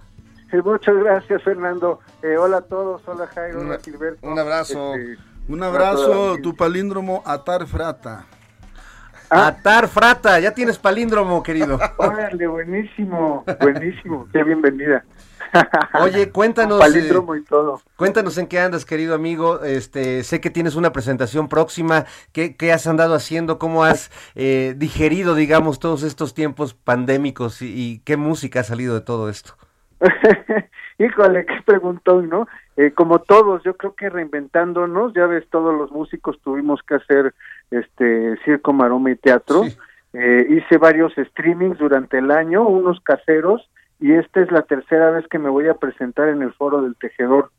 Eh, 0.51 0.61
Muchas 0.63 0.95
gracias, 0.95 1.41
Fernando. 1.43 1.99
Eh, 2.21 2.37
hola 2.37 2.57
a 2.57 2.61
todos, 2.61 3.01
hola 3.07 3.27
Jairo, 3.27 3.61
Un- 3.61 3.67
hola 3.67 3.79
Gilberto. 3.83 4.27
un 4.27 4.37
abrazo. 4.37 4.95
Este, 4.95 5.17
un 5.47 5.63
abrazo, 5.63 6.37
tu 6.43 6.55
palíndromo 6.55 7.23
Atar 7.25 7.65
Frata. 7.67 8.25
Ah. 9.29 9.47
Atar 9.47 9.87
Frata, 9.87 10.39
ya 10.39 10.53
tienes 10.53 10.77
palíndromo, 10.77 11.41
querido. 11.41 11.79
Órale, 11.97 12.47
buenísimo, 12.47 13.45
buenísimo. 13.61 14.27
Qué 14.33 14.43
bienvenida. 14.43 15.05
Oye, 16.01 16.29
cuéntanos, 16.31 16.79
Palíndromo 16.79 17.35
eh, 17.35 17.39
y 17.39 17.43
todo. 17.43 17.81
cuéntanos 17.97 18.37
en 18.37 18.47
qué 18.47 18.59
andas, 18.59 18.85
querido 18.85 19.15
amigo. 19.15 19.63
Este, 19.63 20.23
sé 20.23 20.39
que 20.39 20.49
tienes 20.49 20.75
una 20.75 20.93
presentación 20.93 21.49
próxima. 21.49 22.05
¿Qué, 22.31 22.55
qué 22.55 22.71
has 22.71 22.87
andado 22.87 23.15
haciendo? 23.15 23.57
¿Cómo 23.59 23.83
has 23.83 24.11
eh, 24.35 24.75
digerido, 24.77 25.35
digamos, 25.35 25.79
todos 25.79 26.03
estos 26.03 26.33
tiempos 26.33 26.73
pandémicos 26.73 27.61
y, 27.61 27.67
y 27.67 27.99
qué 27.99 28.15
música 28.17 28.61
ha 28.61 28.63
salido 28.63 28.93
de 28.95 29.01
todo 29.01 29.29
esto? 29.29 29.55
Híjole, 30.97 31.45
qué 31.45 31.61
preguntón, 31.65 32.29
¿no? 32.29 32.47
Eh, 32.77 32.91
como 32.91 33.19
todos, 33.19 33.63
yo 33.63 33.75
creo 33.77 33.95
que 33.95 34.09
reinventándonos, 34.09 35.13
ya 35.13 35.27
ves, 35.27 35.47
todos 35.49 35.75
los 35.75 35.91
músicos 35.91 36.39
tuvimos 36.41 36.81
que 36.83 36.95
hacer 36.95 37.33
este 37.69 38.37
circo, 38.43 38.73
maroma 38.73 39.11
y 39.11 39.15
teatro. 39.15 39.63
Sí. 39.63 39.77
Eh, 40.13 40.47
hice 40.49 40.77
varios 40.77 41.13
streamings 41.13 41.77
durante 41.77 42.17
el 42.17 42.31
año, 42.31 42.67
unos 42.67 42.99
caseros, 43.01 43.69
y 43.99 44.13
esta 44.13 44.41
es 44.41 44.51
la 44.51 44.63
tercera 44.63 45.11
vez 45.11 45.27
que 45.27 45.39
me 45.39 45.49
voy 45.49 45.67
a 45.67 45.75
presentar 45.75 46.27
en 46.29 46.41
el 46.41 46.51
foro 46.53 46.81
del 46.81 46.95
tejedor, 46.95 47.51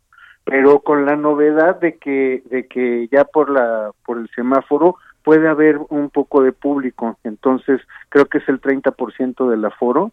pero 0.44 0.80
con 0.80 1.06
la 1.06 1.16
novedad 1.16 1.80
de 1.80 1.96
que, 1.96 2.42
de 2.50 2.66
que 2.66 3.08
ya 3.10 3.24
por 3.24 3.48
la, 3.48 3.92
por 4.04 4.18
el 4.18 4.28
semáforo 4.34 4.96
puede 5.22 5.48
haber 5.48 5.78
un 5.88 6.10
poco 6.10 6.42
de 6.42 6.52
público, 6.52 7.16
entonces 7.22 7.80
creo 8.08 8.26
que 8.26 8.38
es 8.38 8.48
el 8.48 8.60
30% 8.60 9.48
del 9.48 9.64
aforo. 9.64 10.12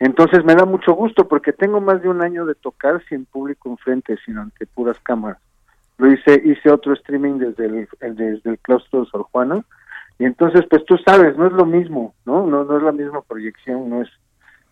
Entonces 0.00 0.44
me 0.44 0.54
da 0.54 0.64
mucho 0.64 0.92
gusto 0.94 1.26
porque 1.26 1.52
tengo 1.52 1.80
más 1.80 2.00
de 2.02 2.08
un 2.08 2.22
año 2.22 2.46
de 2.46 2.54
tocar 2.54 3.02
sin 3.08 3.24
público 3.24 3.68
enfrente, 3.68 4.16
sino 4.24 4.42
ante 4.42 4.66
puras 4.66 4.98
cámaras. 5.00 5.38
Lo 5.98 6.10
hice, 6.12 6.40
hice 6.44 6.70
otro 6.70 6.92
streaming 6.92 7.38
desde 7.38 7.66
el, 7.66 7.88
el- 8.00 8.14
desde 8.16 8.50
el 8.50 8.58
claustro 8.60 9.00
de 9.00 9.06
Sor 9.10 9.24
Juana 9.32 9.64
y 10.18 10.24
entonces 10.24 10.64
pues 10.70 10.84
tú 10.84 10.96
sabes, 10.98 11.36
no 11.36 11.46
es 11.46 11.52
lo 11.52 11.66
mismo, 11.66 12.14
¿no? 12.24 12.46
No, 12.46 12.64
no 12.64 12.76
es 12.76 12.82
la 12.82 12.92
misma 12.92 13.22
proyección, 13.22 13.88
no 13.90 14.02
es 14.02 14.08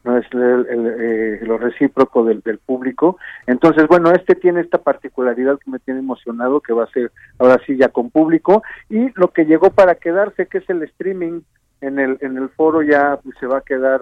no 0.04 0.16
es 0.16 0.26
el- 0.32 0.66
el, 0.70 0.86
eh, 1.00 1.40
lo 1.42 1.58
recíproco 1.58 2.22
del, 2.24 2.40
del 2.42 2.58
público. 2.58 3.18
Entonces, 3.48 3.88
bueno, 3.88 4.12
este 4.12 4.36
tiene 4.36 4.60
esta 4.60 4.78
particularidad 4.78 5.58
que 5.58 5.68
me 5.68 5.80
tiene 5.80 5.98
emocionado, 5.98 6.60
que 6.60 6.72
va 6.72 6.84
a 6.84 6.90
ser 6.92 7.10
ahora 7.40 7.60
sí 7.66 7.76
ya 7.76 7.88
con 7.88 8.10
público, 8.10 8.62
y 8.88 9.10
lo 9.18 9.32
que 9.32 9.46
llegó 9.46 9.70
para 9.70 9.96
quedarse, 9.96 10.46
que 10.46 10.58
es 10.58 10.70
el 10.70 10.84
streaming 10.84 11.40
en 11.80 11.98
el, 11.98 12.18
en 12.20 12.36
el 12.36 12.48
foro, 12.50 12.82
ya 12.82 13.18
pues, 13.20 13.36
se 13.40 13.48
va 13.48 13.58
a 13.58 13.62
quedar 13.62 14.00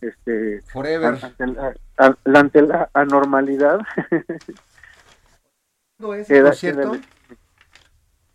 este 0.00 0.60
Forever. 0.72 1.18
ante 1.22 1.46
la, 1.46 1.74
a- 1.98 2.16
ante 2.38 2.62
la 2.62 2.88
anormalidad. 2.94 3.80
¿Cuándo 5.98 6.14
es 6.14 6.28
Queda- 6.28 6.38
el 6.38 6.44
concierto? 6.46 6.94
el- 6.94 7.00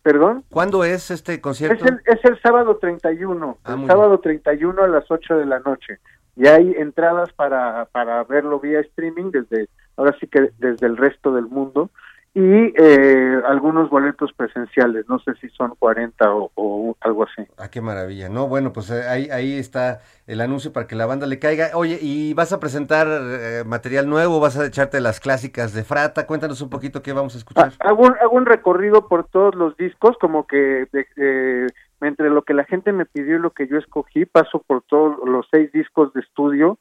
¿Perdón? 0.01 0.43
¿Cuándo 0.49 0.84
es 0.84 1.11
este 1.11 1.36
Es 1.36 1.39
concierto? 1.39 1.86
el, 1.86 2.01
es 2.05 2.24
el 2.26 2.38
sábado 2.41 2.76
31, 2.78 3.57
Ah, 3.64 3.78
el 3.80 3.88
sábado 3.88 4.20
31 4.20 4.84
a 4.84 4.88
las 4.89 5.09
8 5.09 5.38
de 5.38 5.45
la 5.45 5.59
noche. 5.59 5.99
Y 6.36 6.47
hay 6.47 6.74
entradas 6.78 7.32
para, 7.34 7.86
para 7.86 8.24
verlo 8.26 8.59
vía 8.59 8.82
streaming 8.82 9.32
desde, 9.32 9.70
ahora 9.95 10.14
sí 10.20 10.28
que 10.28 10.51
desde 10.57 10.88
el 10.88 10.97
resto 10.97 11.34
del 11.34 11.45
mundo. 11.45 11.89
Y 12.36 12.73
eh, 12.75 13.41
algunos 13.45 13.91
boletos 13.91 14.34
presenciales, 14.34 15.07
no 15.07 15.19
sé 15.19 15.36
si 15.36 15.49
son 15.49 15.75
40 15.77 16.34
o, 16.34 16.51
o 16.55 16.97
algo 17.01 17.25
así. 17.25 17.47
Ah, 17.59 17.69
qué 17.69 17.79
maravilla. 17.79 18.27
No, 18.27 18.47
bueno, 18.47 18.73
pues 18.73 18.89
eh, 18.89 19.07
ahí, 19.07 19.29
ahí 19.29 19.59
está 19.59 20.01
el 20.25 20.41
anuncio 20.41 20.73
para 20.73 20.88
que 20.88 20.95
la 20.95 21.05
banda 21.05 21.27
le 21.27 21.38
caiga. 21.38 21.69
Oye, 21.75 21.99
¿y 22.01 22.34
vas 22.34 22.51
a 22.51 22.59
presentar 22.59 23.07
eh, 23.07 23.63
material 23.67 24.09
nuevo? 24.09 24.39
¿Vas 24.39 24.57
a 24.57 24.65
echarte 24.65 24.99
las 24.99 25.19
clásicas 25.19 25.73
de 25.73 25.84
Frata? 25.84 26.25
Cuéntanos 26.25 26.59
un 26.61 26.71
poquito 26.71 27.03
qué 27.03 27.13
vamos 27.13 27.36
a 27.36 27.38
escuchar. 27.38 27.71
Ah, 27.79 27.89
Hago 27.89 28.03
un, 28.03 28.15
hago 28.19 28.36
un 28.36 28.47
recorrido 28.47 29.07
por 29.07 29.25
todos 29.27 29.53
los 29.53 29.77
discos, 29.77 30.17
como 30.19 30.47
que 30.47 30.88
eh, 31.17 31.67
entre 32.01 32.31
lo 32.31 32.41
que 32.41 32.55
la 32.55 32.63
gente 32.63 32.93
me 32.93 33.05
pidió 33.05 33.36
y 33.36 33.39
lo 33.39 33.51
que 33.51 33.67
yo 33.67 33.77
escogí, 33.77 34.25
paso 34.25 34.63
por 34.65 34.81
todos 34.81 35.17
los 35.23 35.45
seis 35.51 35.71
discos 35.71 36.11
de 36.13 36.21
estudio. 36.21 36.79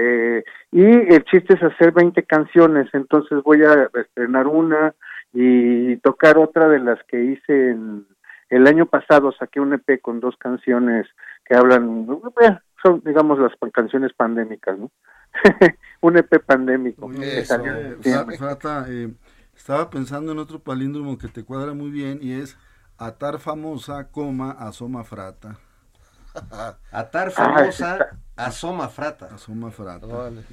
Eh, 0.00 0.44
y 0.70 0.84
el 0.84 1.24
chiste 1.24 1.54
es 1.54 1.62
hacer 1.62 1.90
20 1.90 2.22
canciones, 2.22 2.88
entonces 2.92 3.42
voy 3.42 3.64
a 3.64 3.90
estrenar 3.94 4.46
una 4.46 4.94
y 5.32 5.96
tocar 5.96 6.38
otra 6.38 6.68
de 6.68 6.78
las 6.78 7.02
que 7.08 7.22
hice 7.22 7.70
en, 7.70 8.06
el 8.48 8.66
año 8.68 8.86
pasado. 8.86 9.32
Saqué 9.32 9.60
un 9.60 9.72
EP 9.74 10.00
con 10.00 10.20
dos 10.20 10.36
canciones 10.36 11.06
que 11.44 11.56
hablan, 11.56 12.06
son 12.82 13.02
digamos 13.04 13.40
las 13.40 13.52
canciones 13.72 14.12
pandémicas, 14.14 14.78
¿no? 14.78 14.90
un 16.00 16.16
EP 16.16 16.44
pandémico. 16.44 17.06
Oye, 17.06 17.18
que 17.18 17.38
Eso, 17.40 17.56
salió 17.56 17.74
en 17.74 17.98
eh, 18.04 18.58
eh, 18.88 19.14
estaba 19.56 19.90
pensando 19.90 20.30
en 20.30 20.38
otro 20.38 20.60
palíndromo 20.60 21.18
que 21.18 21.26
te 21.26 21.44
cuadra 21.44 21.74
muy 21.74 21.90
bien 21.90 22.20
y 22.22 22.40
es 22.40 22.56
atar 22.98 23.40
famosa, 23.40 24.12
coma, 24.12 24.52
asoma 24.52 25.02
frata. 25.02 25.58
Atar 26.92 27.28
Ah, 27.28 27.30
famosa, 27.30 27.92
está- 27.94 28.18
asoma 28.46 28.88
Frata. 28.88 29.26
Asoma 29.34 29.70
frata. 29.70 30.06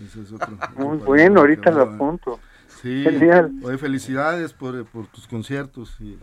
Ese 0.05 0.21
es 0.21 0.31
otro- 0.31 0.53
otro 0.55 0.69
Muy 0.87 0.97
bueno, 0.97 1.41
ahorita 1.41 1.71
lo 1.71 1.83
apunto. 1.83 2.39
Sí, 2.81 3.03
Genial. 3.03 3.51
oye, 3.63 3.77
felicidades 3.77 4.53
por, 4.53 4.85
por 4.85 5.07
tus 5.07 5.27
conciertos 5.27 5.95
y 5.99 6.19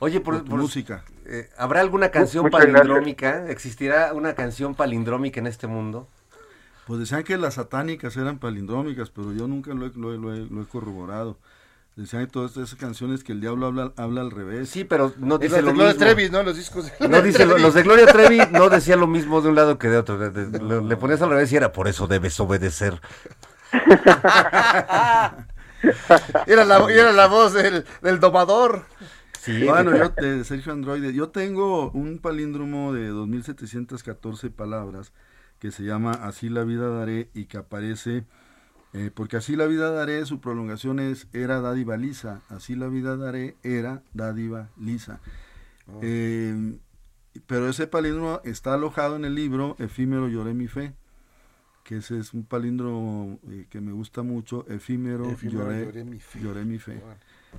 Oye, 0.00 0.20
por, 0.20 0.34
por, 0.34 0.44
tu 0.44 0.50
por- 0.50 0.60
música. 0.60 1.04
eh, 1.26 1.48
¿habrá 1.56 1.80
alguna 1.80 2.10
canción 2.10 2.44
muchas 2.44 2.60
gracias. 2.62 2.80
palindrómica? 2.82 3.48
¿Existirá 3.50 4.12
una 4.12 4.34
canción 4.34 4.74
palindrómica 4.74 5.40
en 5.40 5.46
este 5.46 5.66
mundo? 5.66 6.08
Pues 6.86 7.00
decían 7.00 7.22
que 7.22 7.38
las 7.38 7.54
satánicas 7.54 8.16
eran 8.18 8.38
palindrómicas, 8.38 9.08
pero 9.10 9.32
yo 9.32 9.46
nunca 9.46 9.72
lo 9.72 9.86
he, 9.86 9.90
lo 9.94 10.12
he- 10.12 10.18
lo 10.18 10.34
he- 10.34 10.46
lo 10.50 10.62
he 10.62 10.66
corroborado. 10.66 11.38
Decían 11.96 12.24
que 12.26 12.32
todas 12.32 12.56
esas 12.56 12.74
canciones 12.74 13.22
que 13.22 13.30
el 13.32 13.40
diablo 13.40 13.66
habla, 13.66 13.92
habla 13.96 14.20
al 14.22 14.32
revés. 14.32 14.68
Sí, 14.68 14.82
pero 14.84 15.12
no 15.18 15.38
dice 15.38 15.62
lo 15.62 15.68
de 15.68 15.72
Gloria 15.74 15.92
mismo. 15.92 16.04
Trevi, 16.06 16.28
¿no? 16.30 16.42
Los 16.42 16.56
discos 16.56 16.86
de 16.98 17.08
No 17.08 17.22
dice, 17.22 17.46
lo- 17.46 17.56
los 17.58 17.72
de 17.74 17.82
Gloria 17.84 18.06
Trevi 18.06 18.38
no 18.50 18.68
decían 18.68 18.98
lo 18.98 19.06
mismo 19.06 19.40
de 19.40 19.48
un 19.50 19.54
lado 19.54 19.78
que 19.78 19.88
de 19.88 19.98
otro. 19.98 20.18
de- 20.18 20.30
de- 20.30 20.58
lo- 20.58 20.80
le 20.80 20.96
ponías 20.96 21.22
al 21.22 21.30
revés 21.30 21.52
y 21.52 21.56
era 21.56 21.72
por 21.72 21.86
eso 21.86 22.08
debes 22.08 22.38
obedecer. 22.40 23.00
era, 26.46 26.64
la, 26.64 26.86
era 26.90 27.12
la 27.12 27.26
voz 27.26 27.52
del, 27.52 27.84
del 28.02 28.20
domador. 28.20 28.84
Sí, 29.40 29.64
bueno, 29.64 29.94
yo, 29.96 30.08
de 30.08 30.42
Sergio 30.44 30.72
Androide, 30.72 31.12
yo 31.12 31.28
tengo 31.28 31.90
un 31.90 32.18
palíndromo 32.18 32.92
de 32.94 33.08
2714 33.08 34.50
palabras 34.50 35.12
que 35.58 35.70
se 35.70 35.82
llama 35.82 36.12
Así 36.12 36.48
la 36.48 36.64
vida 36.64 36.88
daré 36.88 37.30
y 37.34 37.44
que 37.44 37.58
aparece, 37.58 38.24
eh, 38.94 39.10
porque 39.12 39.36
Así 39.36 39.56
la 39.56 39.66
vida 39.66 39.90
daré, 39.90 40.24
su 40.24 40.40
prolongación 40.40 41.00
es 41.00 41.26
Era 41.32 41.60
dádiva 41.60 41.96
lisa, 41.96 42.42
Así 42.48 42.76
la 42.76 42.88
vida 42.88 43.16
daré, 43.16 43.56
Era 43.62 44.02
dádiva 44.14 44.70
lisa. 44.78 45.20
Oh. 45.86 46.00
Eh, 46.02 46.78
pero 47.46 47.68
ese 47.68 47.86
palíndromo 47.86 48.40
está 48.44 48.74
alojado 48.74 49.16
en 49.16 49.24
el 49.24 49.34
libro 49.34 49.76
Efímero 49.78 50.28
Lloré 50.28 50.54
mi 50.54 50.68
fe, 50.68 50.94
que 51.82 51.96
ese 51.96 52.18
es 52.18 52.32
un 52.32 52.44
palíndromo 52.44 53.40
eh, 53.50 53.66
que 53.68 53.80
me 53.80 53.92
gusta 53.92 54.22
mucho, 54.22 54.64
Efímero, 54.68 55.28
Efímero, 55.28 55.64
lloré, 55.64 55.84
lloré 55.84 56.04
mi 56.04 56.20
fe. 56.20 56.40
lloré 56.40 56.64
mi 56.64 56.78
fe. 56.78 57.02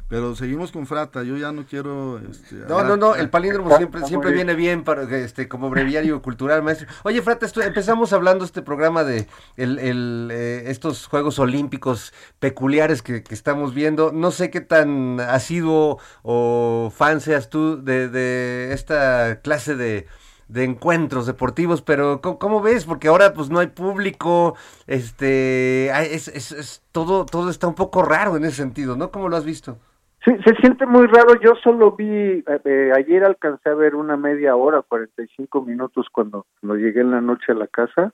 Pero 0.08 0.36
seguimos 0.36 0.72
con 0.72 0.86
Frata, 0.86 1.24
yo 1.24 1.36
ya 1.38 1.52
no 1.52 1.66
quiero... 1.66 2.20
Este, 2.20 2.56
No, 2.70 2.84
no, 2.84 2.96
no, 2.96 3.16
el 3.16 3.30
palíndromo 3.30 3.76
siempre, 3.76 4.04
siempre 4.06 4.32
viene 4.32 4.54
bien 4.54 4.84
para 4.84 5.04
este 5.18 5.48
como 5.48 5.70
breviario 5.70 6.22
cultural, 6.22 6.62
maestro. 6.64 6.88
Oye, 7.04 7.22
Frata, 7.22 7.46
esto- 7.46 7.62
empezamos 7.62 8.14
hablando 8.14 8.46
este 8.46 8.62
programa 8.62 9.04
de 9.04 9.28
el, 9.58 9.80
el, 9.80 10.30
eh, 10.32 10.64
estos 10.68 11.08
Juegos 11.08 11.40
Olímpicos 11.40 12.14
peculiares 12.40 13.02
que, 13.02 13.24
que 13.24 13.34
estamos 13.34 13.74
viendo. 13.74 14.12
No 14.12 14.32
sé 14.32 14.50
qué 14.52 14.62
tan 14.62 15.20
asiduo 15.20 16.00
o 16.22 16.92
fan 16.96 17.20
seas 17.22 17.50
tú 17.50 17.84
de, 17.84 18.08
de 18.10 18.74
esta 18.74 19.42
clase 19.42 19.76
de, 19.76 20.06
de 20.48 20.64
encuentros 20.64 21.26
deportivos, 21.26 21.82
pero 21.82 22.22
¿cómo, 22.22 22.62
ves? 22.62 22.86
Porque 22.86 23.08
ahora 23.08 23.34
pues 23.34 23.50
no 23.50 23.60
hay 23.60 23.68
público, 23.68 24.56
este, 24.88 25.88
es, 26.16 26.28
es, 26.28 26.52
es- 26.52 26.84
todo, 26.92 27.26
todo 27.26 27.50
está 27.50 27.68
un 27.68 27.76
poco 27.76 28.04
raro 28.04 28.38
en 28.38 28.46
ese 28.46 28.58
sentido, 28.58 28.96
¿no? 28.96 29.12
¿Cómo 29.12 29.30
lo 29.30 29.38
has 29.38 29.46
visto? 29.46 29.78
Sí, 30.24 30.32
se 30.44 30.56
siente 30.56 30.86
muy 30.88 31.06
raro. 31.08 31.40
Yo 31.40 31.54
solo 31.64 31.92
vi, 31.92 32.06
eh, 32.08 32.44
eh, 32.66 32.92
ayer 32.96 33.24
alcancé 33.24 33.70
a 33.70 33.76
ver 33.76 33.96
una 33.96 34.18
media 34.18 34.56
hora, 34.56 34.82
45 34.82 35.62
minutos 35.62 36.08
cuando, 36.12 36.48
cuando 36.60 36.78
llegué 36.78 37.02
en 37.02 37.12
la 37.12 37.22
noche 37.22 37.52
a 37.52 37.56
la 37.56 37.68
casa. 37.68 38.14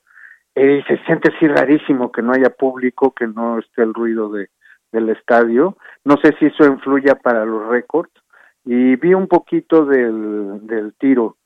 eh, 0.54 0.78
y 0.80 0.82
se 0.82 1.02
siente 1.04 1.32
así 1.34 1.48
rarísimo 1.48 2.12
que 2.12 2.20
no 2.22 2.32
haya 2.32 2.50
público, 2.50 3.12
que 3.14 3.26
no 3.26 3.58
esté 3.58 3.82
el 3.82 3.94
ruido 3.94 4.30
de, 4.30 4.50
del 4.92 5.08
estadio. 5.10 5.78
No 6.04 6.16
sé 6.22 6.34
si 6.38 6.46
eso 6.46 6.64
influya 6.66 7.14
para 7.14 7.44
los 7.46 7.66
récords. 7.68 8.12
Y 8.64 8.96
vi 8.96 9.14
un 9.14 9.28
poquito 9.28 9.86
del, 9.86 10.66
del 10.66 10.94
tiro 10.98 11.36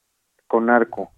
con 0.47 0.71
arco, 0.71 1.11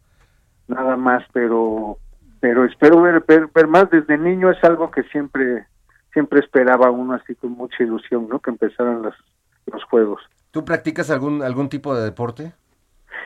nada 0.67 0.97
más, 0.97 1.25
pero 1.33 1.99
pero 2.41 2.65
espero 2.65 3.03
ver, 3.03 3.25
ver, 3.27 3.49
ver 3.53 3.67
más. 3.67 3.91
Desde 3.91 4.17
niño 4.17 4.51
es 4.51 4.63
algo 4.63 4.91
que 4.91 5.03
siempre 5.05 5.67
siempre 6.13 6.41
esperaba 6.41 6.91
uno 6.91 7.15
así 7.15 7.35
con 7.35 7.53
mucha 7.53 7.83
ilusión, 7.83 8.29
¿no? 8.29 8.41
Que 8.41 8.51
empezaran 8.51 9.03
los, 9.03 9.15
los 9.67 9.85
juegos. 9.85 10.23
¿Tú 10.51 10.65
practicas 10.65 11.11
algún, 11.11 11.43
algún 11.43 11.69
tipo 11.69 11.95
de 11.95 12.05
deporte? 12.05 12.53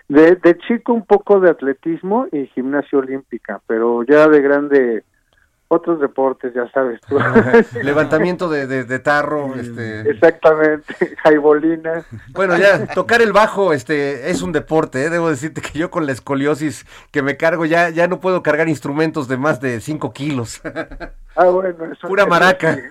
De, 0.09 0.36
de 0.36 0.59
chico 0.59 0.92
un 0.92 1.07
poco 1.07 1.40
de 1.40 1.50
atletismo 1.50 2.26
y 2.32 2.46
gimnasia 2.48 2.98
olímpica, 2.98 3.62
pero 3.66 4.03
ya 4.03 4.28
de 4.28 4.42
grande 4.42 5.05
otros 5.73 6.01
deportes, 6.01 6.53
ya 6.55 6.70
sabes 6.70 7.01
tú. 7.09 7.18
Levantamiento 7.83 8.51
de, 8.51 8.66
de, 8.66 8.85
de 8.85 8.99
tarro, 8.99 9.55
este... 9.55 10.11
Exactamente, 10.11 11.16
jaibolina. 11.23 12.05
Bueno, 12.33 12.59
ya, 12.59 12.87
tocar 12.89 13.23
el 13.23 13.33
bajo 13.33 13.73
este 13.73 14.31
es 14.31 14.43
un 14.43 14.53
deporte, 14.53 15.05
¿eh? 15.05 15.11
debo 15.11 15.31
decirte 15.31 15.62
que 15.62 15.79
yo 15.79 15.91
con 15.91 16.05
la 16.05 16.12
escoliosis 16.12 16.85
que 17.11 17.23
me 17.23 17.39
cargo 17.39 17.64
ya, 17.64 17.89
ya 17.89 18.07
no 18.07 18.20
puedo 18.20 18.43
cargar 18.43 18.68
instrumentos 18.68 19.29
de 19.29 19.39
más 19.39 19.61
de 19.61 19.81
5 19.81 20.12
kilos. 20.12 20.61
Ah, 21.35 21.47
bueno, 21.47 21.87
eso 21.91 22.07
Pura 22.07 22.25
eso 22.25 22.31
maraca. 22.31 22.75
sí. 22.75 22.83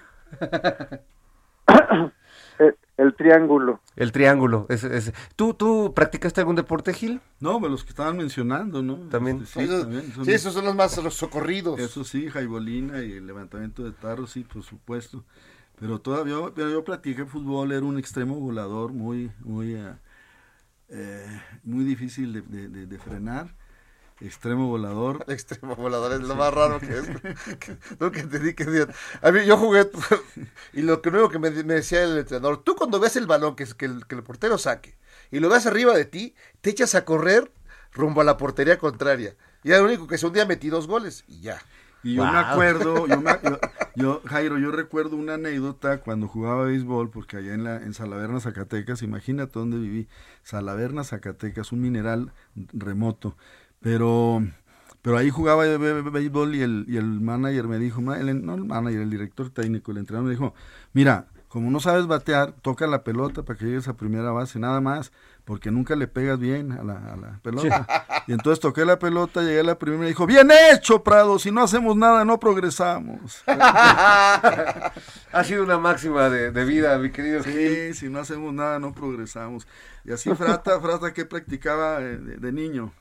El, 2.97 3.15
triángulo. 3.15 3.79
El 3.95 4.11
triángulo. 4.11 4.65
ese- 4.69 4.95
ese. 4.95 5.13
¿Tú, 5.35 5.53
¿Tú 5.53 5.93
practicaste 5.95 6.41
algún 6.41 6.55
deporte, 6.55 6.93
Gil? 6.93 7.19
No, 7.39 7.59
pues 7.59 7.71
los 7.71 7.83
que 7.83 7.89
estaban 7.89 8.17
mencionando, 8.17 8.81
¿no? 8.83 8.95
También. 9.09 9.41
Este, 9.41 9.59
sí, 9.59 9.65
Esos- 9.65 9.81
también, 9.81 10.13
son- 10.13 10.25
sí, 10.25 10.31
esos 10.31 10.53
son 10.53 10.65
los 10.65 10.75
más 10.75 10.97
los 11.03 11.13
socorridos. 11.15 11.79
Eso 11.79 12.03
sí, 12.03 12.29
jaibolina 12.29 13.01
y 13.03 13.13
el 13.13 13.27
levantamiento 13.27 13.83
de 13.83 13.91
tarros, 13.91 14.31
sí, 14.31 14.43
por 14.43 14.63
supuesto. 14.63 15.23
Pero 15.79 15.99
todavía, 15.99 16.35
pero 16.53 16.69
yo 16.69 16.83
practiqué 16.83 17.25
fútbol, 17.25 17.71
era 17.71 17.83
un 17.85 17.97
extremo 17.97 18.35
volador 18.39 18.93
muy, 18.93 19.31
muy, 19.39 19.73
eh, 19.73 19.93
eh, 20.89 21.41
muy 21.63 21.83
difícil 21.83 22.33
de, 22.33 22.41
de- 22.41 22.67
de- 22.67 22.85
de 22.85 22.99
frenar. 22.99 23.55
Extremo 24.21 24.67
volador. 24.67 25.23
Extremo 25.27 25.75
volador 25.75 26.13
es 26.13 26.21
lo 26.21 26.35
más 26.35 26.53
raro 26.53 26.79
que 26.79 26.97
es. 26.97 27.57
Que- 27.57 27.77
Nunca 27.99 28.19
entendí 28.19 28.53
que 28.53 28.87
A 29.21 29.31
mí 29.31 29.45
yo 29.45 29.57
jugué 29.57 29.89
y 30.73 30.81
lo 30.83 31.01
que 31.01 31.11
nuevo 31.11 31.29
que 31.29 31.39
me, 31.39 31.49
me 31.51 31.73
decía 31.75 32.03
el 32.03 32.17
entrenador, 32.17 32.63
tú 32.63 32.75
cuando 32.75 32.99
ves 32.99 33.15
el 33.15 33.25
balón 33.27 33.55
que, 33.55 33.63
es- 33.63 33.73
que, 33.73 33.85
el, 33.85 34.05
que 34.07 34.15
el 34.15 34.23
portero 34.23 34.57
saque 34.57 34.95
y 35.31 35.39
lo 35.39 35.49
ves 35.49 35.65
arriba 35.65 35.93
de 35.95 36.05
ti, 36.05 36.35
te 36.61 36.69
echas 36.69 36.93
a 36.95 37.05
correr 37.05 37.51
rumbo 37.93 38.21
a 38.21 38.23
la 38.23 38.37
portería 38.37 38.77
contraria. 38.77 39.35
Y 39.63 39.69
era 39.69 39.79
lo 39.79 39.85
único 39.85 40.07
que 40.07 40.17
se 40.17 40.25
un 40.27 40.33
día 40.33 40.45
metí 40.45 40.69
dos 40.69 40.87
goles 40.87 41.23
y 41.27 41.41
ya. 41.41 41.61
Y 42.03 42.15
yo 42.15 42.25
me 42.25 42.37
acuerdo, 42.39 43.05
yo, 43.07 43.21
me- 43.21 43.37
yo- 43.43 43.59
yo, 43.95 44.21
Jairo, 44.25 44.57
yo 44.57 44.71
recuerdo 44.71 45.15
una 45.17 45.35
anécdota 45.35 45.99
cuando 45.99 46.27
jugaba 46.27 46.65
béisbol, 46.65 47.11
porque 47.11 47.37
allá 47.37 47.53
en, 47.53 47.63
la, 47.63 47.75
en 47.77 47.93
Salaverna, 47.93 48.39
Zacatecas, 48.39 49.03
imagínate 49.03 49.51
dónde 49.59 49.77
viví, 49.77 50.07
Salaverna, 50.43 51.03
Zacatecas, 51.03 51.71
un 51.71 51.81
mineral 51.81 52.33
remoto, 52.73 53.37
pero, 53.81 54.43
pero 55.01 55.17
ahí 55.17 55.29
jugaba 55.29 55.63
béisbol 55.65 56.55
y 56.55 56.61
el, 56.61 56.85
y 56.87 56.97
el 56.97 57.19
manager 57.21 57.67
me 57.67 57.77
dijo, 57.79 57.99
el- 58.13 58.45
no 58.45 58.55
el 58.55 58.65
manager, 58.65 59.01
el 59.01 59.09
director 59.09 59.49
técnico, 59.49 59.91
el 59.91 59.97
entrenador 59.97 60.25
me 60.27 60.31
dijo, 60.35 60.53
mira, 60.93 61.27
como 61.47 61.69
no 61.69 61.81
sabes 61.81 62.07
batear, 62.07 62.53
toca 62.61 62.87
la 62.87 63.03
pelota 63.03 63.43
para 63.43 63.59
que 63.59 63.65
llegues 63.65 63.87
a 63.89 63.97
primera 63.97 64.31
base, 64.31 64.57
nada 64.57 64.79
más, 64.79 65.11
porque 65.43 65.69
nunca 65.69 65.97
le 65.97 66.07
pegas 66.07 66.39
bien 66.39 66.71
a 66.71 66.81
la, 66.83 67.13
a 67.13 67.17
la 67.17 67.39
pelota. 67.43 67.87
Y 68.27 68.33
entonces 68.33 68.59
toqué 68.59 68.85
la 68.85 68.99
pelota, 68.99 69.41
llegué 69.41 69.61
a 69.61 69.63
la 69.63 69.79
primera 69.79 69.97
y 69.97 70.01
me 70.03 70.07
dijo, 70.09 70.27
bien 70.27 70.49
hecho, 70.71 71.03
Prado, 71.03 71.39
si 71.39 71.51
no 71.51 71.63
hacemos 71.63 71.97
nada, 71.97 72.23
no 72.23 72.39
progresamos. 72.39 73.43
Ha 75.33 75.43
sido 75.43 75.63
una 75.63 75.77
máxima 75.77 76.29
de, 76.29 76.51
de 76.51 76.65
vida, 76.65 76.97
mi 76.99 77.11
querido 77.11 77.43
Gil. 77.43 77.53
Sí, 77.53 77.93
si 77.93 78.09
no 78.09 78.19
hacemos 78.19 78.53
nada, 78.53 78.79
no 78.79 78.93
progresamos. 78.93 79.67
Y 80.05 80.11
así 80.11 80.33
Frata, 80.35 80.79
Frata 80.79 81.13
que 81.13 81.25
practicaba 81.25 81.99
eh, 82.01 82.17
de, 82.17 82.37
de 82.37 82.51
niño, 82.51 82.91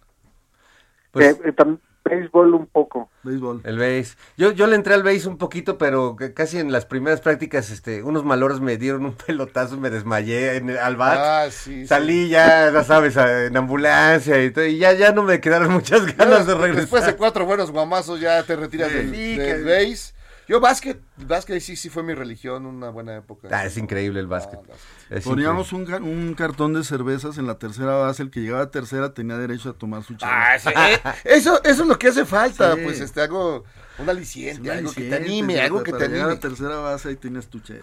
Pues- 1.13 1.37
Eh, 1.37 1.41
eh, 1.45 1.77
béisbol 2.03 2.55
un 2.55 2.67
poco. 2.67 3.11
béisbol. 3.23 3.61
El 3.65 3.79
base. 3.79 4.17
Yo, 4.37 4.53
yo 4.53 4.67
le 4.67 4.75
entré 4.75 4.95
al 4.95 5.03
base 5.03 5.29
un 5.29 5.37
poquito, 5.37 5.77
pero 5.77 6.17
que 6.17 6.33
casi 6.33 6.59
en 6.59 6.73
las 6.73 6.87
primeras 6.87 7.21
prácticas, 7.21 7.71
este, 7.71 8.03
unos 8.03 8.25
malores 8.25 8.59
me 8.61 8.77
dieron 8.79 9.05
un 9.05 9.15
pelotazo, 9.27 9.77
me 9.77 9.91
desmayé 9.91 10.57
en 10.57 10.71
el, 10.71 10.79
al 10.79 10.97
bat. 10.97 11.19
Ah, 11.21 11.51
sí, 11.51 11.83
sí. 11.83 11.87
Salí 11.87 12.29
ya, 12.29 12.73
ya 12.73 12.85
sabes, 12.85 13.17
a- 13.17 13.45
en 13.47 13.57
ambulancia 13.57 14.43
y 14.43 14.51
todo, 14.51 14.65
y 14.65 14.79
ya, 14.79 14.93
ya 14.95 15.13
no 15.13 15.23
me 15.23 15.41
quedaron 15.41 15.71
muchas 15.73 16.07
ganas 16.17 16.47
de 16.47 16.55
regresar. 16.55 16.81
Después 16.81 17.07
de 17.07 17.17
cuatro 17.17 17.45
buenos 17.45 17.71
guamazos 17.71 18.19
ya 18.21 18.43
te 18.45 18.57
retiras 18.57 18.89
Sí. 18.91 18.97
del, 18.97 19.15
Sí, 19.15 19.37
del 19.37 19.65
que- 19.65 19.71
base. 19.91 20.15
Yo 20.51 20.59
básquet, 20.59 21.01
básquet 21.17 21.61
sí, 21.61 21.77
sí 21.77 21.91
fue 21.91 22.03
mi 22.03 22.13
religión, 22.13 22.67
una 22.67 22.91
buena 22.91 23.17
época. 23.17 23.47
Ah, 23.53 23.67
es 23.67 23.77
increíble 23.77 24.19
el 24.19 24.27
básquet. 24.27 24.59
Ah, 24.65 24.73
básquet. 25.09 25.23
Poníamos 25.23 25.73
un, 25.73 25.83
un 26.03 26.35
cartón 26.35 26.75
de 26.75 26.83
cervezas 26.83 27.39
en 27.39 27.47
la 27.47 27.55
tercera 27.57 27.95
base, 27.95 28.25
el 28.25 28.31
que 28.33 28.41
llegaba 28.41 28.65
a 28.65 28.71
tercera 28.73 29.15
tenía 29.15 29.39
derecho 29.39 29.71
a 29.71 29.75
tomar 29.75 30.03
su 30.03 30.17
chela. 30.17 30.55
Ah, 30.55 30.59
sí, 30.59 30.71
eh, 30.77 31.01
eso, 31.37 31.63
eso 31.63 31.83
es 31.83 31.89
lo 31.89 31.97
que 31.97 32.09
hace 32.09 32.25
falta, 32.25 32.75
Sí. 32.75 32.81
pues 32.83 32.99
este 32.99 33.21
algo, 33.21 33.63
un 33.99 34.11
aliciente, 34.11 34.73
algo 34.73 34.93
que 34.93 35.03
te 35.03 35.15
anime, 35.15 35.61
algo 35.61 35.85
que 35.85 35.93
te 35.93 36.07
anime. 36.07 36.27
la 36.27 36.41
tercera 36.41 36.79
base 36.79 37.11
ahí 37.11 37.17
tienes 37.17 37.47
tu 37.47 37.61
chela. 37.61 37.83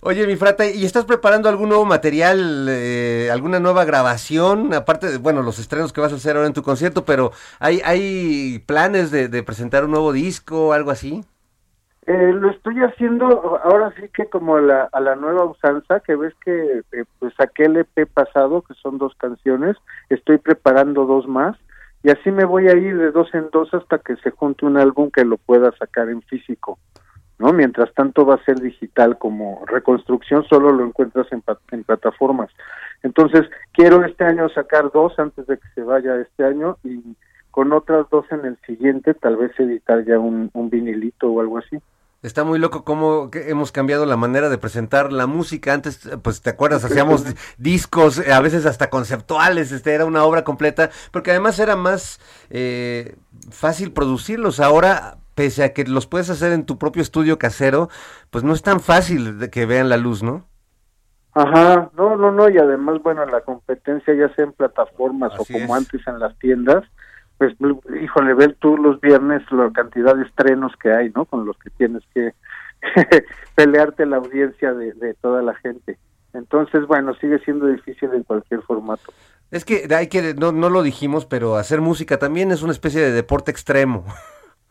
Oye, 0.00 0.26
mi 0.26 0.36
frata, 0.36 0.64
¿y 0.64 0.86
estás 0.86 1.04
preparando 1.04 1.50
algún 1.50 1.68
nuevo 1.68 1.84
material, 1.84 2.66
eh, 2.70 3.28
alguna 3.30 3.60
nueva 3.60 3.84
grabación? 3.84 4.72
Aparte 4.72 5.10
de, 5.10 5.18
bueno, 5.18 5.42
los 5.42 5.58
estrenos 5.58 5.92
que 5.92 6.00
vas 6.00 6.14
a 6.14 6.16
hacer 6.16 6.34
ahora 6.36 6.46
en 6.48 6.54
tu 6.54 6.62
concierto, 6.62 7.04
pero 7.04 7.30
¿hay, 7.58 7.82
hay 7.84 8.58
planes 8.64 9.10
de, 9.10 9.28
de 9.28 9.42
presentar 9.42 9.84
un 9.84 9.90
nuevo 9.90 10.14
disco 10.14 10.68
o 10.68 10.72
algo 10.72 10.90
así? 10.90 11.22
Eh, 12.06 12.32
lo 12.32 12.50
estoy 12.50 12.76
haciendo 12.84 13.58
ahora 13.64 13.92
sí 14.00 14.08
que 14.14 14.26
como 14.26 14.56
a 14.56 14.60
la, 14.60 14.88
a 14.92 15.00
la 15.00 15.16
nueva 15.16 15.44
usanza, 15.44 15.98
que 15.98 16.14
ves 16.14 16.32
que 16.44 16.82
eh, 16.92 17.04
pues 17.18 17.34
saqué 17.34 17.64
el 17.64 17.78
EP 17.78 18.06
pasado, 18.06 18.62
que 18.62 18.74
son 18.74 18.96
dos 18.98 19.12
canciones, 19.16 19.76
estoy 20.08 20.38
preparando 20.38 21.04
dos 21.04 21.26
más, 21.26 21.56
y 22.04 22.10
así 22.10 22.30
me 22.30 22.44
voy 22.44 22.68
a 22.68 22.76
ir 22.76 22.96
de 22.96 23.10
dos 23.10 23.34
en 23.34 23.48
dos 23.50 23.74
hasta 23.74 23.98
que 23.98 24.14
se 24.18 24.30
junte 24.30 24.64
un 24.64 24.76
álbum 24.76 25.10
que 25.10 25.24
lo 25.24 25.36
pueda 25.36 25.72
sacar 25.72 26.08
en 26.08 26.22
físico, 26.22 26.78
¿no? 27.40 27.52
Mientras 27.52 27.92
tanto 27.94 28.24
va 28.24 28.34
a 28.34 28.44
ser 28.44 28.60
digital 28.60 29.18
como 29.18 29.64
reconstrucción, 29.66 30.44
solo 30.44 30.70
lo 30.70 30.84
encuentras 30.84 31.26
en, 31.32 31.42
en 31.72 31.82
plataformas. 31.82 32.50
Entonces, 33.02 33.50
quiero 33.72 34.04
este 34.04 34.22
año 34.22 34.48
sacar 34.50 34.92
dos 34.92 35.18
antes 35.18 35.44
de 35.48 35.58
que 35.58 35.68
se 35.74 35.82
vaya 35.82 36.20
este 36.20 36.44
año 36.44 36.76
y 36.84 37.02
con 37.50 37.72
otras 37.72 38.08
dos 38.10 38.26
en 38.30 38.44
el 38.44 38.56
siguiente, 38.64 39.12
tal 39.14 39.38
vez 39.38 39.58
editar 39.58 40.04
ya 40.04 40.20
un, 40.20 40.50
un 40.52 40.70
vinilito 40.70 41.28
o 41.28 41.40
algo 41.40 41.58
así. 41.58 41.80
Está 42.26 42.42
muy 42.42 42.58
loco 42.58 42.82
cómo 42.84 43.30
hemos 43.32 43.70
cambiado 43.70 44.04
la 44.04 44.16
manera 44.16 44.48
de 44.48 44.58
presentar 44.58 45.12
la 45.12 45.28
música. 45.28 45.72
Antes, 45.72 46.10
pues 46.22 46.42
te 46.42 46.50
acuerdas, 46.50 46.82
hacíamos 46.84 47.24
di- 47.24 47.34
discos, 47.56 48.18
eh, 48.18 48.32
a 48.32 48.40
veces 48.40 48.66
hasta 48.66 48.90
conceptuales, 48.90 49.70
este 49.70 49.94
era 49.94 50.04
una 50.06 50.24
obra 50.24 50.42
completa, 50.42 50.90
porque 51.12 51.30
además 51.30 51.60
era 51.60 51.76
más 51.76 52.18
eh, 52.50 53.14
fácil 53.52 53.92
producirlos. 53.92 54.58
Ahora 54.58 55.18
pese 55.36 55.62
a 55.62 55.72
que 55.72 55.84
los 55.84 56.08
puedes 56.08 56.28
hacer 56.28 56.50
en 56.50 56.66
tu 56.66 56.78
propio 56.78 57.00
estudio 57.00 57.38
casero, 57.38 57.90
pues 58.30 58.42
no 58.42 58.54
es 58.54 58.62
tan 58.62 58.80
fácil 58.80 59.38
de 59.38 59.48
que 59.48 59.64
vean 59.64 59.88
la 59.88 59.96
luz, 59.96 60.24
¿no? 60.24 60.48
Ajá, 61.32 61.90
no, 61.96 62.16
no, 62.16 62.32
no, 62.32 62.48
y 62.48 62.58
además, 62.58 63.00
bueno, 63.04 63.24
la 63.26 63.42
competencia 63.42 64.14
ya 64.14 64.34
sea 64.34 64.46
en 64.46 64.52
plataformas 64.52 65.32
Así 65.34 65.52
o 65.54 65.58
como 65.60 65.76
es. 65.76 65.82
antes 65.82 66.00
en 66.08 66.18
las 66.18 66.36
tiendas, 66.38 66.82
pues, 67.38 67.54
híjole, 68.02 68.34
ver 68.34 68.56
tú 68.58 68.76
los 68.76 69.00
viernes 69.00 69.42
la 69.50 69.70
cantidad 69.72 70.14
de 70.16 70.24
estrenos 70.24 70.72
que 70.76 70.92
hay, 70.92 71.10
¿no? 71.10 71.24
Con 71.24 71.44
los 71.46 71.56
que 71.58 71.70
tienes 71.70 72.02
que 72.14 72.32
pelearte 73.54 74.06
la 74.06 74.16
audiencia 74.16 74.72
de, 74.72 74.92
de 74.92 75.14
toda 75.14 75.42
la 75.42 75.54
gente. 75.54 75.98
Entonces, 76.32 76.86
bueno, 76.86 77.14
sigue 77.14 77.38
siendo 77.40 77.66
difícil 77.66 78.10
en 78.12 78.22
cualquier 78.22 78.62
formato. 78.62 79.12
Es 79.50 79.64
que 79.64 79.86
hay 79.94 80.08
que, 80.08 80.34
no, 80.34 80.52
no 80.52 80.68
lo 80.70 80.82
dijimos, 80.82 81.24
pero 81.24 81.56
hacer 81.56 81.80
música 81.80 82.18
también 82.18 82.50
es 82.50 82.62
una 82.62 82.72
especie 82.72 83.00
de 83.00 83.12
deporte 83.12 83.50
extremo. 83.50 84.04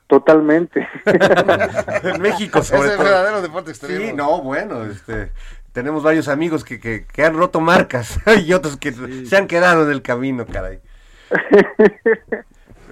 Totalmente. 0.08 0.88
en 2.04 2.22
México, 2.22 2.62
sobre 2.62 2.88
Es 2.88 2.92
el 2.92 2.98
todo. 2.98 3.06
verdadero 3.06 3.42
deporte 3.42 3.72
extremo. 3.72 4.06
Sí, 4.06 4.14
no, 4.14 4.42
bueno, 4.42 4.84
este, 4.84 5.32
tenemos 5.72 6.04
varios 6.04 6.28
amigos 6.28 6.64
que, 6.64 6.80
que, 6.80 7.06
que 7.06 7.24
han 7.26 7.36
roto 7.36 7.60
marcas 7.62 8.20
y 8.46 8.54
otros 8.54 8.78
que 8.78 8.92
se 8.92 9.36
han 9.36 9.48
quedado 9.48 9.86
en 9.86 9.92
el 9.92 10.02
camino, 10.04 10.46
caray. 10.46 10.80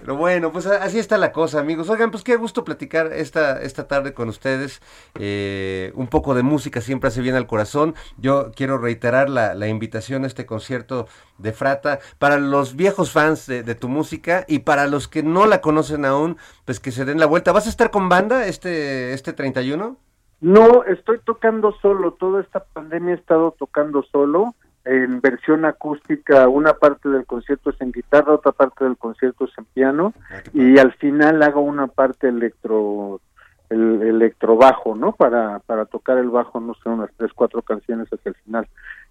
Pero 0.03 0.17
bueno, 0.17 0.51
pues 0.51 0.65
así 0.65 0.99
está 0.99 1.17
la 1.17 1.31
cosa, 1.31 1.61
amigos. 1.61 1.89
Oigan, 1.89 2.11
pues 2.11 2.25
qué 2.25 2.35
gusto 2.35 2.65
platicar 2.65 3.13
esta, 3.13 3.61
esta 3.61 3.87
tarde 3.87 4.13
con 4.13 4.27
ustedes. 4.27 4.81
Eh, 5.17 5.93
un 5.95 6.07
poco 6.07 6.35
de 6.35 6.43
música 6.43 6.81
siempre 6.81 7.07
hace 7.07 7.21
bien 7.21 7.35
al 7.35 7.47
corazón. 7.47 7.95
Yo 8.17 8.51
quiero 8.53 8.77
reiterar 8.77 9.29
la, 9.29 9.53
la 9.53 9.69
invitación 9.69 10.25
a 10.25 10.27
este 10.27 10.45
concierto 10.45 11.07
de 11.37 11.53
Frata 11.53 11.99
para 12.19 12.37
los 12.37 12.75
viejos 12.75 13.13
fans 13.13 13.47
de, 13.47 13.63
de 13.63 13.75
tu 13.75 13.87
música 13.87 14.43
y 14.45 14.59
para 14.59 14.87
los 14.87 15.07
que 15.07 15.23
no 15.23 15.45
la 15.45 15.61
conocen 15.61 16.03
aún, 16.03 16.35
pues 16.65 16.81
que 16.81 16.91
se 16.91 17.05
den 17.05 17.17
la 17.17 17.25
vuelta. 17.25 17.53
¿Vas 17.53 17.67
a 17.67 17.69
estar 17.69 17.89
con 17.89 18.09
banda 18.09 18.45
este, 18.45 19.13
este 19.13 19.31
31? 19.31 19.95
No, 20.41 20.83
estoy 20.83 21.19
tocando 21.23 21.71
solo. 21.81 22.11
Toda 22.15 22.41
esta 22.41 22.65
pandemia 22.65 23.13
he 23.13 23.17
estado 23.17 23.55
tocando 23.57 24.03
solo 24.11 24.53
en 24.85 25.21
versión 25.21 25.65
acústica. 25.65 26.47
Una 26.47 26.73
parte 26.73 27.09
del 27.09 27.25
concierto 27.25 27.69
es 27.69 27.81
en 27.81 27.91
guitarra, 27.91 28.33
otra 28.33 28.51
parte 28.51 28.83
del 28.83 28.97
concierto 28.97 29.45
es 29.45 29.51
en 29.57 29.65
piano 29.65 30.13
y 30.53 30.77
al 30.77 30.93
final 30.93 31.41
hago 31.41 31.61
una 31.61 31.87
parte 31.87 32.27
electro 32.27 33.21
el 33.69 34.01
electrobajo, 34.01 34.95
¿no? 34.95 35.13
Para 35.13 35.59
para 35.59 35.85
tocar 35.85 36.17
el 36.17 36.29
bajo, 36.29 36.59
no 36.59 36.73
sé, 36.75 36.89
unas 36.89 37.09
tres 37.17 37.31
cuatro 37.33 37.61
canciones 37.61 38.07
hacia 38.11 38.29
el 38.29 38.35
final. 38.35 38.67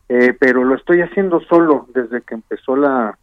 Eh, 0.08 0.36
pero 0.38 0.64
lo 0.64 0.74
estoy 0.74 1.00
haciendo 1.00 1.40
solo 1.40 1.86
desde 1.94 2.20
que 2.22 2.34
empezó 2.34 2.76
la 2.76 3.18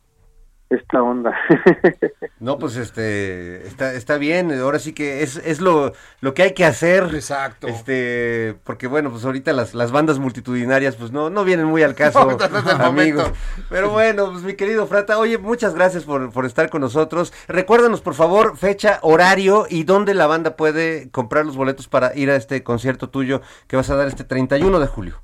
esta 0.69 1.01
onda. 1.01 1.33
No, 2.39 2.57
pues 2.57 2.77
este 2.77 3.67
está, 3.67 3.93
está 3.95 4.17
bien, 4.17 4.57
ahora 4.61 4.79
sí 4.79 4.93
que 4.93 5.23
es, 5.23 5.35
es 5.43 5.59
lo, 5.59 5.91
lo 6.21 6.33
que 6.33 6.43
hay 6.43 6.53
que 6.53 6.63
hacer. 6.63 7.09
Exacto. 7.13 7.67
Este, 7.67 8.55
porque 8.63 8.87
bueno, 8.87 9.11
pues 9.11 9.25
ahorita 9.25 9.51
las, 9.51 9.73
las 9.73 9.91
bandas 9.91 10.19
multitudinarias 10.19 10.95
pues 10.95 11.11
no, 11.11 11.29
no 11.29 11.43
vienen 11.43 11.65
muy 11.65 11.83
al 11.83 11.95
caso, 11.95 12.23
No, 12.23 12.37
no 12.37 12.85
amigos. 12.85 13.23
momento. 13.25 13.39
Pero 13.69 13.89
bueno, 13.89 14.31
pues 14.31 14.43
mi 14.43 14.53
querido 14.53 14.87
Frata, 14.87 15.17
oye, 15.19 15.37
muchas 15.37 15.75
gracias 15.75 16.05
por, 16.05 16.31
por 16.31 16.45
estar 16.45 16.69
con 16.69 16.79
nosotros. 16.79 17.33
Recuérdanos, 17.49 17.99
por 17.99 18.13
favor, 18.13 18.57
fecha, 18.57 18.99
horario 19.01 19.65
y 19.69 19.83
dónde 19.83 20.13
la 20.13 20.27
banda 20.27 20.55
puede 20.55 21.09
comprar 21.11 21.45
los 21.45 21.57
boletos 21.57 21.89
para 21.89 22.15
ir 22.15 22.31
a 22.31 22.37
este 22.37 22.63
concierto 22.63 23.09
tuyo 23.09 23.41
que 23.67 23.75
vas 23.75 23.89
a 23.89 23.97
dar 23.97 24.07
este 24.07 24.23
31 24.23 24.79
de 24.79 24.87
julio. 24.87 25.21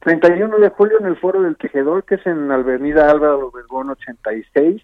31 0.00 0.58
de 0.58 0.70
julio 0.70 0.98
en 0.98 1.06
el 1.06 1.16
Foro 1.16 1.42
del 1.42 1.56
Tejedor, 1.56 2.04
que 2.04 2.16
es 2.16 2.26
en 2.26 2.50
Avenida 2.50 3.10
Álvaro 3.10 3.48
Obregón 3.48 3.90
86, 3.90 4.82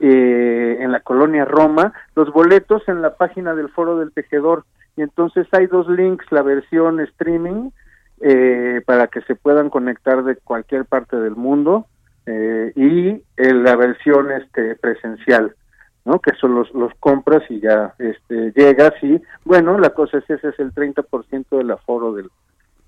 eh, 0.00 0.76
en 0.80 0.92
la 0.92 1.00
colonia 1.00 1.44
Roma. 1.44 1.92
Los 2.16 2.32
boletos 2.32 2.82
en 2.88 3.00
la 3.00 3.14
página 3.14 3.54
del 3.54 3.68
Foro 3.68 3.98
del 3.98 4.12
Tejedor. 4.12 4.64
Y 4.96 5.02
entonces 5.02 5.46
hay 5.52 5.66
dos 5.68 5.88
links, 5.88 6.26
la 6.30 6.42
versión 6.42 6.98
streaming, 7.00 7.70
eh, 8.20 8.82
para 8.84 9.06
que 9.06 9.20
se 9.22 9.36
puedan 9.36 9.70
conectar 9.70 10.24
de 10.24 10.36
cualquier 10.36 10.84
parte 10.86 11.16
del 11.16 11.36
mundo, 11.36 11.86
eh, 12.26 12.72
y 12.74 13.08
eh, 13.36 13.54
la 13.54 13.76
versión 13.76 14.32
este 14.32 14.74
presencial. 14.74 15.54
¿no? 16.04 16.18
Que 16.20 16.32
son 16.40 16.54
los, 16.54 16.72
los 16.74 16.92
compras 16.98 17.42
y 17.48 17.60
ya 17.60 17.94
este, 17.98 18.52
llegas 18.56 18.94
y, 19.02 19.20
bueno, 19.44 19.78
la 19.78 19.90
cosa 19.90 20.18
es 20.18 20.28
ese 20.28 20.48
es 20.48 20.58
el 20.58 20.72
30% 20.72 21.58
del 21.58 21.70
aforo 21.70 22.14
del, 22.14 22.30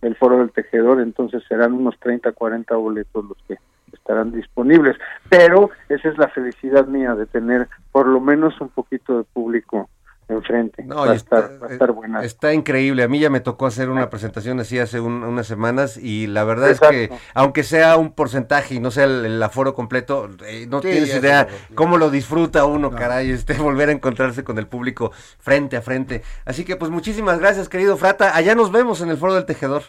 del 0.01 0.16
foro 0.16 0.38
del 0.38 0.51
tejedor, 0.51 1.01
entonces 1.01 1.42
serán 1.48 1.72
unos 1.72 1.98
30, 2.01 2.32
40 2.32 2.74
boletos 2.76 3.24
los 3.24 3.38
que 3.46 3.57
estarán 3.92 4.32
disponibles. 4.32 4.96
Pero 5.28 5.70
esa 5.88 6.09
es 6.09 6.18
la 6.18 6.28
felicidad 6.28 6.86
mía 6.86 7.14
de 7.14 7.26
tener 7.26 7.68
por 7.92 8.07
lo 8.07 8.20
menos 8.20 8.61
un 8.61 8.68
poquito 8.68 9.18
de 9.18 9.24
público 9.24 9.88
enfrente. 10.31 10.83
No, 10.85 10.97
va, 10.97 11.07
y 11.07 11.11
a 11.11 11.12
estar, 11.14 11.45
está- 11.45 11.59
va 11.59 11.66
a 11.66 11.72
estar 11.72 11.93
buena. 11.93 12.22
Está 12.24 12.53
increíble. 12.53 13.03
A 13.03 13.09
mí 13.09 13.18
ya 13.20 13.31
me 13.31 13.41
tocó 13.41 13.66
hacer 13.66 13.89
una 13.91 14.11
presentación 14.11 14.61
así 14.61 14.78
hace 14.78 15.01
un- 15.01 15.22
unas 15.24 15.47
semanas 15.47 15.97
y 15.97 16.26
la 16.26 16.45
verdad 16.45 16.70
es 16.70 16.81
que, 16.81 17.11
aunque 17.35 17.62
sea 17.62 17.97
un 17.97 18.12
porcentaje 18.12 18.74
y 18.74 18.81
no 18.81 18.91
sea 18.91 19.05
el, 19.05 19.24
el 19.24 19.43
aforo 19.43 19.74
completo, 19.74 20.28
eh, 20.47 20.66
no 20.68 20.81
Sí, 20.83 20.89
tienes 20.91 21.14
idea 21.14 21.47
sí. 21.49 21.74
cómo 21.74 21.99
lo 21.99 22.11
disfruta 22.11 22.64
uno, 22.64 22.91
caray, 22.91 23.31
este, 23.31 23.55
volver 23.59 23.89
a 23.89 23.93
encontrarse 23.93 24.45
con 24.45 24.59
el 24.59 24.66
público 24.66 25.12
frente 25.39 25.76
a 25.76 25.83
frente. 25.83 26.22
Así 26.45 26.64
que, 26.64 26.76
pues, 26.76 26.91
muchísimas 26.91 27.39
gracias, 27.39 27.68
querido 27.68 27.97
Frata. 27.97 28.37
Allá 28.37 28.55
nos 28.55 28.72
vemos 28.72 29.01
en 29.01 29.11
el 29.11 29.16
Foro 29.16 29.35
del 29.35 29.45
Tejedor. 29.47 29.83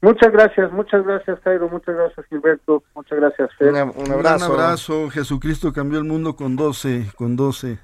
Muchas 0.00 0.30
gracias, 0.30 0.70
muchas 0.70 1.04
gracias 1.04 1.40
Jairo, 1.42 1.68
muchas 1.68 1.96
gracias 1.96 2.24
Gilberto, 2.26 2.84
muchas 2.94 3.18
gracias 3.18 3.50
Fer. 3.58 3.70
Una- 3.70 3.82
un 3.82 3.90
Un 3.96 4.12
abrazo. 4.12 4.20
gran 4.20 4.42
abrazo. 4.66 5.10
Jesucristo 5.10 5.72
cambió 5.72 5.98
el 5.98 6.04
mundo 6.04 6.36
con 6.36 6.54
12, 6.54 7.06
con 7.16 7.34
12. 7.34 7.78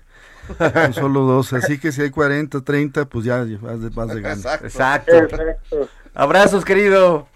Con 0.58 0.94
solo 0.94 1.20
12. 1.22 1.56
Así 1.56 1.78
que 1.78 1.92
si 1.92 2.02
hay 2.02 2.10
40, 2.10 2.60
30, 2.62 3.04
pues 3.06 3.24
ya 3.24 3.38
vas 3.60 3.80
de, 3.80 3.88
vas 3.90 4.08
de 4.08 4.20
gana. 4.20 4.34
Exacto. 4.34 4.66
Exacto. 4.66 5.88
Abrazos, 6.14 6.64
querido. 6.64 7.26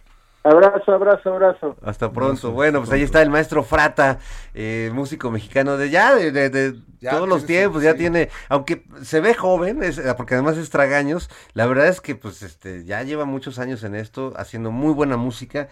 Abrazo, 0.45 0.93
abrazo, 0.93 1.31
abrazo. 1.35 1.77
Hasta 1.83 2.11
pronto. 2.13 2.53
Bueno, 2.53 2.79
pues 2.79 2.91
ahí 2.93 3.03
está 3.03 3.21
el 3.21 3.29
maestro 3.29 3.63
Frata, 3.65 4.19
eh, 4.55 4.91
músico 4.95 5.31
mexicano 5.31 5.77
de 5.77 5.91
ya, 5.91 6.15
de, 6.15 6.31
de- 6.31 6.49
de 6.49 6.81
Ya 7.01 7.11
todos 7.11 7.29
los 7.29 7.45
tiempos, 7.45 7.83
ya 7.83 7.93
sí. 7.93 7.99
tiene, 7.99 8.31
aunque 8.49 8.85
se 9.03 9.21
ve 9.21 9.35
joven, 9.35 9.83
es- 9.83 10.01
porque 10.17 10.35
además 10.35 10.57
es 10.57 10.71
tragaños, 10.71 11.29
la 11.53 11.67
verdad 11.67 11.89
es 11.89 12.01
que 12.01 12.15
pues 12.15 12.43
este 12.43 12.85
ya 12.85 13.03
lleva 13.03 13.25
muchos 13.27 13.59
años 13.59 13.83
en 13.85 13.95
esto, 13.95 14.33
haciendo 14.37 14.71
muy 14.71 14.95
buena 14.95 15.17
música, 15.17 15.69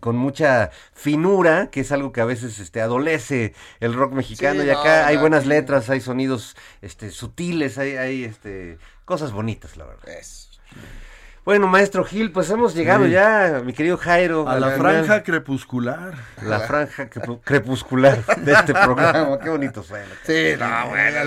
con 0.00 0.16
mucha 0.16 0.70
finura, 0.94 1.68
que 1.70 1.80
es 1.80 1.92
algo 1.92 2.10
que 2.12 2.22
a 2.22 2.24
veces 2.24 2.58
este 2.58 2.80
adolece 2.80 3.54
el 3.78 3.94
rock 3.94 4.14
mexicano, 4.14 4.62
Sí, 4.62 4.66
y 4.66 4.70
acá 4.70 5.02
no, 5.02 5.06
hay 5.08 5.16
buenas 5.18 5.46
letras, 5.46 5.90
hay 5.90 6.00
sonidos 6.00 6.56
este 6.80 7.10
sutiles, 7.10 7.78
hay, 7.78 7.96
hay 7.96 8.24
este 8.24 8.78
cosas 9.04 9.32
bonitas, 9.32 9.76
la 9.76 9.84
verdad. 9.84 10.08
Eso. 10.08 10.48
Bueno, 11.44 11.66
maestro 11.66 12.04
Gil, 12.04 12.30
pues 12.30 12.48
hemos 12.50 12.72
llegado 12.72 13.04
Sí. 13.04 13.10
ya, 13.10 13.62
mi 13.64 13.72
querido 13.72 13.96
Jairo. 13.98 14.48
A 14.48 14.60
la 14.60 14.70
franja 14.70 15.24
crepuscular. 15.24 16.12
La 16.40 16.60
franja 16.60 17.10
crepu- 17.10 17.40
crepuscular 17.42 18.24
de 18.36 18.52
este 18.52 18.72
programa. 18.72 19.40
Qué 19.40 19.50
bonito 19.50 19.82
suena. 19.82 20.06
Sí, 20.24 20.50
no, 20.56 20.88
bueno, 20.88 21.18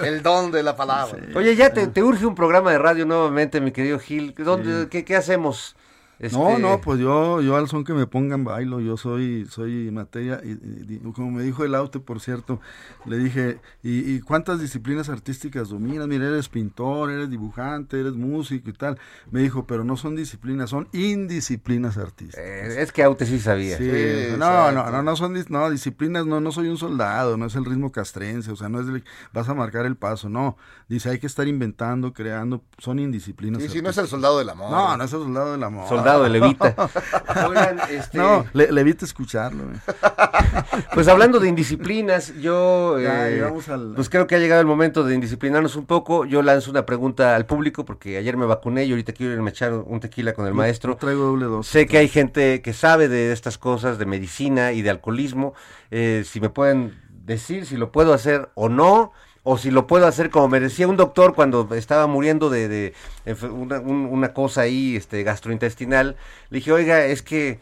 el, 0.00 0.04
el 0.06 0.22
don 0.24 0.50
de 0.50 0.64
la 0.64 0.74
palabra. 0.74 1.16
Oye, 1.36 1.54
ya 1.54 1.72
te, 1.72 1.86
te 1.86 2.02
urge 2.02 2.26
un 2.26 2.34
programa 2.34 2.72
de 2.72 2.78
radio 2.78 3.06
nuevamente, 3.06 3.60
mi 3.60 3.70
querido 3.70 4.00
Gil. 4.00 4.34
¿Dónde, 4.36 4.88
qué, 4.88 5.04
qué 5.04 5.14
hacemos? 5.14 5.76
No, 6.20 6.50
Este, 6.50 6.60
no, 6.60 6.80
pues 6.82 7.00
yo, 7.00 7.40
yo 7.40 7.56
al 7.56 7.66
son 7.66 7.82
que 7.82 7.94
me 7.94 8.06
pongan 8.06 8.44
bailo, 8.44 8.80
yo 8.80 8.98
soy, 8.98 9.46
soy 9.50 9.90
materia, 9.90 10.40
y, 10.44 10.50
y- 10.50 11.00
y 11.02 11.12
como 11.12 11.30
me 11.30 11.42
dijo 11.42 11.64
el 11.64 11.74
Aute, 11.74 11.98
por 11.98 12.20
cierto, 12.20 12.60
le 13.06 13.16
dije, 13.16 13.58
¿y, 13.82 14.16
y 14.16 14.20
cuántas 14.20 14.60
disciplinas 14.60 15.08
artísticas 15.08 15.70
dominas? 15.70 16.06
Mira, 16.08 16.26
eres 16.26 16.50
pintor, 16.50 17.10
eres 17.10 17.30
dibujante, 17.30 17.98
eres 17.98 18.12
músico 18.12 18.68
y 18.68 18.74
tal. 18.74 18.98
Me 19.30 19.40
dijo, 19.40 19.66
pero 19.66 19.82
no 19.82 19.96
son 19.96 20.14
disciplinas, 20.14 20.68
son 20.68 20.88
indisciplinas 20.92 21.96
artísticas. 21.96 22.44
eh, 22.44 22.82
es 22.82 22.92
que 22.92 23.02
Aute 23.02 23.24
sí 23.24 23.38
sabía. 23.38 23.78
Sí, 23.78 23.84
Sí, 23.84 24.36
no, 24.38 24.72
no, 24.72 24.90
no, 24.90 25.02
no 25.02 25.16
son 25.16 25.32
no, 25.48 25.70
disciplinas, 25.70 26.26
no, 26.26 26.40
no 26.40 26.52
soy 26.52 26.68
un 26.68 26.76
soldado, 26.76 27.38
no 27.38 27.46
es 27.46 27.54
el 27.54 27.64
ritmo 27.64 27.92
castrense, 27.92 28.50
o 28.50 28.56
sea, 28.56 28.68
no 28.68 28.80
es 28.80 28.88
el- 28.88 29.04
vas 29.32 29.48
a 29.48 29.54
marcar 29.54 29.86
el 29.86 29.96
paso, 29.96 30.28
no. 30.28 30.56
Dice, 30.88 31.08
hay 31.08 31.18
que 31.18 31.26
estar 31.26 31.48
inventando, 31.48 32.12
creando, 32.12 32.62
son 32.78 32.98
indisciplinas. 32.98 33.62
Sí, 33.62 33.68
sí, 33.68 33.80
no 33.80 33.88
es 33.90 33.96
el 33.98 34.06
soldado 34.08 34.38
del 34.38 34.50
amor. 34.50 34.70
No, 34.70 34.96
no 34.96 35.04
es 35.04 35.12
el 35.12 35.20
soldado 35.20 35.52
del 35.52 35.62
amor. 35.62 35.88
Soldado 35.88 36.09
de 36.18 36.30
Levita. 36.30 36.74
Oigan, 37.48 37.78
este, 37.90 38.18
No, 38.18 38.44
le, 38.52 38.72
le 38.72 38.80
evita 38.80 39.04
escucharlo. 39.04 39.64
pues 40.94 41.08
hablando 41.08 41.38
de 41.40 41.48
indisciplinas, 41.48 42.34
yo 42.40 42.98
Ya, 43.00 43.28
eh, 43.30 43.42
al- 43.68 43.92
pues 43.94 44.08
creo 44.08 44.26
que 44.26 44.34
ha 44.34 44.38
llegado 44.38 44.60
el 44.60 44.66
momento 44.66 45.04
de 45.04 45.14
indisciplinarnos 45.14 45.76
un 45.76 45.86
poco. 45.86 46.24
Yo 46.24 46.42
lanzo 46.42 46.70
una 46.70 46.84
pregunta 46.86 47.36
al 47.36 47.46
público 47.46 47.84
porque 47.84 48.16
ayer 48.16 48.36
me 48.36 48.46
vacuné 48.46 48.84
y 48.84 48.90
ahorita 48.90 49.12
quiero 49.12 49.32
irme 49.32 49.50
a 49.50 49.52
echar 49.52 49.72
un 49.72 50.00
tequila 50.00 50.32
con 50.32 50.46
el 50.46 50.54
maestro. 50.54 50.96
Traigo 50.96 51.24
doble 51.24 51.46
dos. 51.46 51.66
Sé 51.66 51.86
que 51.86 51.98
hay 51.98 52.08
gente 52.08 52.62
que 52.62 52.72
sabe 52.72 53.08
de 53.08 53.32
estas 53.32 53.58
cosas, 53.58 53.98
de 53.98 54.06
medicina 54.06 54.72
y 54.72 54.82
de 54.82 54.90
alcoholismo. 54.90 55.54
Eh, 55.90 56.24
si 56.26 56.40
me 56.40 56.50
pueden 56.50 56.98
decir 57.24 57.66
si 57.66 57.76
lo 57.76 57.92
puedo 57.92 58.12
hacer 58.12 58.50
o 58.54 58.68
no, 58.68 59.12
o 59.42 59.56
si 59.58 59.70
lo 59.70 59.86
puedo 59.86 60.06
hacer 60.06 60.30
como 60.30 60.48
me 60.48 60.60
decía 60.60 60.86
un 60.86 60.96
doctor 60.96 61.34
cuando 61.34 61.68
estaba 61.74 62.06
muriendo 62.06 62.50
de, 62.50 62.92
una, 63.50 63.80
un- 63.80 64.08
una 64.10 64.32
cosa 64.34 64.62
ahí 64.62 64.96
este, 64.96 65.22
gastrointestinal. 65.22 66.16
Le 66.50 66.58
dije, 66.58 66.72
oiga, 66.72 67.04
es 67.06 67.22
que 67.22 67.58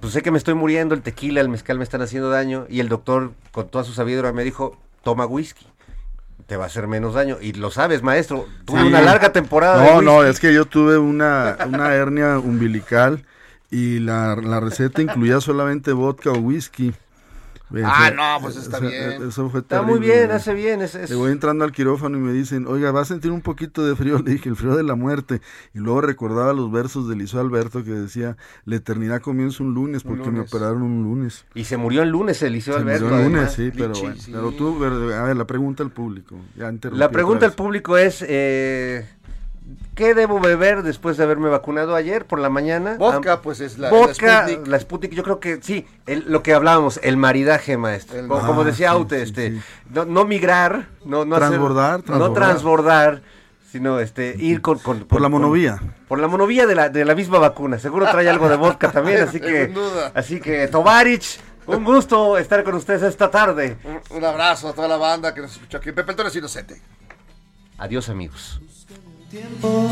pues 0.00 0.12
sé 0.12 0.22
que 0.22 0.30
me 0.30 0.38
estoy 0.38 0.54
muriendo, 0.54 0.94
el 0.94 1.02
tequila, 1.02 1.40
el 1.40 1.48
mezcal 1.48 1.76
me 1.78 1.84
están 1.84 2.00
haciendo 2.02 2.30
daño. 2.30 2.66
Y 2.68 2.80
el 2.80 2.88
doctor, 2.88 3.32
con 3.52 3.68
toda 3.68 3.84
su 3.84 3.92
sabiduría, 3.92 4.32
me 4.32 4.44
dijo, 4.44 4.76
toma 5.02 5.26
whisky 5.26 5.66
te 6.46 6.56
va 6.56 6.64
a 6.64 6.66
hacer 6.66 6.88
menos 6.88 7.14
daño. 7.14 7.36
Y 7.40 7.52
lo 7.52 7.70
sabes, 7.70 8.02
maestro. 8.02 8.44
Tuve 8.64 8.80
Sí. 8.80 8.86
una 8.88 9.00
larga 9.00 9.30
temporada. 9.32 9.80
de 9.84 9.88
No, 9.92 10.02
no, 10.02 10.24
es 10.24 10.40
que 10.40 10.52
yo 10.52 10.64
tuve 10.64 10.98
una, 10.98 11.56
una 11.68 11.94
hernia 11.94 12.40
umbilical 12.40 13.24
y 13.70 14.00
la, 14.00 14.34
la 14.34 14.58
receta 14.58 15.00
incluía 15.00 15.40
solamente 15.40 15.92
vodka 15.92 16.30
o 16.32 16.38
whisky. 16.38 16.92
Ah, 17.84 18.06
fue- 18.08 18.16
no, 18.16 18.38
pues 18.40 18.56
está 18.56 18.78
eso- 18.78 18.86
bien. 18.88 19.28
Eso 19.28 19.48
fue 19.50 19.60
Está 19.60 19.82
muy 19.82 20.00
bien, 20.00 20.24
güey. 20.26 20.36
hace 20.36 20.54
bien. 20.54 20.80
Es, 20.82 20.94
es- 20.94 21.10
Le 21.10 21.16
voy 21.16 21.30
entrando 21.30 21.64
al 21.64 21.72
quirófano 21.72 22.18
y 22.18 22.20
me 22.20 22.32
dicen, 22.32 22.66
oiga, 22.66 22.90
va 22.90 23.02
a 23.02 23.04
sentir 23.04 23.30
un 23.30 23.40
poquito 23.42 23.84
de 23.86 23.94
frío. 23.94 24.18
Le 24.24 24.32
dije, 24.32 24.48
el 24.48 24.56
frío 24.56 24.74
de 24.76 24.82
la 24.82 24.94
muerte. 24.96 25.40
Y 25.74 25.78
luego 25.78 26.00
recordaba 26.00 26.52
los 26.52 26.70
versos 26.72 27.08
de 27.08 27.16
Lizo 27.16 27.38
Alberto 27.40 27.84
que 27.84 27.90
decía, 27.92 28.36
la 28.64 28.76
eternidad 28.76 29.20
comienza 29.20 29.62
un 29.62 29.72
lunes 29.74 30.02
porque 30.02 30.30
me 30.30 30.38
lunes. 30.38 30.52
operaron 30.52 30.82
un 30.82 31.02
lunes. 31.04 31.44
Y 31.54 31.64
se 31.64 31.76
murió 31.76 32.02
el 32.02 32.08
lunes 32.10 32.42
el 32.42 32.52
Liceo 32.54 32.74
Se 32.74 32.80
Alberto. 32.80 33.04
murió 33.04 33.18
el 33.20 33.32
lunes, 33.32 33.52
sí, 33.52 33.70
pero 33.72 33.88
Lichi, 33.88 34.00
bueno. 34.02 34.16
sí. 34.20 34.30
Pero 34.32 34.52
tú, 34.52 34.78
ver- 34.78 35.12
a 35.14 35.22
ver, 35.24 35.36
la 35.36 35.46
pregunta 35.46 35.82
al 35.82 35.90
público. 35.90 36.36
Ya 36.56 36.72
La 36.92 37.10
pregunta 37.10 37.46
al 37.46 37.52
público 37.52 37.96
es, 37.96 38.24
eh, 38.26 39.06
¿qué 39.94 40.14
debo 40.14 40.40
beber 40.40 40.82
después 40.82 41.16
de 41.16 41.24
haberme 41.24 41.48
vacunado 41.48 41.94
ayer 41.94 42.24
por 42.26 42.38
la 42.38 42.48
mañana? 42.50 42.96
Vodka, 42.98 43.34
Ah, 43.34 43.40
pues 43.42 43.60
es 43.60 43.78
la, 43.78 43.90
vodka, 43.90 44.26
la 44.26 44.48
Sputnik. 44.48 44.66
la 44.68 44.80
Sputnik, 44.80 45.12
yo 45.12 45.22
creo 45.22 45.40
que 45.40 45.60
sí, 45.62 45.86
el- 46.06 46.24
lo 46.28 46.42
que 46.42 46.54
hablábamos, 46.54 47.00
el 47.02 47.16
maridaje, 47.16 47.76
maestro. 47.76 48.18
El- 48.18 48.28
como, 48.28 48.46
como 48.46 48.64
decía 48.64 48.88
sí, 48.90 48.94
Aute, 48.96 49.16
sí, 49.16 49.22
este, 49.24 49.50
sí. 49.52 49.60
No, 49.90 50.04
no 50.04 50.24
migrar, 50.24 50.88
no, 51.04 51.24
no 51.24 51.36
hacer- 51.36 51.48
Transbordar, 51.48 52.02
no 52.08 52.32
transbordar. 52.32 53.22
sino 53.70 54.00
este, 54.00 54.34
ir 54.38 54.60
con, 54.62 54.78
con- 54.80 55.04
Por 55.04 55.20
la 55.20 55.26
con- 55.26 55.32
monovía. 55.40 55.80
por 56.08 56.18
la 56.18 56.26
monovía 56.26 56.66
de 56.66 56.74
la, 56.74 56.88
de 56.88 57.04
la 57.04 57.14
misma 57.14 57.38
vacuna. 57.38 57.78
Seguro 57.78 58.04
trae 58.10 58.28
algo 58.28 58.48
de 58.48 58.56
vodka 58.56 58.90
también, 58.90 59.20
así 59.22 59.38
que, 59.40 59.66
Sin 59.66 59.74
duda. 59.74 60.10
así 60.14 60.40
que 60.40 60.66
Tovarich, 60.66 61.38
un 61.66 61.84
gusto 61.84 62.36
estar 62.36 62.64
con 62.64 62.74
ustedes 62.74 63.02
esta 63.02 63.30
tarde. 63.30 63.76
Un, 63.84 64.16
un 64.16 64.24
abrazo 64.24 64.70
a 64.70 64.72
toda 64.72 64.88
la 64.88 64.96
banda 64.96 65.32
que 65.32 65.40
nos 65.42 65.52
escucha 65.52 65.78
aquí. 65.78 65.92
Pepe 65.92 66.10
el 66.10 66.16
Toro 66.16 66.28
es 66.28 66.34
inocente. 66.34 66.80
Adiós 67.78 68.08
amigos. 68.08 68.60
Tiempo. 69.30 69.88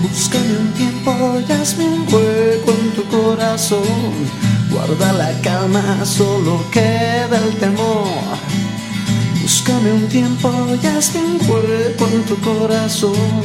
Búscame 0.00 0.58
un 0.58 0.72
tiempo 0.72 1.12
y 1.46 1.52
hazme 1.52 1.84
un 1.84 2.00
hueco 2.10 2.70
en 2.70 2.90
tu 2.94 3.04
corazón. 3.04 3.82
Guarda 4.70 5.12
la 5.12 5.32
calma, 5.42 6.04
solo 6.06 6.64
queda 6.72 7.36
el 7.44 7.54
temor. 7.58 8.08
Búscame 9.42 9.92
un 9.92 10.08
tiempo 10.08 10.50
y 10.82 10.86
hazme 10.86 11.20
un 11.20 11.36
hueco 11.46 12.08
en 12.10 12.22
tu 12.24 12.36
corazón. 12.40 13.44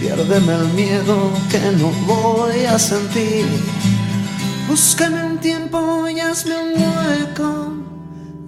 Piérdeme 0.00 0.54
el 0.54 0.68
miedo 0.74 1.30
que 1.48 1.60
no 1.78 1.90
voy 2.08 2.64
a 2.64 2.76
sentir. 2.76 3.46
Búscame 4.68 5.24
un 5.26 5.38
tiempo 5.38 6.08
y 6.08 6.18
hazme 6.18 6.54
un 6.56 6.72
hueco 6.82 7.72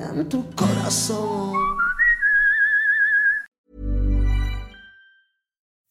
en 0.01 0.29
tu 0.29 0.45
corazón. 0.57 1.72